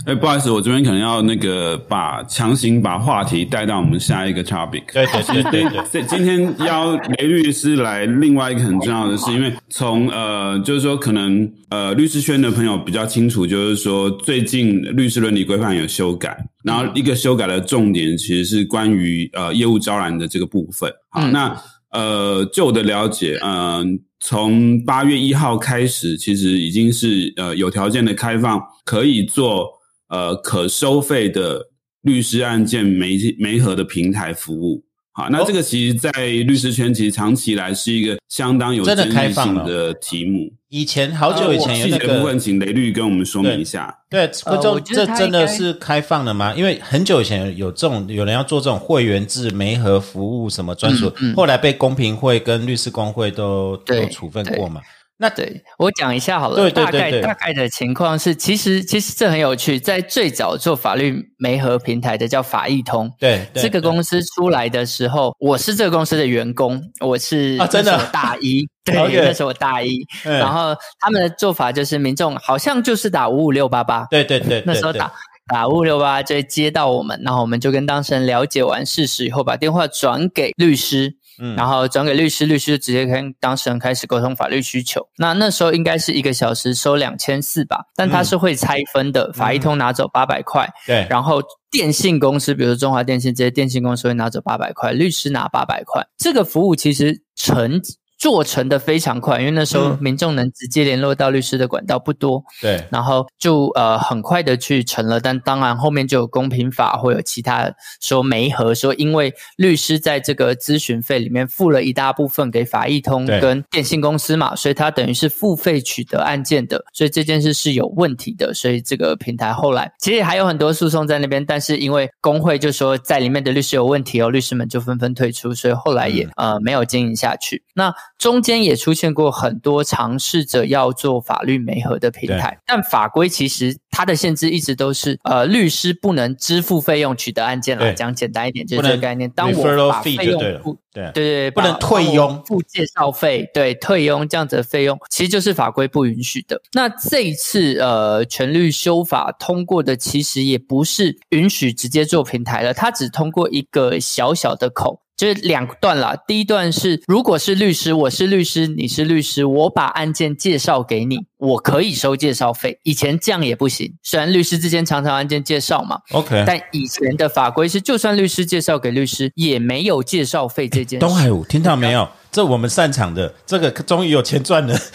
[0.05, 4.83] 哎，不好意思，我这边可能要那个把强行把话题带到我们下一个 topic。
[4.93, 5.85] 对对对对对。
[5.85, 20.91] 所以今天邀雷律师来，另外一个很重要的是，因为从呃，就是说可能呃，律师圈的朋友比较清楚，就是说最近律师伦理规范有修改，然后一个修改的重点其实是关于呃业务招揽的这个部分。
[21.09, 21.55] 好，那
[21.91, 29.69] 呃，就我的了解，嗯，从八月一号开始，其实已经是呃有条件的开放，可以做
[30.09, 31.69] 呃可收费的
[32.01, 34.86] 律师案件媒媒合的平台服务。
[35.17, 40.53] 好，那这个其实，在律师圈其实长期以来是一个相当有争议性的题目。
[40.69, 43.91] 以前好久以前有那个部分，请雷律跟我们说明一下。
[44.11, 46.53] 对，这这真的是开放的吗？
[46.55, 54.79] 因为很久以前有这种有人要做这种会员制媒合服务什么专属，后来被公平会跟律师工会都都处分过嘛。
[55.19, 55.63] 那对。
[55.77, 67.97] 我讲一下好了，大概大概的情况是，其实其实这很有趣，在最早做法律媒合平台的叫法易通，对这个公司出来的时候，我是这个公司的员工，我是啊真的？
[68.13, 75.11] 大一，对，那时候我大一， 然后他们的做法就是民众好像就是打五五六八八，对对对，那时候打
[75.47, 81.16] 打五五六八就接到我们，然后我们就跟当事人了解完事实以后，把电话转给律师。
[81.55, 85.07] 然后转给律师，律师直接跟当事人开始沟通法律需求。
[85.17, 96.05] 那那时候应该是一个小时收两千四吧，但他是会拆分的，法医通拿走八百块，对，然后电信公司，比如中华电信这些电信公司会拿走八百块，律师拿八百块。
[96.17, 97.81] 这个服务其实成。
[98.17, 105.19] 做成的非常快，因为那时候民众能直接联络到律师的管道不多，对，然后就呃很快的去成了。
[105.19, 118.53] 但当然后面就有公平法或有其他说媒合说，因为律师在这个咨询费里面付了一大部分给法易通跟电信公司嘛，所以他等于是付费取得案件的，所以这件事是有问题的。
[118.53, 127.63] 所以这个平台后来其实还有很多诉讼在那边，但是因为工会就说在里面的律师有问题哦，律师们就纷纷退出，所以后来也呃没有经营下去。
[127.75, 139.29] 那中间也出现过很多尝试着要做法律媒合的平台，但法规其实它的限制一直都是，呃，律师不能支付费用取得案件来讲简单一点就是这个概念。
[139.31, 146.59] 当我把费用付，对对对，不能退佣付介绍费，对退佣这样子的费用，其实就是法规不允许的。
[146.73, 155.01] 那这一次呃，全律修法通过的其实也不是允许直接做平台了，它只通过一个小小的口。
[155.17, 156.15] 就是两段啦。
[156.27, 162.79] 第一段是，如果是律师，我是律师，你是律师，我把案件介绍给你，我可以收介绍费。
[162.83, 171.05] 以前这样也不行，虽然律师之间常常案件介绍嘛，OK，但以前的法规是，就算律师介绍给律师，也没有介绍费这件事。
[171.05, 172.07] 东海武听到没有？
[172.31, 174.77] 这我们擅长的，这个终于有钱赚了。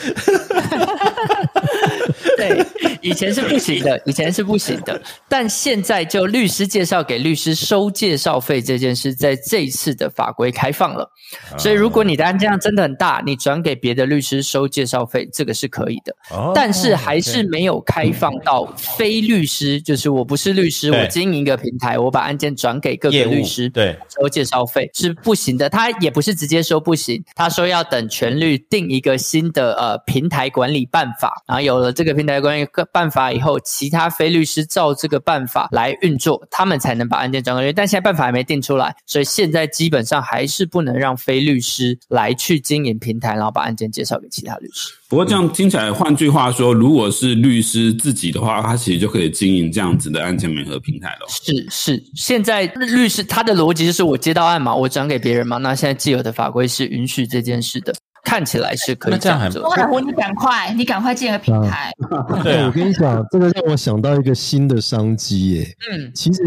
[2.39, 2.65] 对。
[3.03, 11.11] 以前是不行的，以前是不行的，但现在就律师介绍给律师收介绍费这件事，在这一次的法规开放了，
[11.59, 16.15] 所以如果你的案件量真的很大，你转给别的律师收介绍费，这个是可以的。
[16.55, 25.69] 但是还是没有开放到非律师，就是我不是律师，我经营一个平台，我把案件转给各个律师，对，收介绍费是不行的。
[25.69, 32.87] 他也不是直接说不行，他说要等全律定一个新的呃平台管理办法，然后有了这个平台管理个。
[32.93, 44.93] 办法以后，其他非律师照这个办法来运作，他们才能把案件转给律但现在办法还没定出来，所以现在基本上还是不能让非律师来去经营平台，然后把案件介绍给其他律师。
[45.09, 51.27] 不过这样听起来，换句话说，如果是律师自己的话，他其实就可以经营这样子的案件媒合平台了。
[51.29, 55.59] 是是，现在律师他的逻辑就是我接到案嘛，我转给别人嘛。
[55.59, 57.93] 那现在既有的法规是允许这件事的。
[58.25, 59.69] 看起来是可以这样做。
[59.71, 61.93] 海湖，你赶快，你赶快建个平台。
[62.43, 65.77] 对，我跟你讲，这个让我想到一个新的商机耶。
[65.91, 66.43] 嗯，其实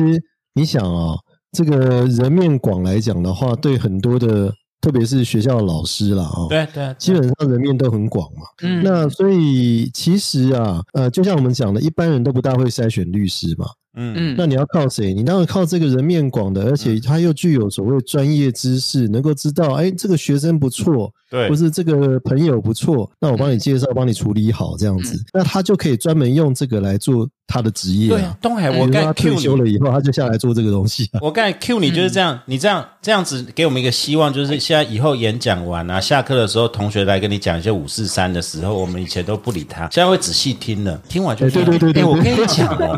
[0.54, 1.16] 你想啊，
[1.52, 4.52] 这个人面广来讲的话，对很多的，
[4.82, 8.44] 特别是学校的老师了啊，对对，基本上人面都很广嘛。
[8.62, 13.66] 嗯，那所以其实啊，呃，就像我们讲的，一般人都不大会筛选律师嘛。
[13.98, 15.14] 嗯嗯，那你要靠谁？
[15.14, 21.12] 你当然靠这个人面广的，而且他又具有所谓专业知识，能够知道，哎，这个学生不错。
[21.36, 28.08] 对，不是这个朋友不错，那我帮你介绍，帮你处理好这样子，那他就可以专门用这个来做他的职业。
[28.08, 31.10] 对，东海，我刚退休了以后，他就下来做这个东西。
[31.20, 42.06] 我刚才 Q 你就是这样，你这样这样子给我们一个希望，就是现在以后演讲完啊，下课的时候，同学来跟你讲一些五四三的时候，我们以前都不理他，现在会仔细听了，听完就对对对对。
[42.06, 42.98] 我跟你讲哦，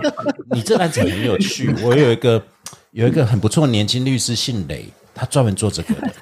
[0.52, 2.40] 你这案子很有趣，我有一个
[2.92, 4.86] 有一个很不错年轻律师，姓雷，
[5.16, 6.14] 他专门做这个的。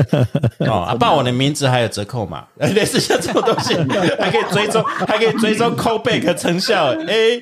[0.68, 2.44] 哦， 报我的名字还有折扣嘛？
[2.56, 3.74] 类似像这种东西，
[4.20, 6.94] 还可以追踪，还可以追踪 callback 成效。
[7.06, 7.40] 哎，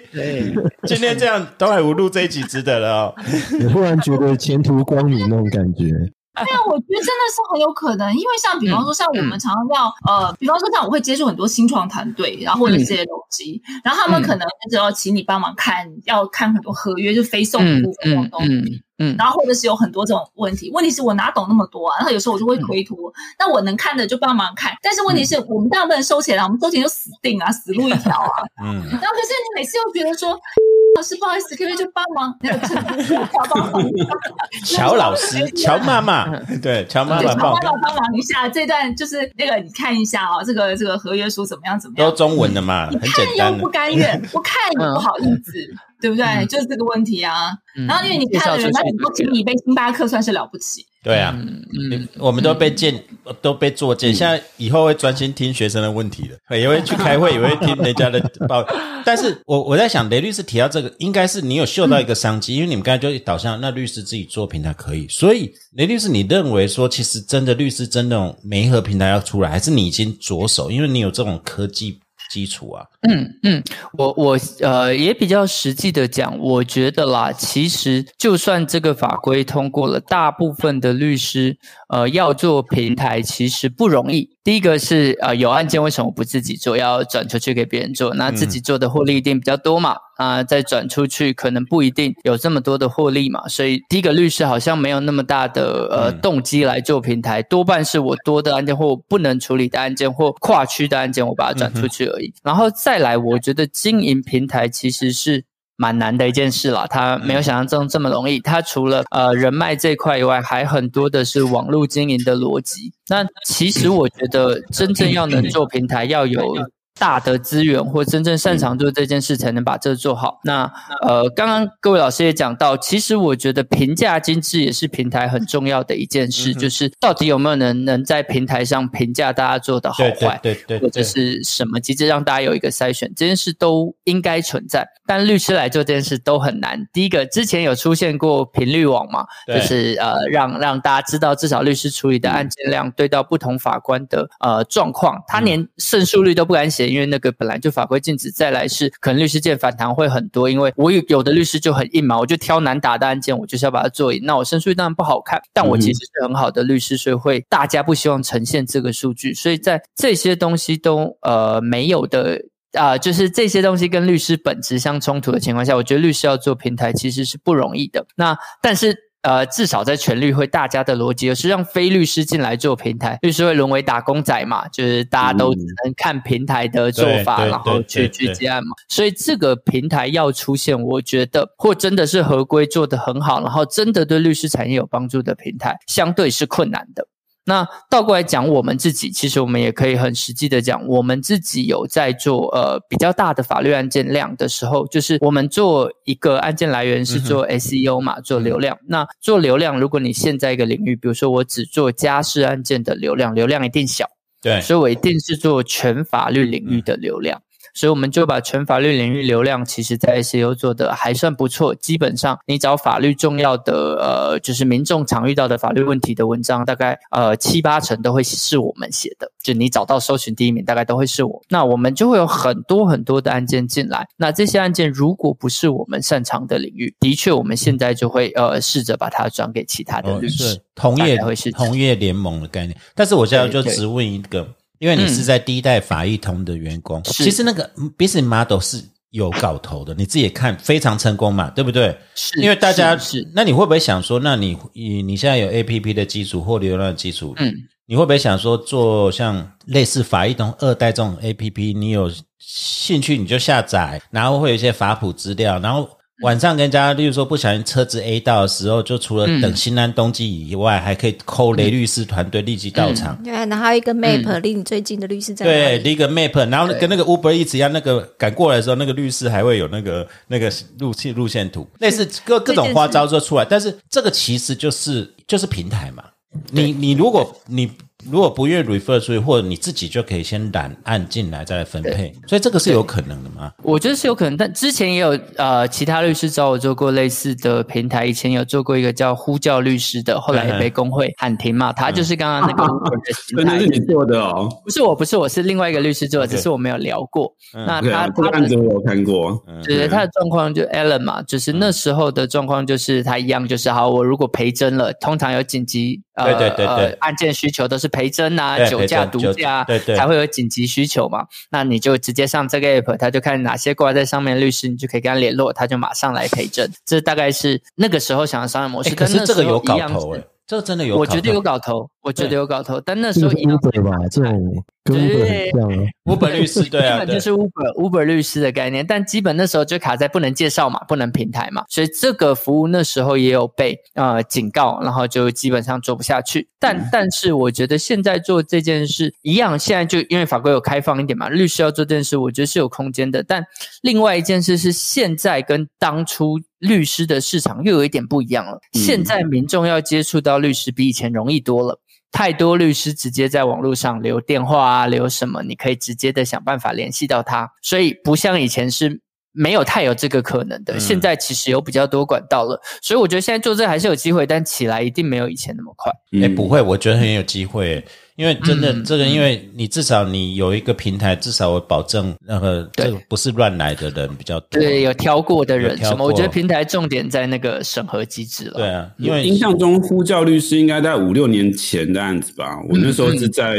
[0.87, 3.15] 今天这样东海无录这一集值得了哦。
[3.59, 5.91] 你忽然觉得前途光明那种感觉。
[6.33, 15.75] 对啊，我觉得真的是很有可能，因为像比方说，像我们常常要呃，比方说像我会接触很多新创团队，然后或者这些东西，然后他们可能就要请你帮忙看，
[16.07, 18.55] 要看很多合约，就非送的部分这种东西。
[18.55, 18.81] 嗯，
[19.19, 21.97] 然后或者是有很多这种问题，问题是我哪懂那么多啊？
[21.99, 22.97] 然后有时候我就会推脱，
[23.39, 28.31] 那我能看的就帮忙看，但是问题是我们当然不能收钱啊，我们收钱就死定啊，死路一条啊。
[28.63, 30.39] 嗯，然后可是你每次又觉得说，
[30.97, 33.83] 老师不好意思，可不可以就帮忙那个乔帮忙？
[34.67, 36.27] 乔老师，乔妈妈，
[36.63, 42.11] 对，乔妈妈帮帮帮忙一下，这段就是那个你看一下啊，这个这个合约书怎么样怎么样？
[42.11, 43.57] 都中文的嘛，很简单。
[43.59, 45.53] 不甘愿，不看也不好意思。
[46.01, 46.47] 对不对？
[46.47, 47.51] 就是这个问题啊。
[47.87, 50.85] 然后因为你看了人家多请你杯星巴克，算是了不起。
[51.03, 53.03] 对啊，嗯，我们都被见，
[53.41, 54.15] 都被作践。
[54.15, 58.63] 现在以后会专心听学生的问题了，也会去开会，也会听人家的报。
[59.03, 65.07] 但是我我在想，雷律师提到这个，应该是你有嗅到一个商机，因为你们刚才就导向那律师自己做平台可以。
[65.09, 70.71] 所以雷律师，你认为说，其实真的律师真的媒合平台要出来，还是你已经着手？
[70.71, 71.99] 因为你有这种科技。
[72.31, 73.63] 基础啊，嗯嗯，
[73.99, 81.59] 我我呃也比较实际的讲，我觉得啦，其实就算这个法规通过了，大部分的律师
[81.89, 84.31] 呃要做平台，其实不容易。
[84.45, 88.15] 第一个是呃有案件为什么不自己做，要转出去给别人做？
[88.15, 89.97] 那自己做的获利一定比较多嘛？
[90.21, 93.49] 啊，再转出去可能不一定有这么多的获利嘛。
[93.49, 102.33] 所以第一个律师好像没有那么大的呃动机来做平台，多半是我多的案件或不能处理的案件或跨区的案件，我把它转出去而已。
[102.43, 105.45] 然后再来，我觉得经营平台其实是。
[105.83, 108.39] 蛮难的一件事啦，它没有想象中这么容易。
[108.39, 112.93] 它除了呃人脉这块以外，还很多的是网络经营的逻辑。
[113.09, 116.55] 那其实我觉得，真正要能做平台，要有。
[117.01, 120.39] 大的资源或真正擅长做这件事，才能把这做好。
[120.45, 120.71] 那
[121.01, 134.87] 呃，刚刚各位老师也讲到，其实我觉得评价机制也是平台很重要的一件事，就是到底有没有人能在平台上评价大家做的好坏，对对，或者是什么机制让大家有一个筛选，这件事都应该存在。
[135.07, 136.87] 但律师来做这件事都很难。
[136.93, 146.90] 第一个，之前有出现过频率网嘛，就是呃，让让大家知道至少律师处理的案件量对到不同法官的呃状况，他连胜诉率都不敢写。
[146.91, 154.21] 因为那个本来就法规禁止，再来是可能律师件反弹会很多，因为我有有的律师就很硬嘛，我就挑难打的案件，我就是要把它做赢。
[154.25, 162.41] 那我申诉当然不好看，但我其实是很好的律师，所以会大家不希望呈现这个数据，所以在这些东西都呃没有的
[162.73, 168.07] 啊，就是这些东西跟律师本质相冲突的情况下，我觉得律师要做平台其实是不容易的。
[168.17, 169.10] 那但是。
[169.23, 174.67] 呃，至少在全律会，大家的逻辑是让非律师进来做平台，律师会沦为打工仔嘛？
[174.69, 178.71] 就是大家都只能看平台的做法，然后去去接案嘛。
[178.89, 187.07] 所以这个平台要出现，我觉得或真的是合规做得很好，然后真的对律师产业有帮助的平台，相对是困难的。
[187.51, 198.79] 那倒过来讲，我们自己其实我们也可以很实际的讲，我们自己有在做呃比较大的法律案件量的时候，就是我们做一个案件来源是做 SEO 嘛，做流量。
[198.87, 204.07] 那做流量，如果你现在一个领域，比如说我只做家事案件的流量，流量一定小，
[204.41, 207.43] 对，所以我一定是做全法律领域的流量。
[207.81, 211.75] 所以我们就把全法律领域流量，其实在 SEO 做的还算不错。
[211.75, 219.33] 基本上，你找法律重要的呃，就是民众常遇到的法律问题的文章，大概呃七八成都会是我们写的。
[219.43, 221.41] 就你找到搜寻第一名，大概都会是我。
[221.49, 224.07] 那我们就会有很多很多的案件进来。
[224.19, 232.79] 那这些案件如果不是我们擅长的领域，的确我们现在就会呃试着把它转给其他的律师，同业会是同业联盟的概念。
[232.95, 234.47] 但是我现在就只问一个。
[234.81, 241.97] 因为你是在第一代法医通的员工，其实那个 business model 是有搞头的，你自己看非常成功嘛，对不对？
[242.15, 247.55] 是，因为大家是，那你会不会想说，那你你你现在有 A P P 的基础或流量的基础，嗯，
[247.87, 251.73] 你会不会想说做像类似法医通二代这种 A P P？
[251.75, 255.89] 你有兴趣你就下载，然后会有一些法普资料，然后。
[256.23, 263.17] 晚上跟人家，例如说不小心车子 A 到的时候，就除了等新安冬季以外，还可以扣雷律师团队立即到场。
[263.23, 273.45] 对，然后还有一个 map，离你最近的律师在对，离个 map，然后跟那个 Uber 一直一样，那个赶过来的时候，那个律师还会有那个那个路线路线图，类似各各种花招就出来。
[273.45, 276.05] 但是这个其实就是就是平台嘛，
[276.51, 277.71] 你你如果你。
[278.09, 283.53] 如果不愿 refer 出去，或者你自己就可以先揽案进来，再来分配，所以这个是有可能的吗？
[283.63, 291.73] 我觉得是有可能，但之前也有呃其他律师找我做过类似的平台，以前有做过一个叫呼叫律师的，后来也被工会喊停嘛。
[291.73, 292.67] 他就是刚刚那个，
[293.37, 297.33] 可能是你做的哦，不是我，不是我是另外一个律师做的，只是我没有聊过。
[297.53, 306.01] 那他他案子我有看过，对他的状况就 Allen 嘛，就是那时候的状况就是他一样，就是好，我如果赔真了，通常有紧急。
[306.25, 311.27] 呃对对对对呃案件需求都是陪诊啊、酒驾、毒驾，对对才会有紧急需求嘛。
[311.51, 316.71] 那你就直接上这个 app，他就看哪些挂在上面的律师，你就可以跟他联络，他就马上来陪诊。
[316.85, 318.91] 这大概是那个时候想的商业模式。
[318.91, 325.91] 哎，可是这个有搞一样头哎是，这真的有，我觉得有搞头，我觉得有搞头，但那时候一样 Uber 吧，这种跟 Uber 很像啊。
[326.07, 336.49] 五本律师对啊，对基本就是 Uber Uber 律师的概念，但基本那时候就卡在不能介绍嘛，不能平台嘛，所以这个服务那时候也有被呃警告，然后就基本上做不下去。
[336.59, 343.23] 但但是我觉得现在做这件事一样，现在就因为法规有开放一点嘛，律师要做这件事，我觉得是有空间的。
[343.23, 343.45] 但
[343.83, 348.61] 另外一件事是，现在跟当初律师的市场又有一点不一样了。
[348.75, 351.81] 嗯现在民众要接触到律师比以前容易多了。
[352.13, 359.01] 太多律师直接在网络上留电话啊，留什么，你可以直接的想办法联系到他，所以不像以前是
[359.31, 360.75] 没有太有这个可能的。
[360.75, 365.93] 嗯现在其实有比较多管道了，所以我觉得现在做这还是有机会，但起来一定没有以前那么快。
[366.21, 367.85] 哎，嗯不会，我觉得很有机会，
[368.21, 374.61] 因为真的嗯这个，因为你至少你有一个平台，至少我保证那个对这个不是乱来的人比较多。
[374.61, 378.59] 对，有挑过的人什么，我觉得平台重点在那个审核机制了。
[378.59, 382.61] 对啊，因为印象中呼叫律师应该在五六年前的案子吧？
[382.69, 383.57] 我那时候是在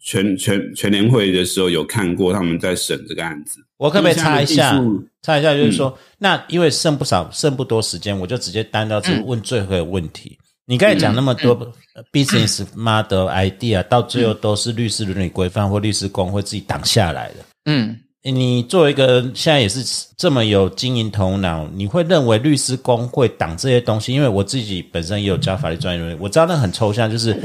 [0.00, 3.60] 全全全联会的时候有看过他们在审这个案子。
[3.76, 5.08] 我可不可以插一下因为现在的技术？
[5.22, 10.36] 插一下，就是说，那因为剩不少，剩不多时间，我就直接单到这问最后一个问题。
[10.66, 11.52] 你刚才讲那么多
[11.94, 17.34] 呃 business model idea，到最后都是律师伦理规范或律师工会自己挡下来的。
[17.66, 17.98] 嗯，
[18.32, 19.84] 你作为一个现在也是
[20.16, 24.14] 这么有经营头脑，你会认为律师工会挡这些东西？
[24.14, 27.36] 因为我自己本身也有教法律专业人员，我知道那很抽象，就是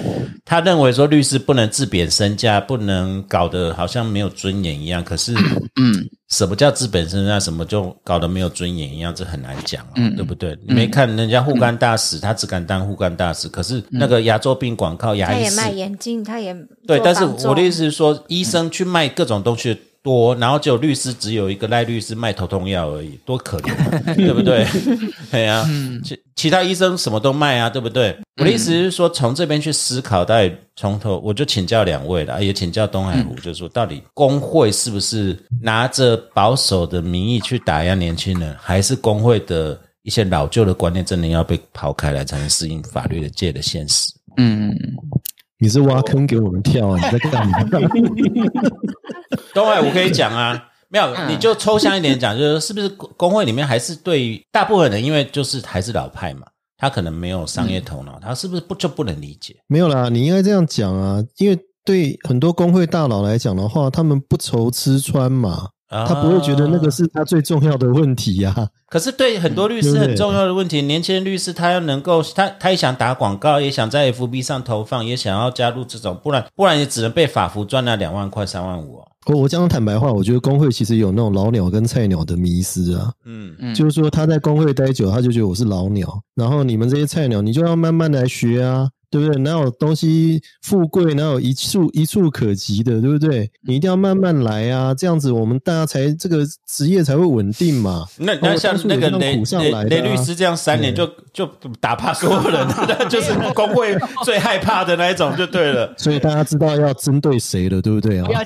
[0.45, 5.03] 他认为说律师不能自贬身价，不能搞得好像没有尊严一样。
[5.03, 5.33] 可是，
[5.75, 5.93] 嗯，
[6.29, 7.37] 什么叫自贬身价？
[7.37, 9.13] 什么就搞得没有尊严一样？
[9.13, 10.57] 这很难讲啊，嗯对不对？
[10.65, 16.55] 你没看人家护肝大使，他只敢当护肝大使，可是那个牙周病广告，牙医也卖眼镜，他也
[16.87, 19.77] 对，但是我的意思是说，医生去卖各种东西
[20.09, 24.65] 多，然后只有律师只有一个赖律师卖头痛药而已，多可怜啊， 对不对？
[25.29, 25.63] 对啊，
[26.03, 28.17] 其其他医生什么都卖啊，对不对？
[28.37, 44.11] 我的意思是说，从这边去思考，到底从头我就请教两位了，也请教东海湖，就是说，到底工会是不是拿着保守的名义去打压年轻人，还是工会的一些老旧的观念真的要被抛开来，才能适应法律的界的现实？
[44.37, 44.75] 嗯，
[45.59, 46.95] 你是挖坑给我们跳啊？
[46.95, 47.59] 你在干嘛？
[49.53, 59.55] 东海我可以讲啊，没有，嗯你就抽象一点讲，就是是不是工工会里面还是对大部分人，因为就是还是老派嘛，他可能没有商业头脑，他是不是不就不能理解？
[59.67, 79.07] 没有啦，你应该这样讲啊，因为对很多工会大佬来讲的话，他们不愁吃穿嘛，啊他不会觉得那个是他最重要的问题呀、可是对很多律师很重要的问题，年轻人律师他要能够，他他也想打广告，也想在 FB 上投放，也想要加入这种，不然不然也只能被法服赚那两万块、三万五哦。
[79.25, 83.75] 我我讲坦白话，我觉得工会其实有那种老鸟跟菜鸟的迷失啊，嗯，嗯。
[83.75, 89.41] 就是说他在工会待久，他就觉得我是老鸟，然后你们这些菜鸟，你就要慢慢来学啊，对不对？
[89.41, 93.49] 哪有东西富贵，哪有一触一触可及的，对不对？
[93.65, 98.05] 你一定要慢慢来啊，这样子我们大家才这个职业才会稳定嘛。
[98.17, 101.49] 那那像那个雷上雷来、啊、雷律师这样三年就就
[101.79, 105.93] 打趴所有人，那 就是工会最害怕的那一种，就对了。
[105.97, 108.27] 所以大家知道要针对谁了，对不对啊？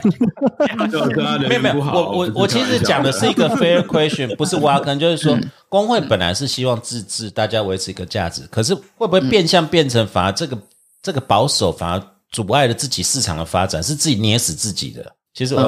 [1.47, 5.37] 没有没有，我我我其实讲的是一个 fair question，不是挖坑，就是说
[5.73, 10.55] 工会本来是希望自治，大家维持一个价值，可是会不会变相变成反而这个
[11.01, 15.03] 这个保守反而阻碍了自己市场的发展，是自己捏死自己的？
[15.33, 15.61] 其实我、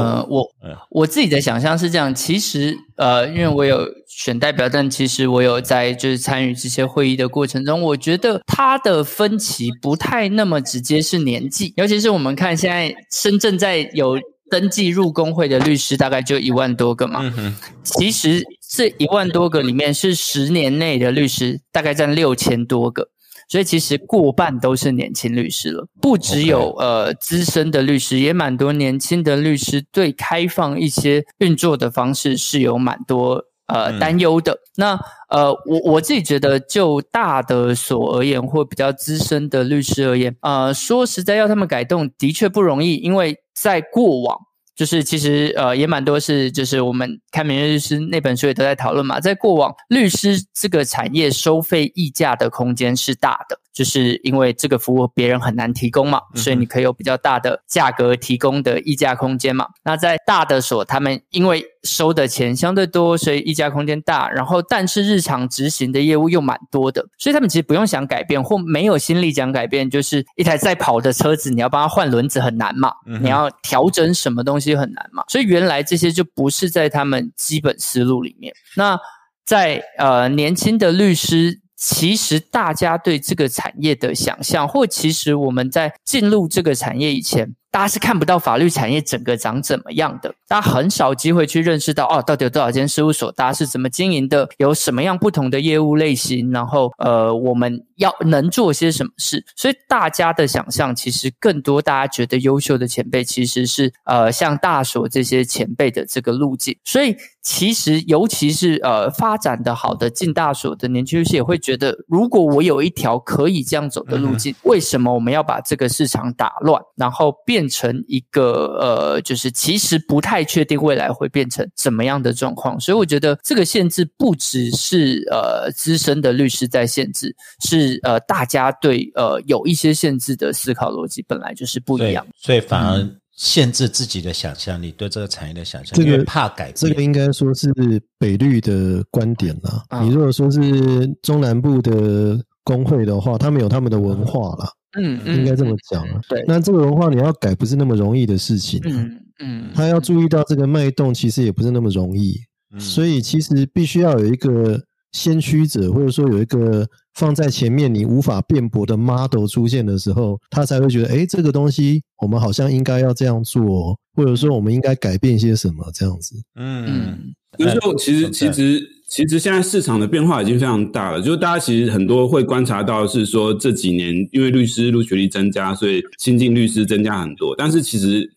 [0.62, 14.20] 呃，我自己的想象是这样，其实呃，因为我有选代表，但其实我有在就是参与这些会议的过程中，我觉得它的分歧不太那么直接是年纪，尤其是我们看现在深圳在有
[14.52, 18.44] 登记入工会的律师大概就一万多个嘛，嗯哼，其实
[18.76, 23.08] 这一万多个里面是十年内的律师，大概占六千多个。
[23.48, 34.58] 所以其实过半都是年轻律师了，不只有呃资深的律师，也蛮多年轻的律师对开放一些运作的方式是有蛮多呃嗯担忧的。
[34.78, 35.00] 那
[35.30, 44.40] 呃，我我自己觉得，就大的所而言，或比较资深的律师而言，呃，说实在要他们改动的确不容易，因为在过往。
[44.76, 59.68] 就是其实呃也蛮多是，就是我们看《明日律师》那本书也都在讨论嘛，在过往律师这个产业收费溢价的空间是大的，就是因为这个服务别人很难提供嘛，所以你可以有比较大的价格提供的溢价空间嘛。
[59.84, 64.30] 那在大的所，他们因为收的钱相对多，所以溢价空间大。
[64.32, 69.90] 然后，但是日常执行的业务又蛮多的，所以他们其实不用想改变，或没有心力讲改变。
[69.90, 75.22] 就是一台在跑的车子，你要帮他换轮子很难嘛，你要调整什么东西很难嘛。
[75.28, 78.54] 所以原来这些就不是在他们基本思路里面。
[78.78, 78.98] 那
[79.46, 81.65] 在呃年轻的律师。
[81.76, 99.44] 其实大家对这个产业的想象，或其实我们在进入这个产业以前，大家是看不到法律产业整个长怎么样的，大家很少机会去认识到哦，到底有多少间事务所，大家是怎么经营的，有什么样不同的业务类型，然后呃，我们要能做些什么事。
[99.58, 106.78] 所以大家的想象，其实更多大家觉得优秀的前辈，其实是呃像大所这些前辈的这个路径。
[106.86, 107.14] 所以。
[107.48, 122.80] 其实，尤其是呃发展的好的进大所的年轻律师也会觉得，如果我有一条可以这样走的路径，为什么我们要把这个市场打乱，然后变成一个呃，就是其实不太确定未来会变成怎么样的状况？
[122.80, 133.08] 所以我觉得这个限制不只是呃资深的律师在限制，是呃大家对呃有一些限制的思考逻辑本来就是不一样，所以反而。
[133.38, 136.76] 限制自己的想象力，对这个产业的想象，这个怕改变。
[136.76, 137.70] 这个应该说是
[138.18, 140.02] 北律的观点啦。
[140.02, 144.72] 你如果说是中南部的工会的话，他们有他们的文化啦。
[144.96, 146.04] 嗯嗯，应该这么讲。
[146.28, 148.82] 对，那这个文化你要改，不是那么容易的事情。
[148.86, 152.40] 嗯嗯，他要注意到这个脉动，其实也不是那么容易。
[152.78, 154.82] 所以其实必须要有一个
[155.12, 156.88] 先驱者，或者说有一个。
[157.16, 166.36] 放在前面，你无法辩驳的 model 出现的时候，他才会觉得，哎，这个东西我们好像应该要这样做，或者说我们应该改变些什么这样子。
[166.56, 178.32] 嗯，就是说，其实其实其实现在市场的变化已经非常大了，就是大家其实很多会观察到是说这几年因为律师入学率增加，所以新进律师增加很多，但是其实。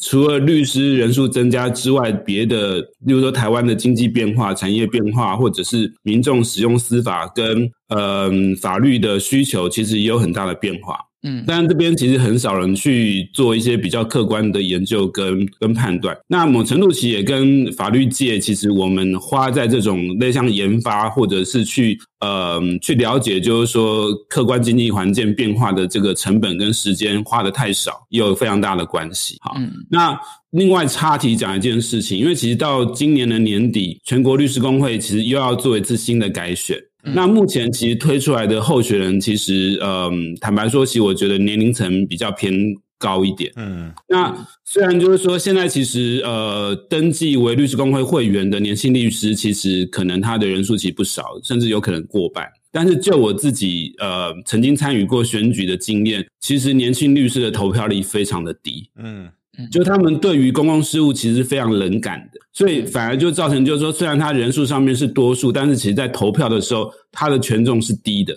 [0.00, 8.30] 除了律师人数增加之外，别的，例如说台湾的经济变化、产业变化，或者是民众使用司法跟呃
[8.62, 10.96] 法律的需求，其实也有很大的变化。
[11.22, 16.16] 嗯，但这边其实很少人去做一些比较客观的研究跟跟判断。
[16.28, 29.36] 那某程度其实也跟法律界，其实我们花在这种类像研发或者是去呃去了解，就是说客观经济环境变化的这个成本跟时间花的太少，也有非常大的关系。
[29.40, 29.56] 好，
[29.90, 30.16] 那
[30.52, 36.78] 另外插题讲一件事情，因为其实到今年的年底，全国律师工会其实又要做一次新的改选。
[37.14, 40.10] 那目前其实推出来的候选人，其实呃，
[40.40, 42.52] 坦白说，其实我觉得年龄层比较偏
[42.98, 43.52] 高一点。
[43.56, 52.46] 嗯，那虽然就是说，现在其实呃，登记为律师工会会员的年轻律师，其实可能他的人数其实不少，甚至有可能过半。
[52.70, 58.90] 但是就我自己呃曾经参与过选举的经验，其实年轻律师的投票率非常的低。
[58.96, 59.28] 嗯。
[59.70, 68.32] 就他们对于公共事务其实非常冷感的，所以反而就造成就是说，虽然他人数上面是多数，但是其实在投票的时候，他的权重是低的。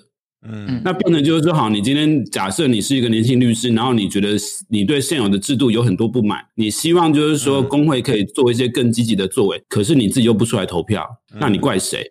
[0.49, 4.30] 嗯，那变成就是说，好，你今天假设你是一个年轻律师，然后你觉得
[4.68, 11.07] 你对现有的制度有很多不满，你希望就是说工会可以做一些更积极的作为，可是你自己又不出来投票，
[11.39, 12.03] 那你怪谁？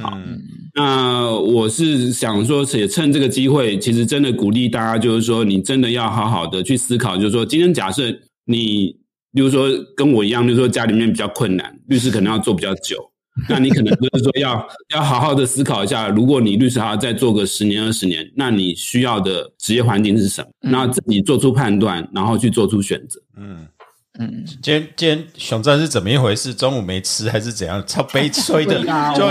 [0.00, 0.18] 好，
[0.74, 8.10] 那我是想说，也趁这个机会，其实真的鼓励大家，就是说，你真的要好好的去思考，就是说，今天假设。
[8.46, 8.96] 你
[9.32, 12.96] 比如说跟我一样，就是说家里面比较困难，律师可能要做比较久，
[13.48, 20.48] 那你可能就是说要要好好的思考一下，如果你律师还要再做个十年二十年，那你需要的职业环境是什么？
[20.60, 23.20] 那自己做出判断，然后去做出选择。
[23.36, 23.66] 嗯
[24.18, 26.54] 嗯，今天今天熊战是怎么一回事？
[26.54, 27.84] 中午没吃还是怎样？
[27.86, 28.82] 超悲催的，
[29.14, 29.26] 就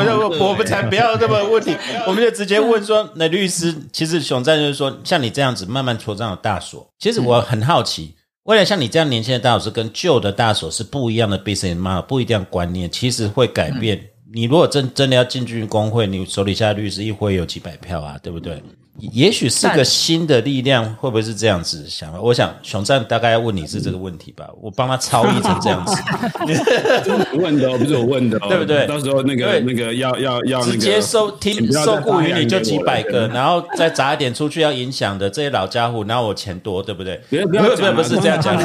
[0.45, 1.75] 我们才不要这么问题，
[2.05, 8.13] 我们就直接问说，那律师其实熊战就是说，像你这样子慢慢扩张的大所，其实我很好奇。
[8.45, 13.99] 未来像你这样年轻的大所跟旧的大所是不一样的 business model，不一样观念，其实会改变。
[14.31, 18.61] 你如果真真的要进军工会，你手底下律师一会有几百票啊，对不对？
[18.97, 22.19] 也许是个新的力量，会不会是这样子想法？
[22.19, 26.01] 我想熊战大概要问你是这个问题吧，我帮他超译成这样子。
[27.33, 28.87] 你问的哦不是我问的，哦对不对？
[28.87, 37.19] 到时候那个那个要要要直接收听受雇于你就几百个，然后再砸一点出去要影响的这些老家伙，然后我钱多，对不对？
[37.29, 38.57] 不要不要不是这样讲，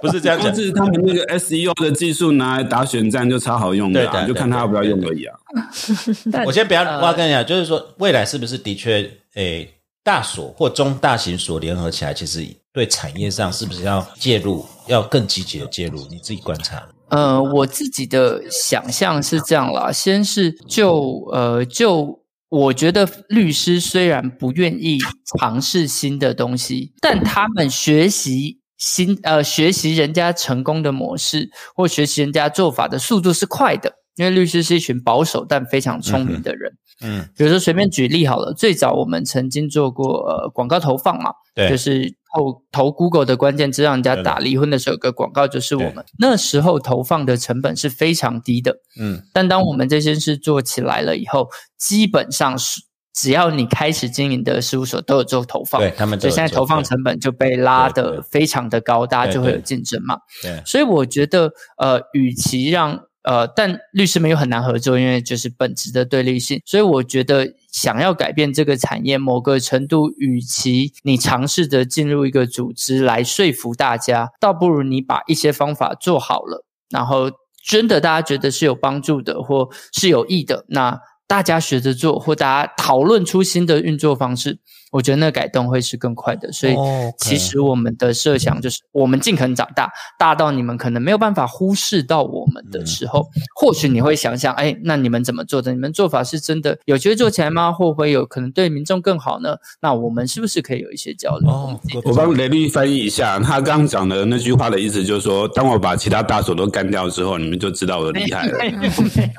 [0.00, 5.36] 不是这样讲， 是他们那个 SEO 的技术拿来打选战就超好用的，就看他要不要用而已啊。
[6.46, 9.10] 我先不要我要跟你讲，就是说未来是不是的确？
[9.34, 9.68] 诶，
[10.02, 16.06] 大所或中大型所联合起来，其实对产业上是不是要介入，要更积极的介入？
[16.10, 16.86] 你自己观察。
[17.08, 24.98] 呃，我自己的想象是这样啦，先是就呃就我觉得律师虽然不愿意
[25.38, 36.72] 尝试新的东西，但他们学习新呃学习人家成功的模式或学习人家做法的速度是快的，因为律师是一群保守但非常聪明的人。
[37.00, 48.76] 嗯，比如说随便举例好了，最早我们曾经做过呃广告投放嘛，对，就是投投 Google 的关键字让人家打离婚的时候，有个广告就是我们那时候投放的成本是非常低的。
[49.00, 52.80] 嗯，但当我们这些事做起来了以后，基本上是
[53.12, 60.18] 只要你开始经营的事务所都有做投放，对他们，所以现在投放成本就被拉得非常的高，大家就会有竞争嘛。
[60.40, 66.60] 对，所以我觉得呃，与其让呃，但律师们又很难合作，因为就是本质的对立性。
[66.64, 77.30] 所以我觉得想要改变这个产业，某个程度，与其你尝试着进入一个组织来说服大家，倒不如你把一些方法做好了，然后
[77.66, 84.58] 真的大家觉得是有帮助的，或是有益的，那大家学着做，或大家讨论出新的运作方式。
[84.94, 86.76] 我觉得那改动会是更快的，所以
[87.18, 93.26] 其实我们的设想就是，我们尽可能长大，大到你们可能没有办法忽视到我们的时候，
[93.56, 95.72] 或许你会想想，哎，那你们怎么做的？
[95.72, 97.72] 你们做法是真的有机会做起来吗？
[97.72, 99.56] 会不会有可能对民众更好呢？
[99.80, 101.80] 那我们是不是可以有一些交流？
[102.04, 108.58] 我帮雷律翻译一下，他刚刚讲的那句话的意思就是说，当我把其他大手都干掉之后，你们就知道我的厉害了。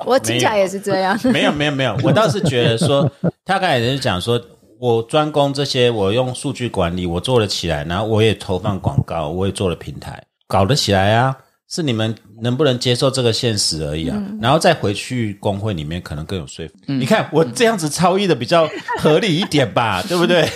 [0.05, 1.17] 我听起来也是这样。
[1.31, 3.09] 没有没有没有，我倒是觉得说，
[3.45, 4.37] 他刚才也是讲说。
[4.79, 11.37] 我专攻这些，我用数据管理，我做了起来，然后我也投放广告，我也做了平台，搞得起来啊！
[11.67, 14.21] 是你们能不能接受这个现实而已啊？
[14.41, 16.73] 然后再回去工会里面，可能更有说服。
[16.85, 18.69] 你看我这样子超译的比较
[18.99, 20.47] 合理一点吧， 对不对？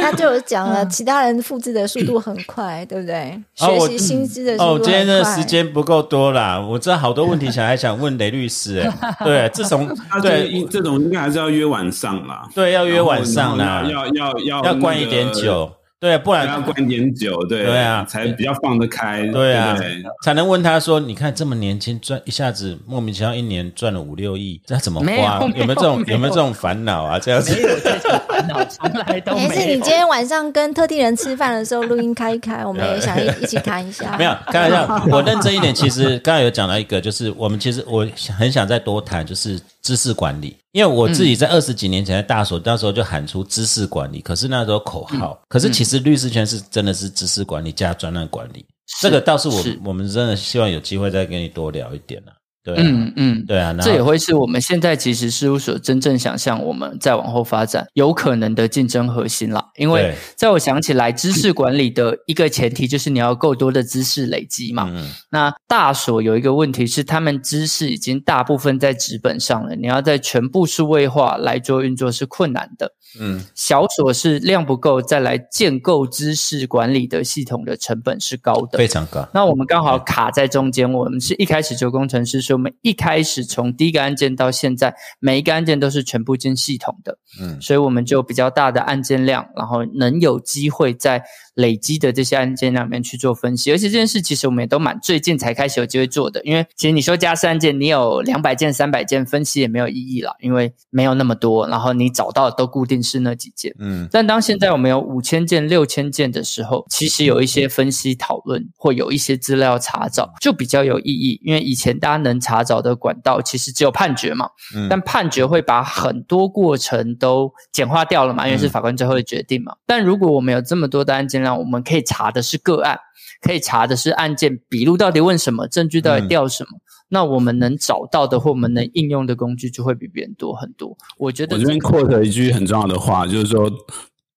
[0.00, 3.40] 他就讲了，其他人复制的速度很快，对不对？
[3.54, 9.88] 学习薪资的速度哦，今天的时间不够多啦，我知道好多问题想还想问雷律师，哎， 对，自从
[10.20, 15.72] 对这种应该还是要约晚上啦，对，要约晚上啦，要要要要灌一点酒。
[16.00, 19.74] 对，不然要灌点酒，对对啊，才比较放得开，对啊，
[20.22, 25.40] 才能问他说：“你看这么年轻，赚一下子莫名其妙一年赚了五六亿，这怎么花？
[25.56, 27.18] 有没有这种有没有这种烦恼啊？
[27.18, 29.52] 这样子没有这种烦恼，从来都没有。
[29.52, 34.14] 是你今天晚上跟特定人吃饭的时候，录音开一开，我们也想一一起谈一下。
[34.18, 35.74] 没有开玩笑，我认真一点。
[35.74, 38.06] 其实刚才有讲到一个，就是我们其实我
[38.36, 40.56] 很想再多谈，就是知识管理。
[40.72, 48.66] 因为我自己在二十几年前在大所，那时候就喊出知识管理，可是那时候口号，可是其实律师圈是真的是知识管理加专案管理，
[49.00, 52.32] 这个倒是我我们真的希望有机会再跟你多聊一点了。
[52.64, 59.62] 对，嗯嗯，对啊，这也会是我们现在其实事务所真正想象我们再往后发展有可能的竞争核心啦。
[59.76, 64.90] 因为在我想起来，知识管理的一个前提就是你要够多的知识累积嘛。
[65.30, 72.92] 那大所有一个问题是，他们知识已经大部分在纸本上了，你要在全部数位化来做运作是困难的。
[73.20, 79.28] 嗯，小所是量不够，再来建构知识管理的系统的成本是高的，非常高。
[79.32, 91.22] 那我们刚好卡在中间，我们是一开始就工程师，所以我们一开始从第一个案件到现在，每一个案件都是全部进系统的，嗯，所以我们就比较大的案件量，然后能有机会在。
[91.54, 96.42] 累积的这些案件里面去做分析，而且这件事其实我们也都蛮最近才开始有机会做的。
[96.42, 101.64] 因为其实你说加事案件，你有两百件、三百件分析也没有意义了，因为没有那么多。
[101.68, 103.72] 然后你找到都固定是那几件。
[103.78, 104.08] 嗯。
[104.10, 111.40] 但当现在我们有五千件、六千件的时候，其实有一些分析讨论或有一些资料查找就比较有意义。
[111.44, 114.50] 因为以前大家能查找的管道其实只有判决嘛。
[114.76, 114.88] 嗯。
[114.90, 119.72] 但判决会把很多过程都简化掉了嘛，因为是法官最后的决定嘛。
[119.86, 122.98] 但如果我们有这么多的案件，量我们可以查的是个案，
[123.40, 126.70] 可以查的是案件笔录到底问什么，证据到底调什么。
[127.08, 130.96] 那我们能找到的或我们能应用的工具就会比别人多很多。
[131.18, 133.70] 我觉得我这边 quote 一句很重要的话，就是说，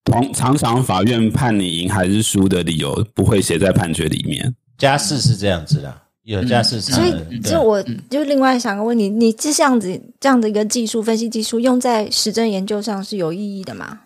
[0.03, 4.53] 同常常法院判你赢还是输的理由不会写在判决里面。
[4.77, 14.01] 家事是这样子的，有家事，所以就我就另外想个问题：你这样子这样的一个技术分析技术用在实证研究上是有意义的吗？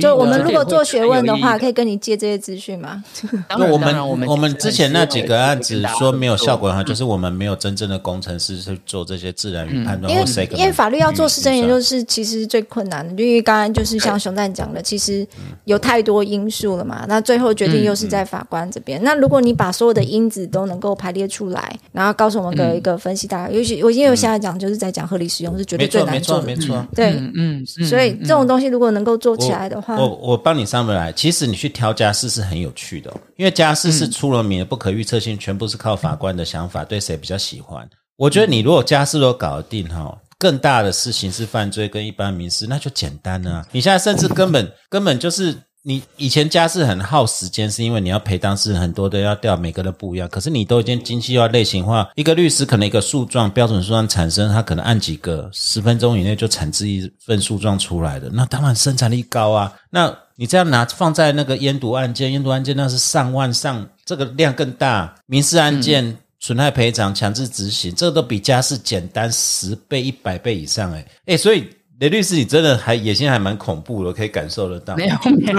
[0.00, 3.02] 就我们如果做学问的话，可以跟你借这些资讯吗？
[3.50, 10.12] 那我们我们之前那几个案子说没有效果的话，就是我们没有真正的工程师去做这些自然语判断。
[10.12, 10.24] 因为
[10.56, 15.26] 因为法律要做实证研究是其实最困难的，因为刚刚就是像熊赞讲的，其实
[15.64, 17.04] 有太多因素了嘛。
[17.08, 19.02] 那最后决定又是在法官这边。
[19.02, 26.86] 那如果你把所有的因子都能够排列出来，然后告诉我们个一个分析大概，尤其我因为我现在讲就是在讲合理使用是绝对最难做的，没错没错。
[26.94, 29.71] 对，嗯，所以这种东西如果能够做起来。
[29.88, 37.88] 我我帮你上不来，其实你去挑家事是很有趣的，因为家事是出了名的不可预测性，全部是靠法官的想法，对谁比较喜欢。
[38.16, 43.66] 我觉得你如果家事都搞得定哈，更大的是刑事犯罪跟一般民事，那就简单了、啊。
[43.72, 45.56] 你现在甚至根本根本就是。
[45.84, 50.28] 你以前家事很耗时间，是因为你要陪当事人很多都要调，每个人不一样。
[50.28, 59.72] 可是你都已经精细化、类型化，一个律师可能一个诉状标准诉状产生，他可能按几个十分钟以内就产制一份诉状出来的，那当然生产力高啊。
[59.90, 65.12] 那你这样拿放在那个烟毒案件，烟毒案件那是上万上，这个量更大。
[65.26, 70.98] 民事案件、损害赔偿、强制执行，这个都比家事简单十倍、一百倍以上、欸。
[70.98, 71.68] 诶诶所以。
[72.02, 74.96] 雷律师，你真的还野心还蛮恐怖的，可以感受得到。
[74.96, 75.58] 没有没有，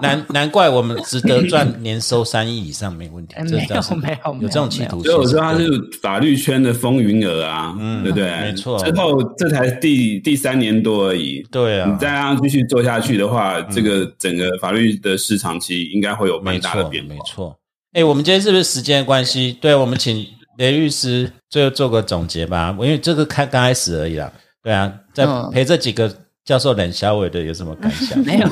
[0.00, 3.34] 难难怪我们值得赚年收三亿以上没问题。
[3.38, 5.12] 没有没有有这种企图心。
[5.12, 5.68] 所以我说他是
[6.00, 8.30] 法律圈的风云儿啊，嗯，对不对？
[8.30, 8.82] 没错。
[8.82, 11.46] 之后这才第第三年多而已。
[11.50, 17.10] 对啊，你再让继续做下去的话，这个整个法律的市场其实应该会有蛮大的变化。
[17.10, 17.54] 没错。
[17.92, 19.58] 哎，我们今天是不是时间关系？
[19.60, 22.74] 对，我们请雷律师最后做个总结吧。
[22.80, 24.32] 因为这个开刚开始而已啦。
[24.64, 26.12] 对啊，在陪这几个。
[26.44, 28.18] 教授冷小伟的有什么感想？
[28.20, 28.46] 没有。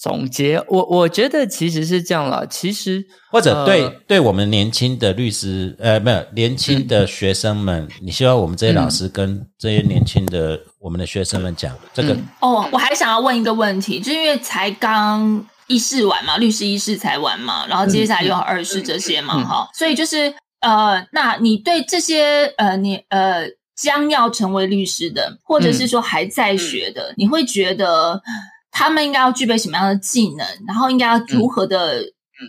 [0.00, 2.46] 总结，我我觉得其实是这样了。
[2.46, 12.16] 其实或者对、呃、对我们年轻的律师，呃，没有年轻的学生们，嗯、你希望我们这些老师跟这些年轻的我们的学生们讲、嗯、这个。
[12.38, 23.57] 哦，我还想要问一个问题，就因为才刚一试完嘛，律师一试才完嘛，然后接下来又要二试这些嘛，哈、嗯，所以就是呃，那你对这些呃，你呃。
[23.80, 28.20] 将要成为律师的，或者是说还在学的，嗯、你会觉得
[28.72, 30.44] 他们应该要具备什么样的技能？
[30.66, 32.02] 然后应该要如何的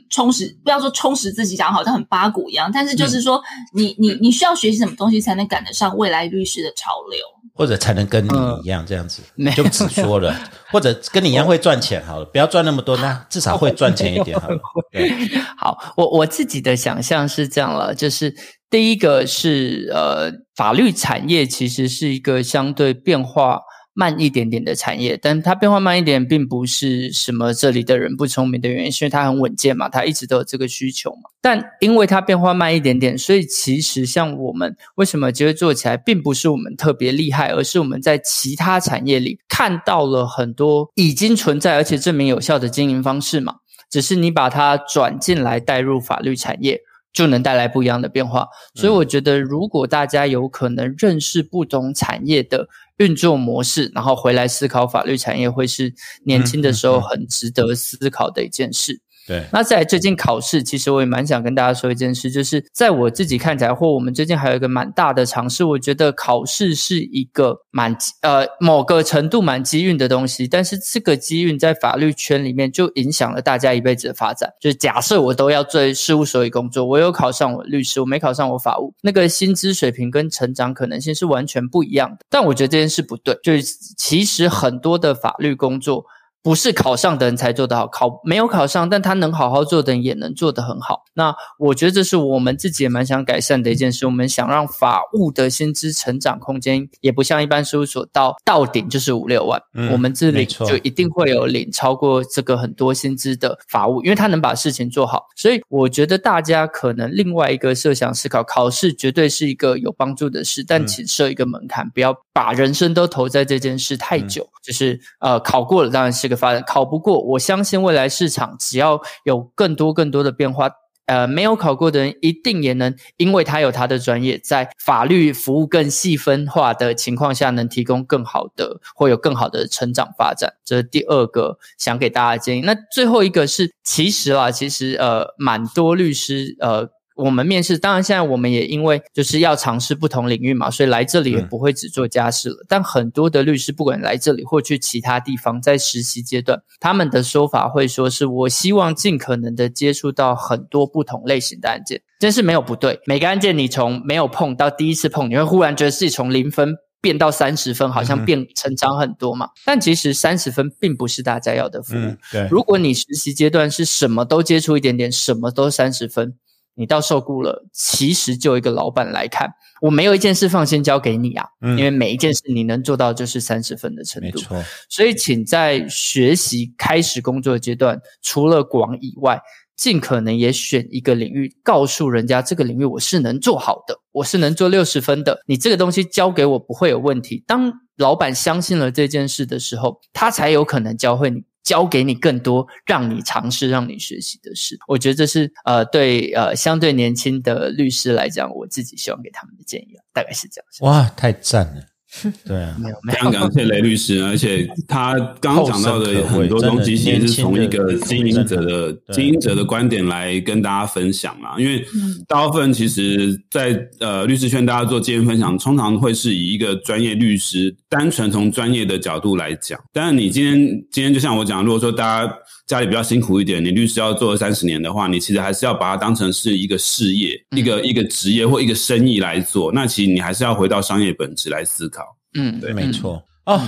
[0.09, 0.47] 充实？
[0.47, 3.39] 嗯、不要说充实自己，讲好像很八股一样，但是就是说，
[3.75, 7.19] 你你你需要学习什么东西才能赶得上未来律师的潮流，
[7.53, 8.29] 或者才能跟你
[8.63, 9.21] 一样这样子？
[9.55, 10.35] 就只说了，
[10.71, 14.59] 或者跟你一样会赚钱好了，不要赚那么多， 那至少会赚钱一点好了。
[14.91, 15.11] 对，
[15.55, 18.35] 好，我我自己的想象是这样了，就是。
[18.69, 23.61] 第一个是呃，法律产业其实是一个相对变化
[23.93, 31.31] 慢一点点的产业，但它变化慢一点，并不是什么这里的人不聪明的原因，是因为它很稳健嘛，它一直都有这个需求嘛。
[31.41, 43.55] 但因为它变化慢一点点，所以其实像我们为什么就会做起来，并不是我们特别厉害，而是我们在其他产业里看到了很多已经存在而且证明有效的经营方式嘛，
[43.89, 46.79] 只是你把它转进来带入法律产业。
[47.11, 52.67] 就能带来不一样的变化，所以我觉得，如果大家有可能认识不同产业的
[52.97, 55.93] 运作模式，然后回来思考法律产业，会是
[56.25, 59.01] 年轻的时候很值得思考的一件事。
[59.29, 74.49] 对，那在最近考试，其实我也蛮想跟大家说一件事，就是在我自己看起来，或我们最近还有一个蛮大的尝试，我觉得考试是一个蛮呃某个程度蛮机运的东西，但是这个机运在法律圈里面就影响了大家一辈子的发展。
[74.59, 82.17] 就是假设我都要做事务所里工作，我有考上我律师，我没考上我法务，那个薪资水平跟成长可能性是完全不一样的。
[82.31, 83.61] 但我觉得这件事不对，就是
[83.95, 86.03] 其实很多的法律工作。
[86.41, 91.03] 不是考上的人才做得好，考没有考上，但他能好好做的人也能做得很好。
[91.13, 94.05] 那我觉得这是我们自己也蛮想改善的一件事。
[94.05, 105.25] 我们想让法务的薪资成长空间也不像一般事务所到到顶就是五六万，嗯我们这里就一定会有领超过这个很多薪资的法务，因为他能把事情做好。
[105.35, 114.47] 所以我觉得大家可能另外一个设想思考，考试绝对是一个有帮助的事，但请设一个门槛，不要把人生都投在这件事太久。
[114.61, 120.69] 就是呃，考过了当然是一个发展，考不过，我相信未来市场只要有更多更多的变化。
[121.07, 130.53] 呃，没有考过的人一定也能，因为他有他的专业，在法律服务更细分化的情况下，能提供更好的，或有更好的成长发展。
[130.63, 132.61] 这是第二个想给大家建议。
[132.61, 136.89] 那最后一个是，其实啦，其实呃，蛮多律师呃。
[137.23, 142.65] 我们面试，当然现在我们也因为就是要尝试不同领域嘛，所以来这里也不会只做家事了。
[142.67, 152.99] 但很多的律师，不管来这里或去其他地方，在实习阶段，他们的说法会说是我希望尽可能的接触到很多不同类型的案件，真是没有不对。
[153.05, 156.75] 每个案件你从没有碰到第一次碰，你会忽然觉得自己从零分。
[157.01, 159.47] 变到三十分，好像变成长很多嘛？
[159.63, 161.97] 但其实三十分并不是大家要的服务。
[161.97, 162.45] 嗯，对。
[162.51, 166.33] 如果你实习阶段是什么都接触一点点，什么都三十分，
[166.79, 169.49] 你到受雇了，其实就一个老板来看，
[169.81, 174.39] 我没有一件事放心交给你啊，嗯因为每一件事你能做到就是三十分的程度。
[174.39, 179.41] 没错，所以，请在学习开始工作的阶段，除了广以外，
[179.75, 185.41] 尽可能也选一个领域，告诉人家这个领域我是能做好的，我是能做六十分的。
[185.47, 187.43] 你这个东西交给我不会有问题。
[187.45, 194.77] 当老板相信了这件事的时候，他才有可能教会你教给你更多，让你尝试、让你学习的事。
[194.87, 200.91] 我觉得这是呃，对呃，相对年轻的律师来讲，我自己希望给他们的建议，大概是这样。
[200.91, 201.83] 哇，太赞了！
[202.43, 202.75] 对啊，
[203.07, 211.59] 非常感谢雷律师，而且他刚刚讲到的很多东西，其实是从一个经营者的经营者的观点来跟大家分享嘛。
[211.59, 211.85] 因为
[212.27, 219.79] 大部分其实，在呃律师圈，大家做经验分享，通常会是以一个专业律师，单纯从专业的角度来讲。
[219.93, 220.57] 但是你今天
[220.91, 222.33] 今天就像我讲，如果说大家
[222.69, 229.71] 家里比较辛苦一点，你律师要做三十年的话，你其实还是要把它当成是一个事业、一个一个职业或一个生意来做。
[229.71, 232.03] 那其实你还是要回到商业本质来思考。
[232.37, 233.59] 嗯，对，没错哦，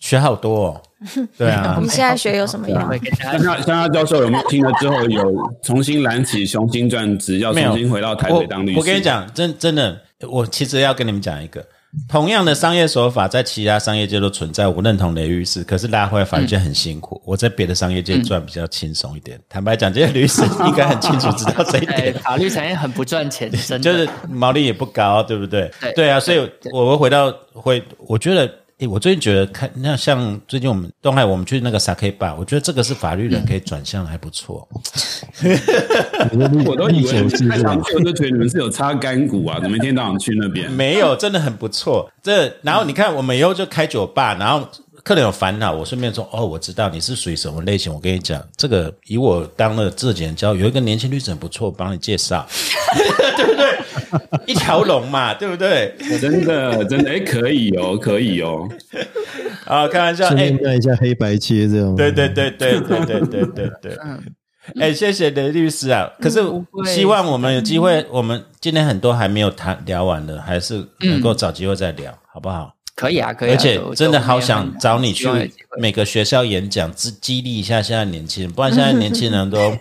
[0.00, 0.82] 学好多哦。
[1.38, 2.80] 对啊，你现在学有什么用？
[3.22, 5.32] 像他，像他教授有没有听了之后有
[5.62, 8.78] 重新燃起雄心壮志，要重新回到台北当律师？
[8.80, 11.64] 我跟你讲，真真的，我其实要跟你们讲一个。
[12.08, 15.64] 同样的商业手法在其他商业界都存在，我认同雷律师。
[15.64, 19.40] 可是拉回来法律界很辛苦，我在别的商业界赚比较轻松一点。
[19.48, 22.14] 坦白讲，这些律师应该很清楚知道这一点。
[22.22, 23.50] 法律产业很不赚钱，
[23.80, 25.70] 就是毛利也不高，对不对？
[25.80, 26.38] 对对啊，所以
[26.72, 28.50] 我会回到会，我觉得。
[28.78, 34.68] 诶，我最近觉得看那像最近我们东海，我们去那个 Sake Bar，我觉得这个是法律人可以转向，还不错。
[36.66, 37.12] 我都以为
[37.48, 40.70] 开场去，我都觉得你们是有擦干股啊，怎么一天到晚去那边？
[40.70, 42.10] 没有，真的很不错。
[42.22, 44.68] 这然后你看，我们以后就开酒吧，然后。
[45.06, 47.94] 客人有烦恼，我顺便说哦，我知道你是属于什么类型。
[47.94, 52.44] 我跟你讲，这个以我当了质检教，有一个年轻律师很不错，帮你介绍，
[53.36, 53.78] 对不对？
[54.46, 55.94] 一条龙嘛，对不对？
[56.20, 58.68] 真的，真的，哎，可以哦，可以哦。
[59.64, 61.94] 啊，开玩笑，哎，看一下黑白切这样。
[61.94, 63.98] 对对对对对对对对对。
[64.80, 66.10] 哎，谢谢雷律师啊。
[66.20, 66.40] 可是
[66.84, 72.72] 希望我们有机会，我们今天很多还没有谈聊完的，还是能够找机会再聊，好不好？
[72.96, 73.50] 可以啊，可以。
[73.50, 75.28] 而且真的好想找你去
[75.78, 79.76] 每个学校演讲，激激励一下现在年轻人，不然现在年轻人 都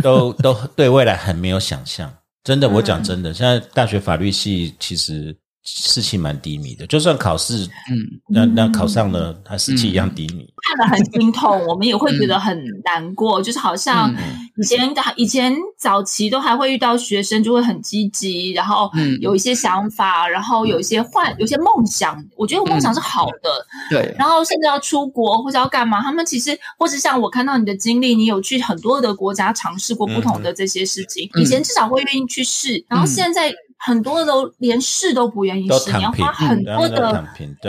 [0.00, 2.10] 都都对未来很没有想象。
[2.44, 5.36] 真的，我讲真的，现在大学法律系其实。
[5.64, 13.42] 士气蛮低迷的，就算考试，嗯，那那考上了，他士气一样低迷，看了很心痛， 我们也会觉得很难过。
[13.42, 14.10] 就是好像
[14.56, 18.90] 以前以前早期都还会遇到学生就会很积极，然后
[19.20, 22.24] 有一些想法，然后有一些幻，有些梦想。
[22.34, 24.14] 我觉得梦想是好的，对。
[24.18, 33.52] 然后甚至要出国或者要干嘛，他们其实或是像我看到你的经历，你有去很多的国家尝试过不同的这些事情，以前至少会愿意去试，然后现在。
[33.78, 37.24] 很多都连试都不愿意试，你要花很多的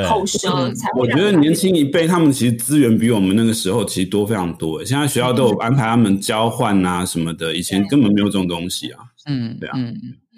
[0.07, 0.89] 口舌才。
[0.97, 4.83] 我觉得年轻一辈他们其实资源比我们那个时候其实多非常多。
[4.83, 8.99] 现在学校都有安排他们交换啊什么的，以前根本没有这种东西啊。
[9.27, 9.77] 嗯，对啊。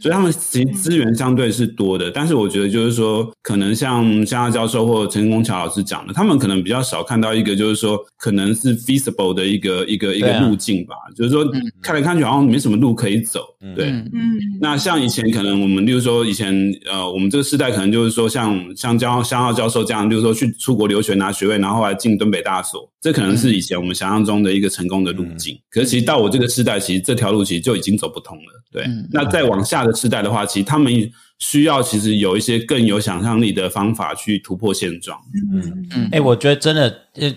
[0.01, 10.95] 所以他们其实资源相对是多的，但是我觉得就是说，可能像夏教授或陈功桥老师讲的，他们可能比较少看到一个就是说，可能是 feasible 的一个一个一个路径吧。
[11.15, 11.45] 就是说，
[11.83, 13.41] 看来看去好像没什么路可以走。
[13.75, 14.11] 对，嗯。
[14.59, 16.51] 那像以前可能我们，例如说以前
[16.91, 25.55] 呃，我们这个时代可能就是说，像像江香浩教授这样，例如说去出国留学拿学位，然后后来进东北大所，这可能是以前我们想象中的一个成功的路径。
[25.69, 28.63] 可是其实到我这个时代，其实这条路其实就已经走不通了。
[28.71, 29.90] 对，那再往下的。
[29.95, 30.91] 时代的话，其实他们
[31.39, 35.19] 需要其实有一些更有想象力的方法去突破现状。
[35.53, 36.95] 嗯嗯，哎，我觉得真的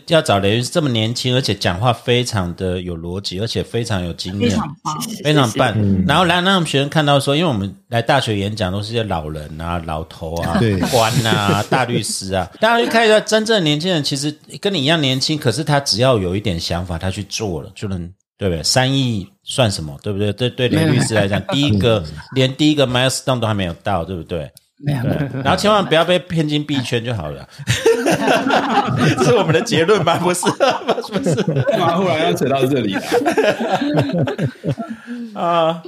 [0.08, 6.04] 要找雷这么年轻，而且讲话非常的有逻辑，而且非常有经验，非常棒，非常棒。
[6.06, 10.60] 然后来让我们学生看到说，因为我们来大学演讲都是些老人啊、老头啊、
[10.90, 18.12] 官啊、大律师啊，大家就看一下真正的年轻人，其实跟你一样年轻，可是他只要有一点想法，他去做了就能。
[18.36, 18.62] 对不对？
[18.62, 19.96] 三亿算什么？
[20.02, 20.32] 对不对？
[20.32, 22.02] 对对，林律师来讲，第一个
[22.34, 24.50] 连第一个 milestone 都还没有到，对不对？
[24.84, 24.98] 没有。
[25.42, 27.48] 然后千万不要被骗进币圈就好了。
[29.24, 30.18] 是我们的结论吗？
[30.18, 30.42] 不是，
[31.12, 31.34] 不是。
[31.62, 32.94] 干嘛忽然要扯到这里？
[35.32, 35.82] 啊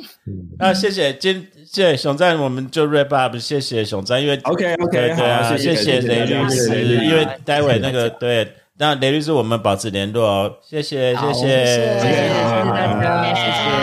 [0.58, 0.72] 那！
[0.72, 3.36] 谢谢，今谢谢熊赞，我们就 wrap up。
[3.36, 8.48] 谢谢熊赞，因为 OK OK，对啊，谢谢雷律师，因为待会那个对。
[8.78, 12.62] 那雷律师，我们保持联络哦，谢谢，谢谢，谢谢，谢谢大
[13.02, 13.32] 家，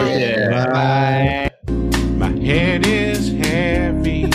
[0.05, 1.51] 谢谢，拜拜。
[2.19, 4.27] My head is heavy，